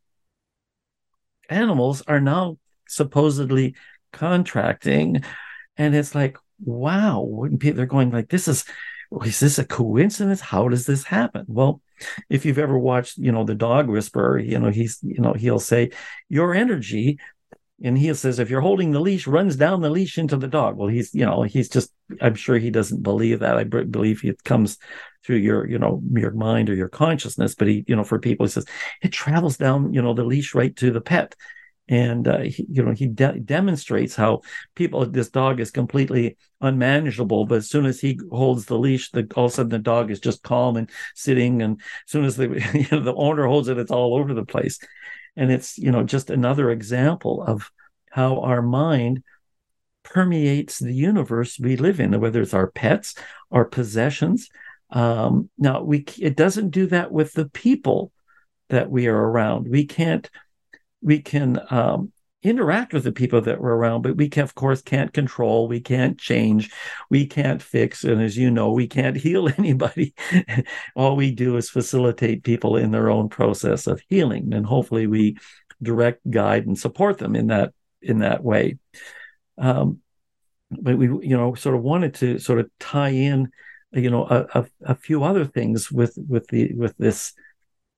animals 1.49 2.03
are 2.07 2.21
now 2.21 2.57
supposedly 2.87 3.75
contracting, 4.13 5.23
and 5.75 5.93
it's 5.93 6.15
like 6.15 6.37
wow, 6.63 7.21
wouldn't 7.21 7.61
people 7.61 7.77
they're 7.77 7.85
going 7.85 8.11
like, 8.11 8.29
this 8.29 8.47
is, 8.47 8.65
is 9.23 9.39
this 9.39 9.59
a 9.59 9.65
coincidence? 9.65 10.41
How 10.41 10.67
does 10.67 10.85
this 10.85 11.03
happen? 11.03 11.45
Well, 11.47 11.81
if 12.29 12.45
you've 12.45 12.59
ever 12.59 12.77
watched, 12.77 13.17
you 13.17 13.31
know, 13.31 13.43
the 13.43 13.55
dog 13.55 13.87
whisperer, 13.87 14.37
you 14.37 14.59
know, 14.59 14.69
he's, 14.69 14.99
you 15.01 15.21
know, 15.21 15.33
he'll 15.33 15.59
say, 15.59 15.91
your 16.29 16.53
energy, 16.53 17.19
and 17.83 17.97
he 17.97 18.13
says, 18.13 18.39
if 18.39 18.49
you're 18.49 18.61
holding 18.61 18.91
the 18.91 19.01
leash, 19.01 19.27
runs 19.27 19.57
down 19.57 19.81
the 19.81 19.89
leash 19.89 20.17
into 20.17 20.37
the 20.37 20.47
dog. 20.47 20.77
Well, 20.77 20.87
he's, 20.87 21.13
you 21.13 21.25
know, 21.25 21.43
he's 21.43 21.67
just, 21.67 21.91
I'm 22.21 22.35
sure 22.35 22.57
he 22.57 22.69
doesn't 22.69 23.03
believe 23.03 23.39
that. 23.39 23.57
I 23.57 23.65
believe 23.65 24.23
it 24.23 24.43
comes 24.45 24.77
through 25.25 25.37
your, 25.37 25.67
you 25.67 25.77
know, 25.77 26.01
your 26.13 26.31
mind 26.31 26.69
or 26.69 26.75
your 26.75 26.87
consciousness. 26.87 27.53
But 27.53 27.67
he, 27.67 27.83
you 27.85 27.95
know, 27.97 28.05
for 28.05 28.17
people, 28.17 28.45
he 28.45 28.51
says 28.51 28.65
it 29.01 29.11
travels 29.11 29.57
down, 29.57 29.93
you 29.93 30.01
know, 30.01 30.13
the 30.13 30.23
leash 30.23 30.55
right 30.55 30.73
to 30.77 30.89
the 30.89 31.01
pet 31.01 31.35
and 31.87 32.27
uh, 32.27 32.39
he, 32.39 32.65
you 32.69 32.83
know 32.83 32.91
he 32.91 33.07
de- 33.07 33.39
demonstrates 33.39 34.15
how 34.15 34.41
people 34.73 35.05
this 35.05 35.29
dog 35.29 35.59
is 35.59 35.69
completely 35.69 36.35
unmanageable 36.61 37.45
but 37.45 37.59
as 37.59 37.69
soon 37.69 37.85
as 37.85 37.99
he 37.99 38.19
holds 38.31 38.65
the 38.65 38.77
leash 38.77 39.11
the, 39.11 39.27
all 39.35 39.45
of 39.45 39.51
a 39.51 39.53
sudden 39.53 39.69
the 39.69 39.77
dog 39.77 40.09
is 40.09 40.19
just 40.19 40.41
calm 40.41 40.77
and 40.77 40.89
sitting 41.13 41.61
and 41.61 41.79
as 41.79 42.11
soon 42.11 42.25
as 42.25 42.35
the 42.35 42.47
you 42.73 42.87
know, 42.91 43.03
the 43.03 43.13
owner 43.13 43.45
holds 43.45 43.67
it 43.67 43.77
it's 43.77 43.91
all 43.91 44.15
over 44.15 44.33
the 44.33 44.45
place. 44.45 44.79
And 45.35 45.51
it's 45.51 45.77
you 45.77 45.91
know 45.91 46.03
just 46.03 46.29
another 46.29 46.71
example 46.71 47.43
of 47.43 47.71
how 48.09 48.39
our 48.41 48.61
mind 48.61 49.23
permeates 50.03 50.79
the 50.79 50.93
universe 50.93 51.59
we 51.59 51.75
live 51.77 51.99
in 51.99 52.19
whether 52.19 52.41
it's 52.41 52.53
our 52.53 52.71
pets 52.71 53.15
our 53.51 53.65
possessions. 53.65 54.49
Um, 54.89 55.49
now 55.57 55.81
we 55.81 56.05
it 56.19 56.35
doesn't 56.35 56.69
do 56.69 56.87
that 56.87 57.11
with 57.11 57.33
the 57.33 57.49
people 57.49 58.11
that 58.69 58.89
we 58.89 59.07
are 59.07 59.15
around. 59.15 59.67
We 59.67 59.85
can't 59.85 60.29
we 61.05 61.21
can 61.21 61.61
um, 61.69 62.11
interact 62.41 62.91
with 62.91 63.03
the 63.03 63.11
people 63.11 63.39
that 63.41 63.61
we're 63.61 63.75
around, 63.75 64.01
but 64.01 64.17
we 64.17 64.27
can, 64.27 64.41
of 64.41 64.55
course 64.55 64.81
can't 64.81 65.13
control, 65.13 65.67
we 65.67 65.79
can't 65.79 66.17
change, 66.17 66.71
we 67.11 67.27
can't 67.27 67.61
fix, 67.61 68.03
and 68.03 68.19
as 68.19 68.35
you 68.35 68.49
know, 68.49 68.71
we 68.71 68.87
can't 68.87 69.15
heal 69.27 69.47
anybody. 69.55 70.15
All 70.95 71.15
we 71.15 71.31
do 71.31 71.57
is 71.57 71.69
facilitate 71.69 72.43
people 72.43 72.75
in 72.75 72.89
their 72.89 73.11
own 73.11 73.29
process 73.29 73.85
of 73.85 74.01
healing, 74.09 74.51
and 74.51 74.65
hopefully 74.65 75.05
we 75.05 75.37
direct, 75.83 76.27
guide, 76.29 76.65
and 76.65 76.77
support 76.77 77.19
them 77.19 77.35
in 77.35 77.47
that 77.47 77.71
in 78.01 78.19
that 78.19 78.43
way. 78.43 78.79
Um, 79.59 79.99
but 80.71 80.97
we, 80.97 81.05
you 81.05 81.37
know, 81.37 81.53
sort 81.53 81.75
of 81.75 81.83
wanted 81.83 82.15
to 82.15 82.39
sort 82.39 82.59
of 82.59 82.69
tie 82.79 83.09
in, 83.09 83.51
you 83.91 84.09
know, 84.09 84.25
a, 84.25 84.59
a, 84.59 84.65
a 84.85 84.95
few 84.95 85.23
other 85.23 85.45
things 85.45 85.91
with 85.91 86.17
with 86.27 86.47
the 86.47 86.73
with 86.73 86.97
this 86.97 87.33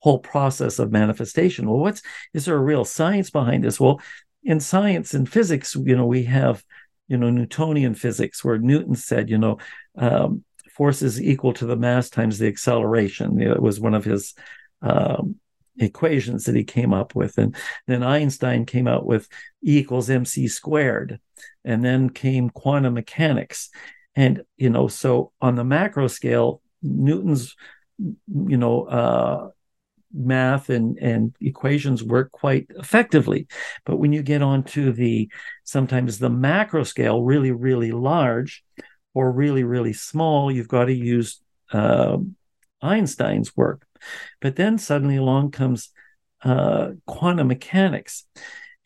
whole 0.08 0.20
process 0.20 0.80
of 0.80 0.92
manifestation. 0.92 1.68
Well, 1.68 1.80
what's 1.80 2.02
is 2.34 2.46
there 2.46 2.56
a 2.56 2.70
real 2.72 2.86
science 2.86 3.30
behind 3.30 3.64
this? 3.64 3.80
Well, 3.80 4.00
in 4.44 4.60
science 4.60 5.14
and 5.14 5.28
physics, 5.28 5.76
you 5.76 5.96
know, 5.98 6.06
we 6.06 6.24
have, 6.24 6.64
you 7.10 7.18
know, 7.18 7.30
Newtonian 7.30 7.96
physics, 7.96 8.44
where 8.44 8.58
Newton 8.58 8.96
said, 8.96 9.30
you 9.30 9.38
know, 9.38 9.58
um, 9.98 10.44
force 10.72 11.02
is 11.02 11.22
equal 11.22 11.54
to 11.54 11.66
the 11.66 11.76
mass 11.76 12.10
times 12.10 12.38
the 12.38 12.48
acceleration. 12.48 13.42
It 13.42 13.62
was 13.62 13.80
one 13.80 13.96
of 13.96 14.06
his 14.06 14.34
um, 14.82 15.36
equations 15.78 16.46
that 16.46 16.56
he 16.56 16.64
came 16.64 16.94
up 16.94 17.16
with. 17.16 17.38
And 17.38 17.56
then 17.88 18.04
Einstein 18.04 18.66
came 18.66 18.88
out 18.88 19.06
with 19.06 19.28
E 19.66 19.80
equals 19.80 20.10
mc 20.10 20.48
squared. 20.48 21.20
And 21.66 21.84
then 21.84 22.10
came 22.10 22.50
quantum 22.50 22.94
mechanics. 22.94 23.70
And, 24.16 24.44
you 24.56 24.70
know, 24.70 24.88
so 24.88 25.32
on 25.42 25.56
the 25.56 25.66
macro 25.66 26.08
scale, 26.08 26.62
Newton's, 26.82 27.56
you 27.98 28.58
know, 28.58 28.84
uh, 28.84 29.50
math 30.14 30.70
and, 30.70 30.98
and 31.00 31.36
equations 31.42 32.04
work 32.04 32.32
quite 32.32 32.68
effectively. 32.78 33.48
But 33.86 33.98
when 33.98 34.14
you 34.14 34.24
get 34.24 34.42
onto 34.42 34.92
the 34.92 35.30
sometimes 35.64 36.20
the 36.20 36.30
macro 36.30 36.84
scale, 36.84 37.24
really, 37.24 37.52
really 37.52 37.92
large 37.92 38.64
or 39.14 39.32
really, 39.32 39.64
really 39.64 39.94
small, 39.94 40.52
you've 40.52 40.68
got 40.68 40.86
to 40.86 40.94
use 40.94 41.42
uh, 41.72 42.18
Einstein's 42.82 43.56
work. 43.56 43.86
But 44.42 44.56
then 44.56 44.78
suddenly 44.78 45.18
along 45.18 45.52
comes 45.52 45.90
uh, 46.44 46.92
quantum 47.06 47.48
mechanics. 47.48 48.26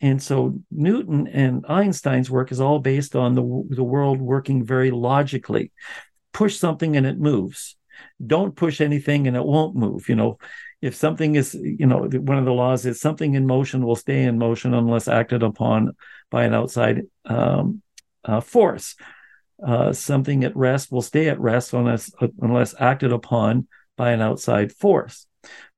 And 0.00 0.20
so 0.20 0.58
Newton 0.70 1.28
and 1.28 1.64
Einstein's 1.68 2.30
work 2.30 2.50
is 2.50 2.60
all 2.60 2.80
based 2.80 3.14
on 3.14 3.34
the, 3.34 3.42
the 3.70 3.84
world 3.84 4.20
working 4.20 4.64
very 4.64 4.90
logically. 4.90 5.70
Push 6.32 6.56
something 6.56 6.96
and 6.96 7.06
it 7.06 7.20
moves. 7.20 7.76
don't 8.24 8.56
push 8.56 8.80
anything 8.80 9.26
and 9.26 9.36
it 9.36 9.44
won't 9.44 9.76
move. 9.76 10.08
You 10.08 10.16
know, 10.16 10.38
if 10.82 10.96
something 10.96 11.36
is, 11.36 11.54
you 11.54 11.86
know, 11.86 12.08
one 12.08 12.38
of 12.38 12.44
the 12.44 12.52
laws 12.52 12.84
is 12.84 13.00
something 13.00 13.34
in 13.34 13.46
motion 13.46 13.86
will 13.86 13.96
stay 13.96 14.24
in 14.24 14.36
motion 14.36 14.74
unless 14.74 15.06
acted 15.06 15.44
upon 15.44 15.96
by 16.28 16.44
an 16.44 16.52
outside 16.52 17.02
um, 17.24 17.82
uh, 18.24 18.40
force. 18.40 18.96
Uh, 19.64 19.92
something 19.92 20.42
at 20.42 20.56
rest 20.56 20.90
will 20.90 21.02
stay 21.02 21.28
at 21.28 21.38
rest 21.38 21.72
unless 21.72 22.10
unless 22.40 22.74
acted 22.80 23.12
upon 23.12 23.68
by 23.96 24.10
an 24.10 24.20
outside 24.20 24.72
force. 24.72 25.26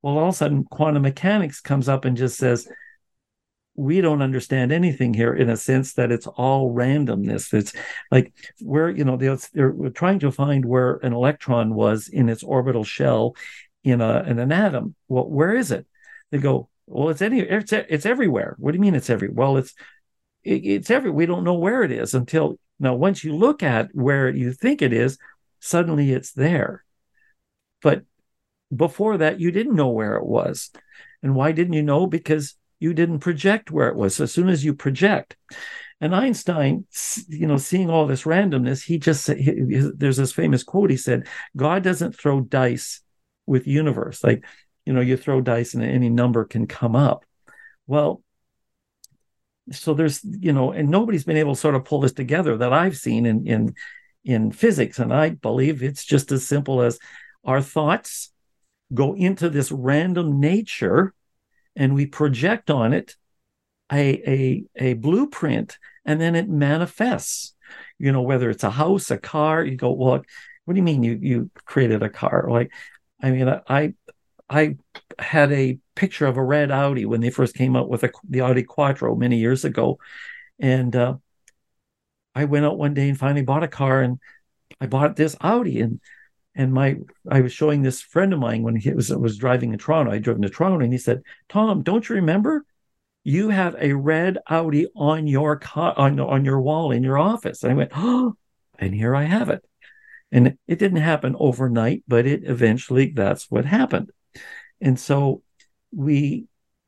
Well, 0.01 0.17
all 0.17 0.29
of 0.29 0.35
a 0.35 0.37
sudden, 0.37 0.65
quantum 0.65 1.03
mechanics 1.03 1.61
comes 1.61 1.89
up 1.89 2.07
and 2.07 2.17
just 2.17 2.39
says, 2.39 2.67
we 3.77 4.01
don't 4.01 4.23
understand 4.23 4.73
anything 4.73 5.13
here 5.13 5.35
in 5.35 5.51
a 5.51 5.57
sense 5.57 5.95
that 5.95 6.13
it's 6.13 6.27
all 6.27 6.73
randomness. 6.73 7.53
It's 7.53 7.73
like 8.11 8.33
where, 8.61 8.89
you 8.89 9.05
know, 9.05 9.17
they're, 9.17 9.39
they're 9.53 9.91
trying 9.91 10.21
to 10.21 10.31
find 10.31 10.65
where 10.65 10.97
an 11.03 11.13
electron 11.13 11.75
was 11.75 12.09
in 12.09 12.29
its 12.29 12.43
orbital 12.43 12.85
shell 12.85 13.35
in 13.85 14.01
a 14.01 14.23
in 14.23 14.39
an 14.39 14.51
atom. 14.51 14.95
Well, 15.09 15.29
where 15.29 15.55
is 15.55 15.71
it? 15.71 15.87
They 16.31 16.39
go, 16.39 16.69
well, 16.87 17.11
it's 17.11 17.23
any 17.23 17.41
it's 17.41 17.73
it's 17.73 18.07
everywhere. 18.07 18.57
What 18.59 18.73
do 18.73 18.77
you 18.77 18.83
mean 18.83 18.95
it's 18.95 19.11
everywhere? 19.11 19.37
Well, 19.37 19.57
it's 19.59 19.75
it, 20.43 20.67
it's 20.67 20.91
every. 20.91 21.11
We 21.11 21.27
don't 21.27 21.45
know 21.45 21.55
where 21.55 21.83
it 21.83 21.93
is 21.93 22.15
until 22.15 22.59
now. 22.79 22.95
Once 22.95 23.25
you 23.25 23.35
look 23.35 23.63
at 23.63 23.89
where 23.93 24.29
you 24.29 24.53
think 24.53 24.83
it 24.83 24.93
is, 24.93 25.19
suddenly 25.61 26.13
it's 26.13 26.33
there. 26.33 26.85
But 27.83 28.05
before 28.75 29.19
that, 29.19 29.41
you 29.41 29.51
didn't 29.51 29.77
know 29.77 29.91
where 29.91 30.17
it 30.17 30.27
was, 30.27 30.71
and 31.23 31.35
why 31.35 31.53
didn't 31.53 31.75
you 31.75 31.83
know? 31.83 32.07
Because 32.07 32.55
you 32.81 32.93
didn't 32.93 33.21
project 33.21 33.71
where 33.71 33.89
it 33.89 33.97
was. 33.97 34.21
As 34.21 34.33
soon 34.33 34.49
as 34.49 34.65
you 34.65 34.75
project, 34.75 35.37
and 36.01 36.15
Einstein, 36.15 36.87
you 37.29 37.47
know, 37.47 37.57
seeing 37.57 37.89
all 37.89 38.07
this 38.07 38.25
randomness, 38.25 38.85
he 38.85 38.99
just 38.99 39.27
he, 39.29 39.91
there's 39.97 40.19
this 40.19 40.33
famous 40.33 40.63
quote. 40.63 40.91
He 40.91 40.99
said, 40.99 41.29
"God 41.57 41.83
doesn't 41.83 42.19
throw 42.19 42.43
dice 42.43 43.04
with 43.47 43.67
universe. 43.67 44.23
Like, 44.25 44.45
you 44.87 44.93
know, 44.93 45.01
you 45.01 45.17
throw 45.17 45.41
dice 45.41 45.75
and 45.75 45.83
any 45.83 46.09
number 46.11 46.45
can 46.45 46.67
come 46.67 46.97
up." 46.97 47.25
Well, 47.87 48.23
so 49.73 49.95
there's, 49.95 50.21
you 50.25 50.53
know, 50.53 50.73
and 50.73 50.89
nobody's 50.89 51.25
been 51.25 51.37
able 51.37 51.55
to 51.55 51.61
sort 51.61 51.75
of 51.75 51.85
pull 51.85 52.01
this 52.01 52.13
together 52.13 52.57
that 52.59 52.73
I've 52.73 52.97
seen 52.97 53.27
in 53.27 53.47
in 53.47 53.75
in 54.25 54.53
physics, 54.53 54.99
and 54.99 55.13
I 55.13 55.31
believe 55.31 55.83
it's 55.83 56.05
just 56.05 56.33
as 56.33 56.47
simple 56.47 56.83
as 56.83 56.99
our 57.45 57.61
thoughts 57.61 58.33
go 58.93 59.15
into 59.15 59.49
this 59.49 59.71
random 59.73 60.41
nature 60.41 61.15
and 61.77 61.95
we 61.95 62.07
project 62.07 62.71
on 62.71 62.93
it 62.93 63.17
a, 63.93 64.31
a, 64.31 64.65
a 64.77 64.95
blueprint 64.95 65.79
and 66.05 66.21
then 66.21 66.35
it 66.35 66.49
manifests 66.49 67.55
you 67.99 68.13
know 68.13 68.23
whether 68.23 68.51
it's 68.51 68.65
a 68.65 68.71
house 68.71 69.11
a 69.11 69.19
car 69.19 69.65
you 69.65 69.77
go 69.77 69.93
well 69.93 70.23
what 70.65 70.75
do 70.75 70.77
you 70.77 70.83
mean 70.83 71.03
you 71.03 71.19
you 71.21 71.51
created 71.65 72.03
a 72.03 72.09
car 72.09 72.47
like 72.49 72.71
i 73.25 73.31
mean 73.31 73.49
i 73.69 73.95
i 74.49 74.77
had 75.19 75.51
a 75.53 75.79
picture 75.95 76.27
of 76.27 76.37
a 76.37 76.45
red 76.45 76.71
audi 76.71 77.05
when 77.05 77.21
they 77.21 77.31
first 77.31 77.55
came 77.55 77.77
out 77.77 77.89
with 77.89 78.05
a, 78.05 78.11
the 78.29 78.41
audi 78.41 78.63
quattro 78.63 79.15
many 79.15 79.39
years 79.39 79.65
ago 79.65 79.99
and 80.59 80.95
uh, 80.95 81.15
i 82.35 82.45
went 82.45 82.65
out 82.65 82.79
one 82.79 82.95
day 82.95 83.09
and 83.09 83.19
finally 83.19 83.43
bought 83.43 83.63
a 83.63 83.69
car 83.69 84.03
and 84.03 84.19
i 84.81 84.87
bought 84.87 85.17
this 85.17 85.37
audi 85.41 85.81
and 85.81 86.01
and 86.55 86.73
my 86.73 86.97
I 87.29 87.41
was 87.41 87.53
showing 87.53 87.83
this 87.83 88.01
friend 88.01 88.33
of 88.33 88.39
mine 88.39 88.63
when 88.63 88.77
he 88.77 88.91
was 88.93 89.11
was 89.11 89.39
driving 89.39 89.73
in 89.73 89.79
Toronto. 89.79 90.13
I 90.13 90.19
drove 90.19 90.41
to 90.41 90.49
Toronto, 90.49 90.85
and 90.85 90.93
he 90.93 90.99
said, 90.99 91.23
"Tom, 91.49 91.83
don't 91.83 92.09
you 92.09 92.15
remember? 92.17 92.65
You 93.25 93.49
have 93.49 93.75
a 93.81 93.95
red 93.95 94.39
Audi 94.49 94.87
on 94.95 95.27
your 95.27 95.57
car 95.57 95.95
on 95.97 96.21
on 96.21 96.45
your 96.45 96.61
wall 96.61 96.93
in 96.93 97.03
your 97.03 97.19
office." 97.19 97.63
And 97.63 97.73
I 97.73 97.77
went, 97.77 97.91
"Oh!" 97.95 98.37
And 98.79 98.95
here 98.95 99.17
I 99.17 99.25
have 99.25 99.49
it. 99.49 99.65
And 100.35 100.59
it 100.67 100.81
didn't 100.81 100.99
happen 100.99 101.37
overnight, 101.39 102.03
but 102.09 102.27
it 102.27 102.43
eventually 102.43 103.13
that's 103.15 103.49
what 103.53 103.65
happened. 103.65 104.11
And 104.81 104.99
so 104.99 105.43
we 105.93 106.47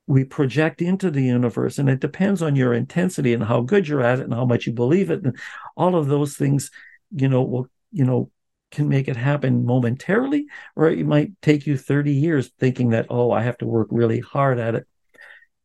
we 0.09 0.25
project 0.25 0.83
into 0.83 1.11
the 1.13 1.23
universe, 1.23 1.79
and 1.79 1.89
it 1.89 2.01
depends 2.01 2.43
on 2.43 2.57
your 2.57 2.75
intensity 2.75 3.33
and 3.33 3.45
how 3.45 3.61
good 3.61 3.87
you're 3.87 4.03
at 4.03 4.19
it 4.19 4.25
and 4.25 4.35
how 4.35 4.45
much 4.45 4.67
you 4.67 4.73
believe 4.73 5.11
it, 5.11 5.23
and 5.23 5.39
all 5.77 5.95
of 5.95 6.09
those 6.09 6.37
things, 6.37 6.73
you 7.13 7.29
know, 7.29 7.43
will 7.43 7.69
you 7.93 8.05
know 8.05 8.33
can 8.73 8.89
make 8.89 9.07
it 9.07 9.17
happen 9.17 9.65
momentarily, 9.65 10.47
or 10.75 10.91
it 10.91 11.07
might 11.07 11.31
take 11.41 11.69
you 11.69 11.79
30 11.79 12.13
years 12.13 12.51
thinking 12.59 12.91
that, 12.91 13.07
oh, 13.11 13.31
I 13.31 13.43
have 13.43 13.59
to 13.59 13.67
work 13.67 13.87
really 13.93 14.19
hard 14.19 14.59
at 14.59 14.75
it. 14.75 14.89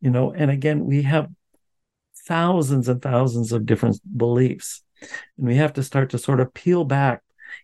You 0.02 0.12
know, 0.12 0.32
and 0.32 0.52
again, 0.52 0.86
we 0.86 1.02
have 1.02 1.30
thousands 2.28 2.88
and 2.88 3.02
thousands 3.02 3.52
of 3.52 3.66
different 3.66 4.00
beliefs. 4.18 4.84
And 5.38 5.48
we 5.48 5.56
have 5.56 5.74
to 5.74 5.84
start 5.84 6.12
to 6.12 6.20
sort 6.20 6.40
of 6.40 6.54
peel 6.54 6.86
back 6.86 7.24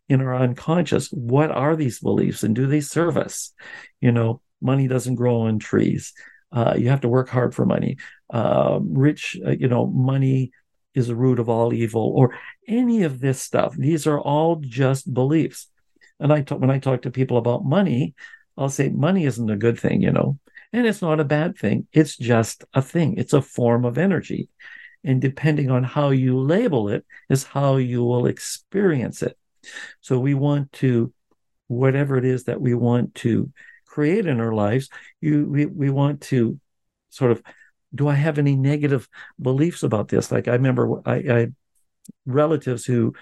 in 0.09 0.21
our 0.21 0.35
unconscious 0.35 1.07
what 1.09 1.51
are 1.51 1.75
these 1.75 1.99
beliefs 1.99 2.43
and 2.43 2.55
do 2.55 2.67
they 2.67 2.81
serve 2.81 3.17
us? 3.17 3.53
You 4.01 4.11
know, 4.11 4.41
money 4.61 4.87
doesn't 4.87 5.15
grow 5.15 5.41
on 5.41 5.59
trees. 5.59 6.13
Uh, 6.51 6.75
you 6.77 6.89
have 6.89 7.01
to 7.01 7.09
work 7.09 7.29
hard 7.29 7.53
for 7.53 7.65
money. 7.65 7.97
Uh, 8.29 8.79
rich, 8.81 9.37
uh, 9.45 9.51
you 9.51 9.67
know, 9.67 9.85
money 9.87 10.51
is 10.95 11.07
the 11.07 11.15
root 11.15 11.39
of 11.39 11.49
all 11.49 11.73
evil, 11.73 12.13
or 12.15 12.35
any 12.67 13.03
of 13.03 13.19
this 13.19 13.41
stuff. 13.41 13.75
These 13.75 14.07
are 14.07 14.19
all 14.19 14.55
just 14.55 15.13
beliefs. 15.13 15.67
And 16.19 16.33
I 16.33 16.41
talk, 16.41 16.59
when 16.59 16.71
I 16.71 16.79
talk 16.79 17.03
to 17.03 17.11
people 17.11 17.37
about 17.37 17.65
money, 17.65 18.15
I'll 18.57 18.69
say 18.69 18.89
money 18.89 19.25
isn't 19.25 19.49
a 19.49 19.57
good 19.57 19.79
thing, 19.79 20.01
you 20.01 20.11
know, 20.11 20.39
and 20.73 20.87
it's 20.87 21.01
not 21.01 21.19
a 21.19 21.25
bad 21.25 21.57
thing. 21.57 21.87
It's 21.93 22.17
just 22.17 22.65
a 22.73 22.81
thing. 22.81 23.17
It's 23.17 23.33
a 23.33 23.41
form 23.41 23.85
of 23.85 23.97
energy. 23.97 24.49
And 25.03 25.21
depending 25.21 25.69
on 25.69 25.83
how 25.83 26.09
you 26.09 26.39
label 26.39 26.89
it, 26.89 27.05
is 27.29 27.43
how 27.43 27.77
you 27.77 28.03
will 28.03 28.25
experience 28.25 29.21
it. 29.21 29.37
So 30.01 30.19
we 30.19 30.33
want 30.33 30.71
to, 30.73 31.13
whatever 31.67 32.17
it 32.17 32.25
is 32.25 32.45
that 32.45 32.61
we 32.61 32.73
want 32.73 33.15
to 33.15 33.51
create 33.85 34.25
in 34.25 34.39
our 34.39 34.53
lives, 34.53 34.89
you 35.21 35.45
we, 35.45 35.65
we 35.65 35.89
want 35.89 36.21
to 36.21 36.59
sort 37.09 37.31
of 37.31 37.41
do 37.95 38.07
I 38.07 38.15
have 38.15 38.37
any 38.37 38.55
negative 38.55 39.07
beliefs 39.41 39.81
about 39.83 40.09
this? 40.09 40.31
Like 40.31 40.47
I 40.47 40.53
remember 40.53 41.01
I, 41.05 41.15
I 41.15 41.47
relatives 42.25 42.85
who, 42.85 43.13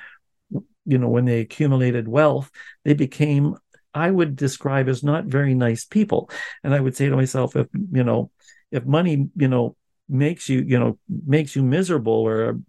you 0.85 0.97
know, 0.97 1.07
when 1.07 1.25
they 1.25 1.39
accumulated 1.39 2.07
wealth, 2.07 2.51
they 2.83 2.93
became 2.93 3.55
I 3.93 4.11
would 4.11 4.35
describe 4.35 4.89
as 4.89 5.03
not 5.03 5.25
very 5.25 5.53
nice 5.53 5.85
people. 5.85 6.29
And 6.63 6.75
I 6.75 6.79
would 6.81 6.95
say 6.95 7.07
to 7.07 7.15
myself, 7.15 7.55
if 7.55 7.67
you 7.73 8.03
know, 8.03 8.29
if 8.71 8.85
money, 8.85 9.29
you 9.35 9.47
know, 9.47 9.77
makes 10.09 10.49
you, 10.49 10.61
you 10.61 10.77
know, 10.77 10.99
makes 11.25 11.55
you 11.55 11.63
miserable 11.63 12.13
or 12.13 12.59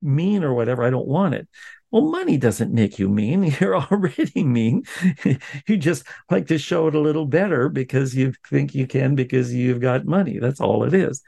mean 0.00 0.42
or 0.42 0.54
whatever, 0.54 0.82
I 0.82 0.90
don't 0.90 1.06
want 1.06 1.34
it. 1.34 1.48
Well, 1.90 2.02
money 2.02 2.36
doesn't 2.36 2.72
make 2.72 2.98
you 2.98 3.08
mean. 3.08 3.54
You're 3.60 3.76
already 3.76 4.44
mean. 4.44 4.84
you 5.66 5.76
just 5.76 6.04
like 6.30 6.46
to 6.48 6.58
show 6.58 6.86
it 6.86 6.94
a 6.94 7.00
little 7.00 7.26
better 7.26 7.68
because 7.68 8.14
you 8.14 8.32
think 8.48 8.74
you 8.74 8.86
can 8.86 9.14
because 9.14 9.52
you've 9.52 9.80
got 9.80 10.04
money. 10.04 10.38
That's 10.38 10.60
all 10.60 10.84
it 10.84 10.94
is. 10.94 11.22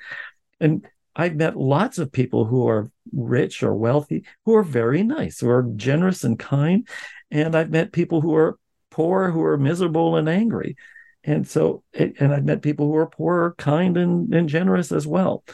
And 0.61 0.87
I've 1.15 1.37
met 1.37 1.57
lots 1.57 1.99
of 1.99 2.13
people 2.13 2.45
who 2.45 2.69
are 2.69 2.91
rich 3.13 3.63
or 3.63 3.75
wealthy 3.75 4.25
who 4.47 4.55
are 4.55 4.63
very 4.63 5.03
nice, 5.03 5.41
who 5.41 5.51
are 5.51 5.65
generous 5.77 6.25
and 6.25 6.39
kind. 6.39 6.89
And 7.31 7.55
I've 7.55 7.71
met 7.71 7.93
people 7.93 8.21
who 8.21 8.35
are 8.35 8.59
poor, 8.91 9.31
who 9.31 9.43
are 9.43 9.59
miserable 9.59 10.17
and 10.17 10.29
angry. 10.29 10.77
And 11.25 11.47
so, 11.47 11.83
and 11.95 12.33
I've 12.33 12.45
met 12.45 12.63
people 12.63 12.87
who 12.87 12.97
are 12.97 13.07
poor, 13.07 13.55
kind, 13.59 13.97
and, 13.97 14.33
and 14.35 14.49
generous 14.49 14.91
as 14.91 15.07
well. 15.07 15.45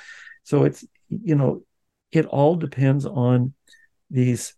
So 0.45 0.65
it's, 0.65 0.85
you 1.09 1.35
know, 1.35 1.63
it 2.11 2.25
all 2.27 2.57
depends 2.57 3.05
on 3.05 3.53
these 4.11 4.55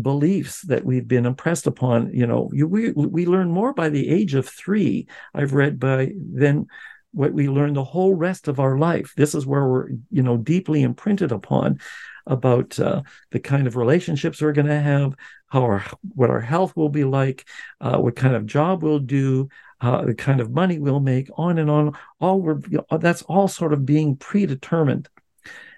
beliefs 0.00 0.62
that 0.62 0.84
we've 0.84 1.06
been 1.06 1.24
impressed 1.24 1.66
upon 1.68 2.12
you 2.12 2.26
know 2.26 2.50
you, 2.52 2.66
we 2.66 2.90
we 2.90 3.26
learn 3.26 3.48
more 3.48 3.72
by 3.72 3.88
the 3.88 4.08
age 4.08 4.34
of 4.34 4.48
3 4.48 5.06
i've 5.34 5.54
read 5.54 5.78
by 5.78 6.10
then 6.16 6.66
what 7.14 7.32
we 7.32 7.48
learn 7.48 7.74
the 7.74 7.84
whole 7.84 8.14
rest 8.14 8.48
of 8.48 8.58
our 8.58 8.76
life. 8.76 9.14
This 9.16 9.34
is 9.34 9.46
where 9.46 9.66
we're 9.66 9.90
you 10.10 10.22
know 10.22 10.36
deeply 10.36 10.82
imprinted 10.82 11.32
upon 11.32 11.78
about 12.26 12.78
uh, 12.80 13.02
the 13.30 13.40
kind 13.40 13.66
of 13.66 13.76
relationships 13.76 14.40
we're 14.40 14.52
going 14.52 14.66
to 14.66 14.80
have 14.80 15.14
how 15.48 15.62
our 15.62 15.84
what 16.14 16.30
our 16.30 16.40
health 16.40 16.76
will 16.76 16.88
be 16.88 17.04
like 17.04 17.46
uh, 17.80 17.98
what 17.98 18.16
kind 18.16 18.34
of 18.34 18.46
job 18.46 18.82
we'll 18.82 18.98
do 18.98 19.48
uh, 19.80 20.04
the 20.04 20.14
kind 20.14 20.40
of 20.40 20.50
money 20.50 20.78
we'll 20.78 21.00
make 21.00 21.28
on 21.36 21.58
and 21.58 21.70
on. 21.70 21.92
All 22.20 22.40
we're 22.40 22.60
that's 22.98 23.22
all 23.22 23.48
sort 23.48 23.72
of 23.72 23.86
being 23.86 24.16
predetermined. 24.16 25.08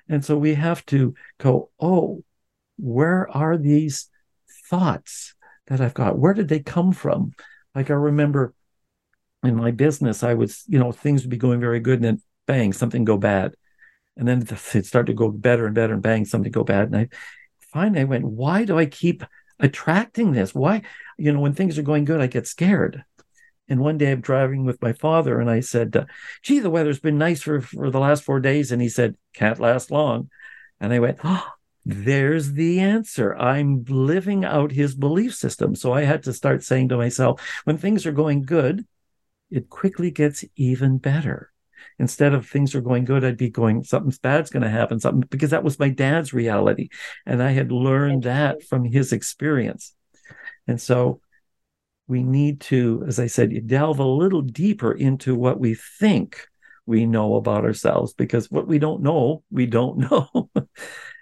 And 0.08 0.24
so 0.24 0.38
we 0.38 0.54
have 0.54 0.86
to 0.86 1.14
go 1.38 1.70
oh 1.78 2.24
where 2.76 3.28
are 3.30 3.56
these 3.56 4.10
thoughts 4.68 5.34
that 5.66 5.80
I've 5.80 5.94
got? 5.94 6.18
Where 6.18 6.34
did 6.34 6.48
they 6.48 6.60
come 6.60 6.92
from? 6.92 7.32
Like 7.74 7.90
I 7.90 7.94
remember 7.94 8.54
in 9.42 9.56
my 9.56 9.70
business, 9.70 10.22
I 10.22 10.34
was, 10.34 10.64
you 10.66 10.78
know, 10.78 10.92
things 10.92 11.22
would 11.22 11.30
be 11.30 11.36
going 11.36 11.60
very 11.60 11.80
good 11.80 11.96
and 11.96 12.04
then 12.04 12.22
bang, 12.46 12.72
something 12.72 13.04
go 13.04 13.16
bad. 13.16 13.54
And 14.16 14.26
then 14.26 14.46
it 14.74 14.86
started 14.86 15.08
to 15.08 15.14
go 15.14 15.30
better 15.30 15.66
and 15.66 15.74
better 15.74 15.92
and 15.92 16.02
bang, 16.02 16.24
something 16.24 16.52
go 16.52 16.64
bad. 16.64 16.86
And 16.86 16.96
I 16.96 17.08
finally 17.72 18.00
I 18.00 18.04
went, 18.04 18.24
why 18.24 18.64
do 18.64 18.78
I 18.78 18.86
keep 18.86 19.24
attracting 19.60 20.32
this? 20.32 20.54
Why, 20.54 20.82
you 21.18 21.32
know, 21.32 21.40
when 21.40 21.52
things 21.52 21.78
are 21.78 21.82
going 21.82 22.04
good, 22.04 22.20
I 22.20 22.26
get 22.26 22.46
scared. 22.46 23.04
And 23.68 23.80
one 23.80 23.98
day 23.98 24.12
I'm 24.12 24.20
driving 24.20 24.64
with 24.64 24.80
my 24.80 24.92
father 24.92 25.40
and 25.40 25.50
I 25.50 25.60
said, 25.60 25.96
uh, 25.96 26.04
gee, 26.42 26.60
the 26.60 26.70
weather's 26.70 27.00
been 27.00 27.18
nice 27.18 27.42
for, 27.42 27.60
for 27.60 27.90
the 27.90 27.98
last 27.98 28.22
four 28.22 28.40
days. 28.40 28.70
And 28.70 28.80
he 28.80 28.88
said, 28.88 29.16
can't 29.34 29.58
last 29.58 29.90
long. 29.90 30.30
And 30.80 30.92
I 30.92 31.00
went, 31.00 31.18
oh, 31.24 31.46
there's 31.88 32.54
the 32.54 32.80
answer. 32.80 33.36
I'm 33.36 33.84
living 33.84 34.44
out 34.44 34.72
his 34.72 34.96
belief 34.96 35.36
system. 35.36 35.76
So 35.76 35.92
I 35.92 36.02
had 36.02 36.24
to 36.24 36.32
start 36.32 36.64
saying 36.64 36.88
to 36.88 36.96
myself, 36.96 37.40
when 37.62 37.78
things 37.78 38.06
are 38.06 38.12
going 38.12 38.42
good, 38.42 38.84
it 39.52 39.70
quickly 39.70 40.10
gets 40.10 40.44
even 40.56 40.98
better. 40.98 41.52
Instead 42.00 42.34
of 42.34 42.48
things 42.48 42.74
are 42.74 42.80
going 42.80 43.04
good, 43.04 43.24
I'd 43.24 43.36
be 43.36 43.50
going, 43.50 43.84
something's 43.84 44.18
bad's 44.18 44.50
going 44.50 44.64
to 44.64 44.68
happen, 44.68 44.98
something, 44.98 45.28
because 45.30 45.50
that 45.50 45.62
was 45.62 45.78
my 45.78 45.88
dad's 45.88 46.32
reality. 46.32 46.88
And 47.24 47.40
I 47.40 47.52
had 47.52 47.70
learned 47.70 48.24
that 48.24 48.64
from 48.64 48.84
his 48.84 49.12
experience. 49.12 49.94
And 50.66 50.80
so 50.80 51.20
we 52.08 52.24
need 52.24 52.62
to, 52.62 53.04
as 53.06 53.20
I 53.20 53.28
said, 53.28 53.68
delve 53.68 54.00
a 54.00 54.04
little 54.04 54.42
deeper 54.42 54.90
into 54.90 55.36
what 55.36 55.60
we 55.60 55.74
think 55.74 56.48
we 56.86 57.06
know 57.06 57.34
about 57.34 57.64
ourselves 57.64 58.14
because 58.14 58.50
what 58.50 58.66
we 58.66 58.78
don't 58.78 59.02
know, 59.02 59.42
we 59.50 59.66
don't 59.66 59.98
know. 60.10 60.50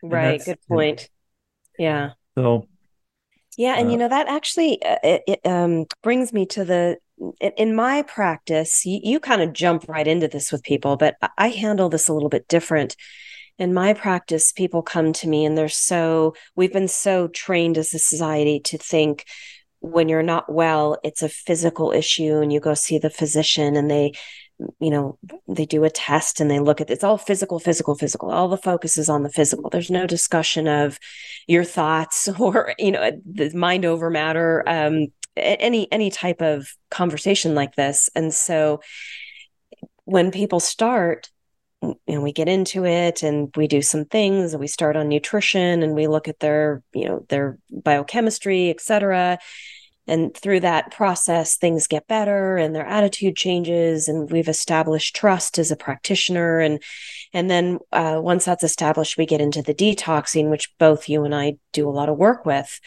right. 0.02 0.42
Good 0.44 0.58
point. 0.68 1.08
Yeah. 1.78 2.10
So, 2.36 2.68
yeah. 3.56 3.76
And, 3.78 3.88
uh, 3.88 3.90
you 3.92 3.96
know, 3.96 4.08
that 4.08 4.28
actually 4.28 4.82
uh, 4.82 4.98
it, 5.02 5.22
it 5.26 5.40
um, 5.44 5.86
brings 6.02 6.32
me 6.32 6.46
to 6.46 6.64
the, 6.64 6.98
in, 7.40 7.52
in 7.56 7.74
my 7.74 8.02
practice, 8.02 8.84
you, 8.84 9.00
you 9.02 9.20
kind 9.20 9.42
of 9.42 9.52
jump 9.52 9.88
right 9.88 10.06
into 10.06 10.28
this 10.28 10.52
with 10.52 10.62
people, 10.62 10.96
but 10.96 11.16
I 11.38 11.48
handle 11.48 11.88
this 11.88 12.08
a 12.08 12.12
little 12.12 12.28
bit 12.28 12.48
different 12.48 12.96
in 13.58 13.72
my 13.72 13.94
practice, 13.94 14.52
people 14.52 14.82
come 14.82 15.12
to 15.12 15.28
me 15.28 15.44
and 15.44 15.56
they're 15.56 15.68
so, 15.68 16.34
we've 16.56 16.72
been 16.72 16.88
so 16.88 17.28
trained 17.28 17.78
as 17.78 17.94
a 17.94 17.98
society 17.98 18.60
to 18.60 18.78
think 18.78 19.24
when 19.80 20.08
you're 20.08 20.22
not 20.22 20.52
well, 20.52 20.98
it's 21.04 21.22
a 21.22 21.28
physical 21.28 21.92
issue 21.92 22.38
and 22.38 22.52
you 22.52 22.58
go 22.58 22.74
see 22.74 22.98
the 22.98 23.10
physician 23.10 23.76
and 23.76 23.90
they, 23.90 24.12
you 24.80 24.90
know, 24.90 25.18
they 25.48 25.66
do 25.66 25.84
a 25.84 25.90
test 25.90 26.40
and 26.40 26.50
they 26.50 26.60
look 26.60 26.80
at 26.80 26.90
it's 26.90 27.04
all 27.04 27.18
physical, 27.18 27.58
physical, 27.58 27.94
physical. 27.94 28.30
All 28.30 28.48
the 28.48 28.56
focus 28.56 28.96
is 28.96 29.08
on 29.08 29.22
the 29.22 29.30
physical. 29.30 29.68
There's 29.70 29.90
no 29.90 30.06
discussion 30.06 30.68
of 30.68 30.98
your 31.46 31.64
thoughts 31.64 32.28
or, 32.38 32.74
you 32.78 32.92
know, 32.92 33.10
the 33.24 33.52
mind 33.54 33.84
over 33.84 34.10
matter, 34.10 34.62
um, 34.66 35.08
any 35.36 35.90
any 35.90 36.10
type 36.10 36.40
of 36.40 36.68
conversation 36.90 37.54
like 37.54 37.74
this. 37.74 38.08
And 38.14 38.32
so 38.32 38.80
when 40.04 40.30
people 40.30 40.60
start, 40.60 41.30
you 41.82 41.96
know, 42.06 42.20
we 42.20 42.32
get 42.32 42.48
into 42.48 42.84
it 42.86 43.22
and 43.22 43.52
we 43.56 43.66
do 43.66 43.82
some 43.82 44.04
things 44.04 44.52
and 44.52 44.60
we 44.60 44.68
start 44.68 44.96
on 44.96 45.08
nutrition 45.08 45.82
and 45.82 45.94
we 45.94 46.06
look 46.06 46.28
at 46.28 46.38
their, 46.38 46.82
you 46.92 47.06
know, 47.06 47.26
their 47.28 47.58
biochemistry, 47.70 48.70
et 48.70 48.80
cetera 48.80 49.38
and 50.06 50.36
through 50.36 50.60
that 50.60 50.90
process 50.90 51.56
things 51.56 51.86
get 51.86 52.06
better 52.06 52.56
and 52.56 52.74
their 52.74 52.86
attitude 52.86 53.36
changes 53.36 54.08
and 54.08 54.30
we've 54.30 54.48
established 54.48 55.16
trust 55.16 55.58
as 55.58 55.70
a 55.70 55.76
practitioner. 55.76 56.60
And 56.60 56.82
and 57.32 57.50
then 57.50 57.78
uh, 57.92 58.20
once 58.22 58.44
that's 58.44 58.64
established 58.64 59.16
we 59.16 59.26
get 59.26 59.40
into 59.40 59.62
the 59.62 59.74
detoxing 59.74 60.50
which 60.50 60.72
both 60.78 61.08
you 61.08 61.24
and 61.24 61.34
i 61.34 61.54
do 61.72 61.88
a 61.88 61.90
lot 61.90 62.08
of 62.08 62.18
work 62.18 62.44
with. 62.44 62.80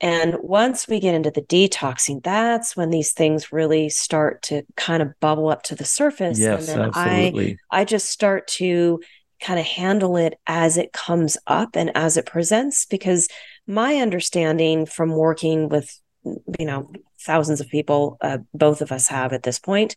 And 0.00 0.34
once 0.40 0.88
we 0.88 0.98
get 0.98 1.14
into 1.14 1.30
the 1.30 1.42
detoxing 1.42 2.22
that's 2.22 2.76
when 2.76 2.90
these 2.90 3.12
things 3.12 3.52
really 3.52 3.88
start 3.88 4.42
to 4.42 4.62
kind 4.76 5.02
of 5.02 5.18
bubble 5.20 5.48
up 5.48 5.62
to 5.64 5.74
the 5.74 5.84
surface. 5.84 6.38
Yes, 6.38 6.68
and 6.68 6.80
then 6.80 6.88
absolutely. 6.88 7.58
i 7.70 7.80
i 7.80 7.84
just 7.84 8.08
start 8.08 8.46
to 8.48 9.00
kind 9.40 9.58
of 9.58 9.66
handle 9.66 10.16
it 10.16 10.34
as 10.46 10.76
it 10.76 10.92
comes 10.92 11.36
up 11.48 11.74
and 11.74 11.90
as 11.96 12.16
it 12.16 12.26
presents 12.26 12.86
because 12.86 13.28
my 13.66 13.96
understanding 13.96 14.86
from 14.86 15.10
working 15.10 15.68
with 15.68 16.00
you 16.24 16.66
know 16.66 16.90
thousands 17.20 17.60
of 17.60 17.68
people 17.68 18.16
uh, 18.20 18.38
both 18.54 18.80
of 18.80 18.92
us 18.92 19.08
have 19.08 19.32
at 19.32 19.42
this 19.42 19.58
point 19.58 19.96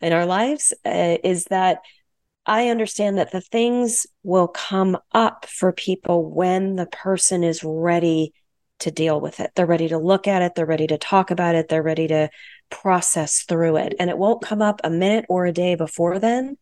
in 0.00 0.12
our 0.12 0.26
lives 0.26 0.72
uh, 0.84 1.16
is 1.24 1.44
that 1.46 1.78
I 2.44 2.68
understand 2.68 3.18
that 3.18 3.30
the 3.30 3.40
things 3.40 4.06
will 4.24 4.48
come 4.48 4.98
up 5.12 5.46
for 5.46 5.72
people 5.72 6.28
when 6.28 6.74
the 6.74 6.86
person 6.86 7.44
is 7.44 7.62
ready 7.62 8.32
to 8.80 8.90
deal 8.90 9.20
with 9.20 9.38
it. 9.38 9.52
They're 9.54 9.64
ready 9.64 9.88
to 9.88 9.98
look 9.98 10.26
at 10.26 10.42
it, 10.42 10.54
they're 10.54 10.66
ready 10.66 10.88
to 10.88 10.98
talk 10.98 11.30
about 11.30 11.54
it, 11.54 11.68
they're 11.68 11.82
ready 11.82 12.08
to 12.08 12.30
process 12.72 13.42
through 13.42 13.76
it. 13.76 13.94
And 14.00 14.10
it 14.10 14.18
won't 14.18 14.42
come 14.42 14.60
up 14.60 14.80
a 14.82 14.90
minute 14.90 15.26
or 15.28 15.46
a 15.46 15.52
day 15.52 15.76
before 15.76 16.18
then. 16.18 16.56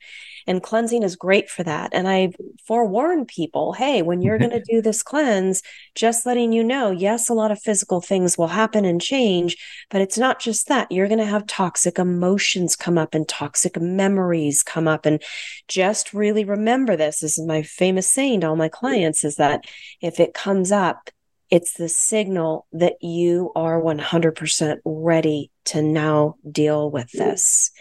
And 0.46 0.62
cleansing 0.62 1.02
is 1.02 1.16
great 1.16 1.48
for 1.48 1.62
that. 1.62 1.90
And 1.92 2.08
I 2.08 2.32
forewarn 2.66 3.24
people 3.24 3.72
hey, 3.72 4.02
when 4.02 4.20
you're 4.20 4.38
mm-hmm. 4.38 4.50
going 4.50 4.62
to 4.62 4.72
do 4.72 4.82
this 4.82 5.02
cleanse, 5.02 5.62
just 5.94 6.26
letting 6.26 6.52
you 6.52 6.64
know, 6.64 6.90
yes, 6.90 7.28
a 7.28 7.34
lot 7.34 7.50
of 7.50 7.62
physical 7.62 8.00
things 8.00 8.36
will 8.36 8.48
happen 8.48 8.84
and 8.84 9.00
change, 9.00 9.56
but 9.90 10.00
it's 10.00 10.18
not 10.18 10.40
just 10.40 10.68
that. 10.68 10.90
You're 10.90 11.08
going 11.08 11.18
to 11.18 11.24
have 11.24 11.46
toxic 11.46 11.98
emotions 11.98 12.74
come 12.74 12.98
up 12.98 13.14
and 13.14 13.28
toxic 13.28 13.80
memories 13.80 14.62
come 14.62 14.88
up. 14.88 15.06
And 15.06 15.22
just 15.68 16.12
really 16.12 16.44
remember 16.44 16.96
this. 16.96 17.20
This 17.20 17.38
is 17.38 17.46
my 17.46 17.62
famous 17.62 18.10
saying 18.10 18.40
to 18.40 18.48
all 18.48 18.56
my 18.56 18.68
clients 18.68 19.24
is 19.24 19.36
that 19.36 19.64
if 20.00 20.18
it 20.18 20.34
comes 20.34 20.72
up, 20.72 21.10
it's 21.50 21.74
the 21.74 21.88
signal 21.88 22.66
that 22.72 22.94
you 23.02 23.50
are 23.56 23.80
100% 23.80 24.78
ready 24.84 25.50
to 25.66 25.82
now 25.82 26.36
deal 26.50 26.90
with 26.90 27.10
this. 27.12 27.72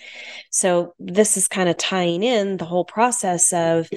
So, 0.49 0.95
this 0.99 1.37
is 1.37 1.47
kind 1.47 1.69
of 1.69 1.77
tying 1.77 2.23
in 2.23 2.57
the 2.57 2.65
whole 2.65 2.85
process 2.85 3.53
of 3.53 3.89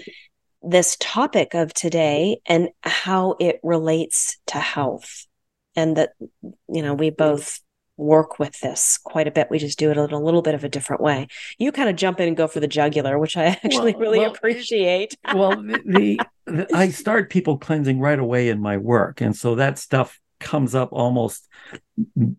this 0.63 0.97
topic 1.01 1.55
of 1.55 1.75
today 1.75 2.41
and 2.47 2.69
how 2.83 3.37
it 3.41 3.59
relates 3.63 4.39
to 4.49 4.59
health. 4.59 5.27
And 5.75 5.97
that, 5.97 6.11
you 6.43 6.83
know, 6.83 6.95
we 6.95 7.11
both 7.11 7.61
work 7.97 8.39
with 8.39 8.59
this 8.61 8.99
quite 9.03 9.29
a 9.29 9.31
bit. 9.31 9.49
We 9.51 9.59
just 9.59 9.79
do 9.79 9.91
it 9.91 9.97
in 9.97 10.11
a 10.11 10.21
little 10.21 10.43
bit 10.43 10.55
of 10.55 10.65
a 10.65 10.69
different 10.69 11.03
way. 11.03 11.29
You 11.59 11.73
kind 11.73 11.89
of 11.89 11.97
jump 11.97 12.21
in 12.21 12.29
and 12.29 12.37
go 12.37 12.47
for 12.47 12.61
the 12.61 12.69
jugular, 12.69 13.19
which 13.19 13.37
I 13.37 13.45
actually 13.65 13.93
well, 13.93 14.01
really 14.01 14.19
well, 14.21 14.33
appreciate. 14.33 15.17
well, 15.35 15.57
the, 15.57 16.21
the, 16.47 16.69
I 16.75 16.89
start 16.91 17.31
people 17.31 17.59
cleansing 17.59 18.01
right 18.01 18.19
away 18.19 18.49
in 18.49 18.61
my 18.61 18.77
work, 18.77 19.21
and 19.21 19.37
so 19.37 19.55
that 19.57 19.79
stuff 19.79 20.19
comes 20.41 20.75
up 20.75 20.91
almost 20.93 21.49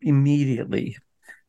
immediately. 0.01 0.97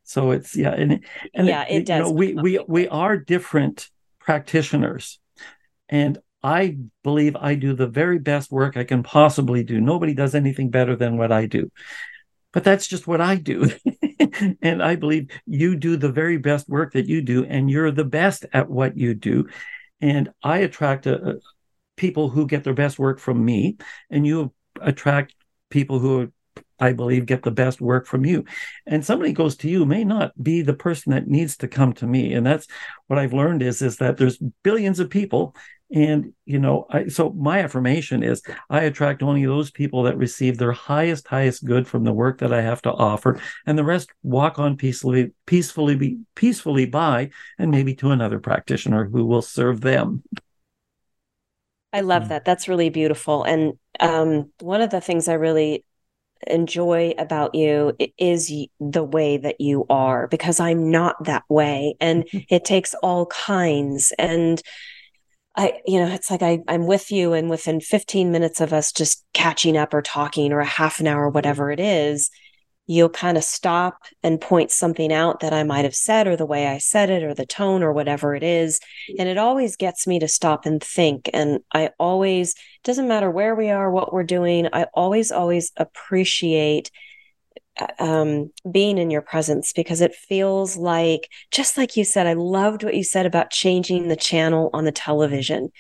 So 0.05 0.33
it's 0.33 0.55
yeah, 0.57 0.73
and 0.73 1.05
and 1.35 1.47
yeah, 1.47 1.65
it, 1.69 1.77
it 1.77 1.87
does. 1.87 1.99
You 1.99 2.05
know, 2.05 2.11
we 2.11 2.35
we 2.35 2.65
we 2.69 2.89
are 2.89 3.17
different 3.17 3.89
practitioners, 4.21 5.19
and 5.89 6.19
I 6.43 6.77
believe 7.03 7.37
I 7.37 7.55
do 7.55 7.73
the 7.73 7.87
very 7.87 8.19
best 8.19 8.53
work 8.53 8.77
I 8.77 8.85
can 8.85 9.03
possibly 9.03 9.65
do. 9.65 9.81
Nobody 9.81 10.13
does 10.13 10.35
anything 10.35 10.69
better 10.69 10.95
than 10.95 11.17
what 11.17 11.33
I 11.33 11.47
do 11.47 11.71
but 12.55 12.65
that's 12.65 12.87
just 12.87 13.07
what 13.07 13.21
I 13.21 13.35
do. 13.35 13.69
and 14.63 14.83
I 14.83 14.95
believe 14.95 15.29
you 15.45 15.77
do 15.77 15.97
the 15.97 16.13
very 16.13 16.39
best 16.39 16.69
work 16.69 16.93
that 16.93 17.07
you 17.07 17.21
do, 17.21 17.45
and 17.45 17.69
you're 17.69 17.91
the 17.91 18.05
best 18.05 18.47
at 18.53 18.71
what 18.71 18.97
you 18.97 19.13
do. 19.13 19.49
And 20.01 20.31
I 20.43 20.59
attract 20.59 21.07
a, 21.07 21.31
a, 21.31 21.35
people 21.97 22.31
who 22.31 22.47
get 22.47 22.63
their 22.65 22.73
best 22.73 22.99
work 22.99 23.19
from 23.19 23.45
me, 23.45 23.77
and 24.09 24.25
you 24.25 24.55
attract 24.81 25.35
people 25.69 25.99
who 25.99 26.33
I 26.79 26.93
believe 26.93 27.27
get 27.27 27.43
the 27.43 27.51
best 27.51 27.81
work 27.81 28.07
from 28.07 28.25
you. 28.25 28.45
And 28.87 29.05
somebody 29.05 29.33
goes 29.33 29.57
to 29.59 29.69
you 29.69 29.85
may 29.85 30.05
not 30.05 30.31
be 30.41 30.63
the 30.63 30.75
person 30.75 31.13
that 31.13 31.27
needs 31.27 31.57
to 31.59 31.69
come 31.69 31.93
to 31.95 32.07
me. 32.07 32.35
And 32.35 32.47
that's 32.47 32.67
what 33.09 33.19
I've 33.19 33.33
learned 33.33 33.63
is, 33.63 33.83
is 33.83 33.97
that 33.99 34.17
there's 34.17 34.39
billions 34.63 35.01
of 35.01 35.11
people 35.11 35.55
and, 35.95 36.33
you 36.45 36.59
know, 36.59 36.87
I, 36.91 37.07
so 37.07 37.31
my 37.31 37.61
affirmation 37.61 38.25
is 38.25 38.43
I 38.69 38.83
attract 38.83 39.23
only 39.23 39.47
those 39.47 39.71
people 39.71 40.03
that 40.03 40.19
receive 40.19 40.59
their 40.59 40.73
highest, 40.73 41.29
highest 41.29 41.65
good 41.65 41.87
from 41.87 42.03
the 42.03 42.13
work 42.13 42.39
that 42.39 42.53
I 42.53 42.63
have 42.63 42.83
to 42.83 42.93
offer. 42.93 43.41
And 43.65 43.79
the 43.79 43.85
rest 43.85 44.11
walk 44.25 44.59
on 44.59 44.77
peacefully, 44.77 45.33
peacefully, 45.47 45.95
be, 45.95 46.19
peacefully 46.35 46.87
by, 46.87 47.31
and 47.61 47.71
maybe 47.71 47.95
to 47.97 48.11
another 48.11 48.41
practitioner 48.41 49.05
who 49.05 49.25
will 49.25 49.41
serve 49.41 49.83
them. 49.83 50.25
I 51.93 52.01
love 52.01 52.25
hmm. 52.25 52.31
that. 52.31 52.45
That's 52.45 52.67
really 52.67 52.91
beautiful. 52.91 53.45
And 53.45 53.75
um, 54.01 54.51
one 54.59 54.83
of 54.83 54.91
the 54.91 55.01
things 55.01 55.29
I 55.29 55.35
really 55.35 55.85
enjoy 56.49 57.15
about 57.19 57.55
you 57.55 57.97
is 58.19 58.53
the 58.81 59.05
way 59.05 59.37
that 59.37 59.61
you 59.61 59.87
are 59.89 60.27
because 60.27 60.59
I'm 60.59 60.91
not 60.91 61.23
that 61.25 61.45
way 61.49 61.95
and 62.01 62.25
it 62.33 62.65
takes 62.65 62.95
all 62.95 63.27
kinds 63.27 64.13
and 64.19 64.61
I, 65.57 65.81
you 65.87 66.01
know, 66.01 66.13
it's 66.13 66.31
like 66.31 66.43
I, 66.43 66.61
I'm 66.67 66.87
with 66.87 67.13
you, 67.13 67.33
and 67.33 67.49
within 67.49 67.81
15 67.81 68.33
minutes 68.33 68.61
of 68.61 68.73
us 68.73 68.93
just 68.93 69.25
catching 69.33 69.77
up 69.77 69.95
or 69.95 70.03
talking, 70.03 70.53
or 70.53 70.61
a 70.61 70.65
half 70.65 71.01
an 71.01 71.07
hour, 71.07 71.29
whatever 71.29 71.71
it 71.71 71.79
is, 71.79 72.31
you'll 72.87 73.09
kind 73.09 73.39
of 73.39 73.45
stop 73.45 74.03
and 74.23 74.41
point 74.41 74.71
something 74.71 75.13
out 75.13 75.41
that 75.41 75.53
I 75.53 75.63
might 75.63 75.85
have 75.85 75.95
said, 75.95 76.27
or 76.27 76.37
the 76.37 76.45
way 76.45 76.67
I 76.67 76.79
said 76.79 77.09
it, 77.09 77.23
or 77.23 77.35
the 77.35 77.47
tone, 77.47 77.83
or 77.83 77.93
whatever 77.93 78.35
it 78.35 78.43
is. 78.43 78.81
And 79.19 79.29
it 79.29 79.39
always 79.39 79.77
gets 79.77 80.07
me 80.07 80.19
to 80.19 80.29
stop 80.29 80.67
and 80.67 80.83
think. 80.83 81.31
And 81.33 81.61
I 81.73 81.91
always, 81.99 82.55
doesn't 82.83 83.09
matter 83.09 83.31
where 83.31 83.55
we 83.55 83.71
are, 83.71 83.91
what 83.91 84.13
we're 84.13 84.25
doing, 84.25 84.69
I 84.73 84.87
always, 84.93 85.31
always 85.31 85.73
appreciate 85.77 86.91
um, 87.99 88.51
being 88.71 88.99
in 88.99 89.11
your 89.11 89.23
presence 89.23 89.73
because 89.73 90.01
it 90.01 90.15
feels 90.15 90.77
like, 90.77 91.29
just 91.51 91.77
like 91.77 91.97
you 91.97 92.05
said, 92.05 92.27
I 92.27 92.35
loved 92.35 92.85
what 92.85 92.95
you 92.95 93.05
said 93.05 93.27
about 93.27 93.51
changing 93.51 94.09
the 94.09 94.17
channel 94.17 94.71
on 94.73 94.85
the 94.85 94.93
television. 94.93 95.71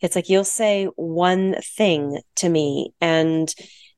It's 0.00 0.14
like 0.14 0.28
you'll 0.28 0.44
say 0.44 0.86
one 0.96 1.56
thing 1.76 2.20
to 2.36 2.48
me 2.48 2.92
and 3.00 3.52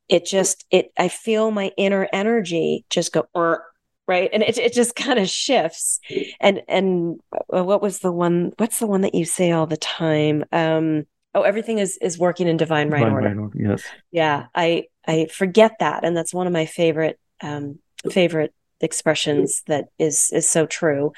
it 0.09 0.25
just, 0.27 0.65
it, 0.71 0.93
I 0.99 1.09
feel 1.09 1.51
my 1.51 1.73
inner 1.77 2.09
energy 2.13 2.85
just 2.91 3.13
go, 3.13 3.27
right. 4.09 4.31
And 4.33 4.43
it, 4.43 4.59
it 4.59 4.73
just 4.73 4.97
kind 4.97 5.19
of 5.19 5.29
shifts. 5.29 6.01
And, 6.41 6.63
and 6.69 7.21
uh, 7.55 7.65
what 7.65 7.83
was 7.83 7.99
the 7.99 8.13
one, 8.13 8.53
what's 8.57 8.79
the 8.79 8.87
one 8.87 9.03
that 9.03 9.15
you 9.15 9.25
say 9.25 9.53
all 9.53 9.67
the 9.67 9.77
time? 9.77 10.45
Um, 10.53 11.07
oh 11.35 11.43
everything 11.43 11.79
is 11.79 11.97
is 11.99 12.19
working 12.19 12.49
in 12.49 12.57
divine 12.57 12.91
right 12.91 13.01
Divine 13.01 13.13
order 13.13 13.29
right 13.29 13.37
order, 13.37 13.57
Yes. 13.57 13.83
yeah 14.11 14.47
i 14.55 14.87
i 15.07 15.27
forget 15.27 15.77
that 15.81 16.05
and 16.05 16.17
that's 16.17 16.35
one 16.35 16.47
of 16.47 16.53
my 16.53 16.67
favorite 16.67 17.19
um 17.43 17.79
favorite 18.11 18.55
expressions 18.81 19.63
that 19.67 19.87
is 19.99 20.31
is 20.33 20.49
so 20.49 20.67
true. 20.67 21.13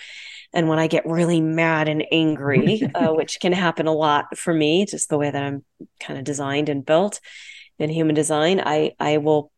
And 0.53 0.69
when 0.69 0.79
i 0.79 0.87
get 0.87 1.07
really 1.07 1.41
mad 1.41 1.89
and 1.89 2.05
angry 2.13 2.83
uh, 2.95 3.13
which 3.15 3.41
can 3.41 3.53
happen 3.53 3.87
a 3.87 3.93
lot 3.93 4.37
for 4.37 4.53
me 4.53 4.85
just 4.85 5.09
the 5.09 5.17
way 5.17 5.31
that 5.31 5.43
i'm 5.43 5.65
kind 5.99 6.19
of 6.19 6.25
designed 6.25 6.69
and 6.69 6.85
built 6.85 7.21
in 7.79 7.89
human 7.89 8.15
design 8.15 8.61
i 8.61 8.93
i 9.01 9.17
will 9.17 9.51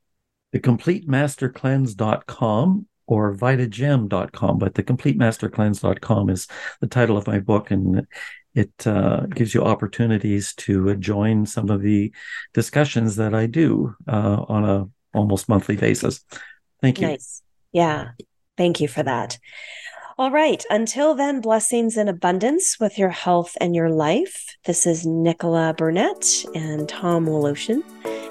thecompletemastercleanse.com 0.55 2.87
or 3.07 3.35
vitagem.com 3.35 4.59
but 4.59 4.73
thecompletemastercleanse.com 4.75 6.31
is 6.31 6.47
the 6.81 6.87
title 6.87 7.19
of 7.19 7.27
my 7.27 7.41
book 7.41 7.71
and 7.71 8.07
it 8.55 8.73
uh, 8.87 9.27
gives 9.27 9.53
you 9.53 9.63
opportunities 9.63 10.55
to 10.55 10.89
uh, 10.91 10.95
join 10.95 11.45
some 11.45 11.69
of 11.71 11.83
the 11.83 12.11
discussions 12.55 13.17
that 13.17 13.35
i 13.35 13.45
do 13.47 13.95
uh, 14.09 14.45
on 14.49 14.65
a 14.65 14.89
almost 15.13 15.49
monthly 15.49 15.77
basis 15.77 16.25
thank 16.81 17.01
you 17.01 17.09
nice. 17.09 17.43
Yeah. 17.75 18.13
Thank 18.57 18.81
you 18.81 18.89
for 18.89 19.03
that. 19.03 19.39
All 20.17 20.31
right. 20.31 20.65
Until 20.71 21.17
then, 21.17 21.41
blessings 21.41 21.97
in 21.97 22.09
abundance 22.09 22.79
with 22.79 22.99
your 22.99 23.09
health 23.09 23.57
and 23.61 23.75
your 23.75 23.91
life. 23.91 24.57
This 24.65 24.87
is 24.87 25.05
Nichola 25.05 25.77
Burnett 25.77 26.45
and 26.55 26.89
Tom 26.89 27.27
Woloshyn 27.27 27.83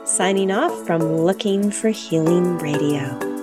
signing 0.07 0.49
off 0.49 0.85
from 0.85 1.01
Looking 1.01 1.71
for 1.71 1.89
Healing 1.89 2.57
Radio. 2.59 3.42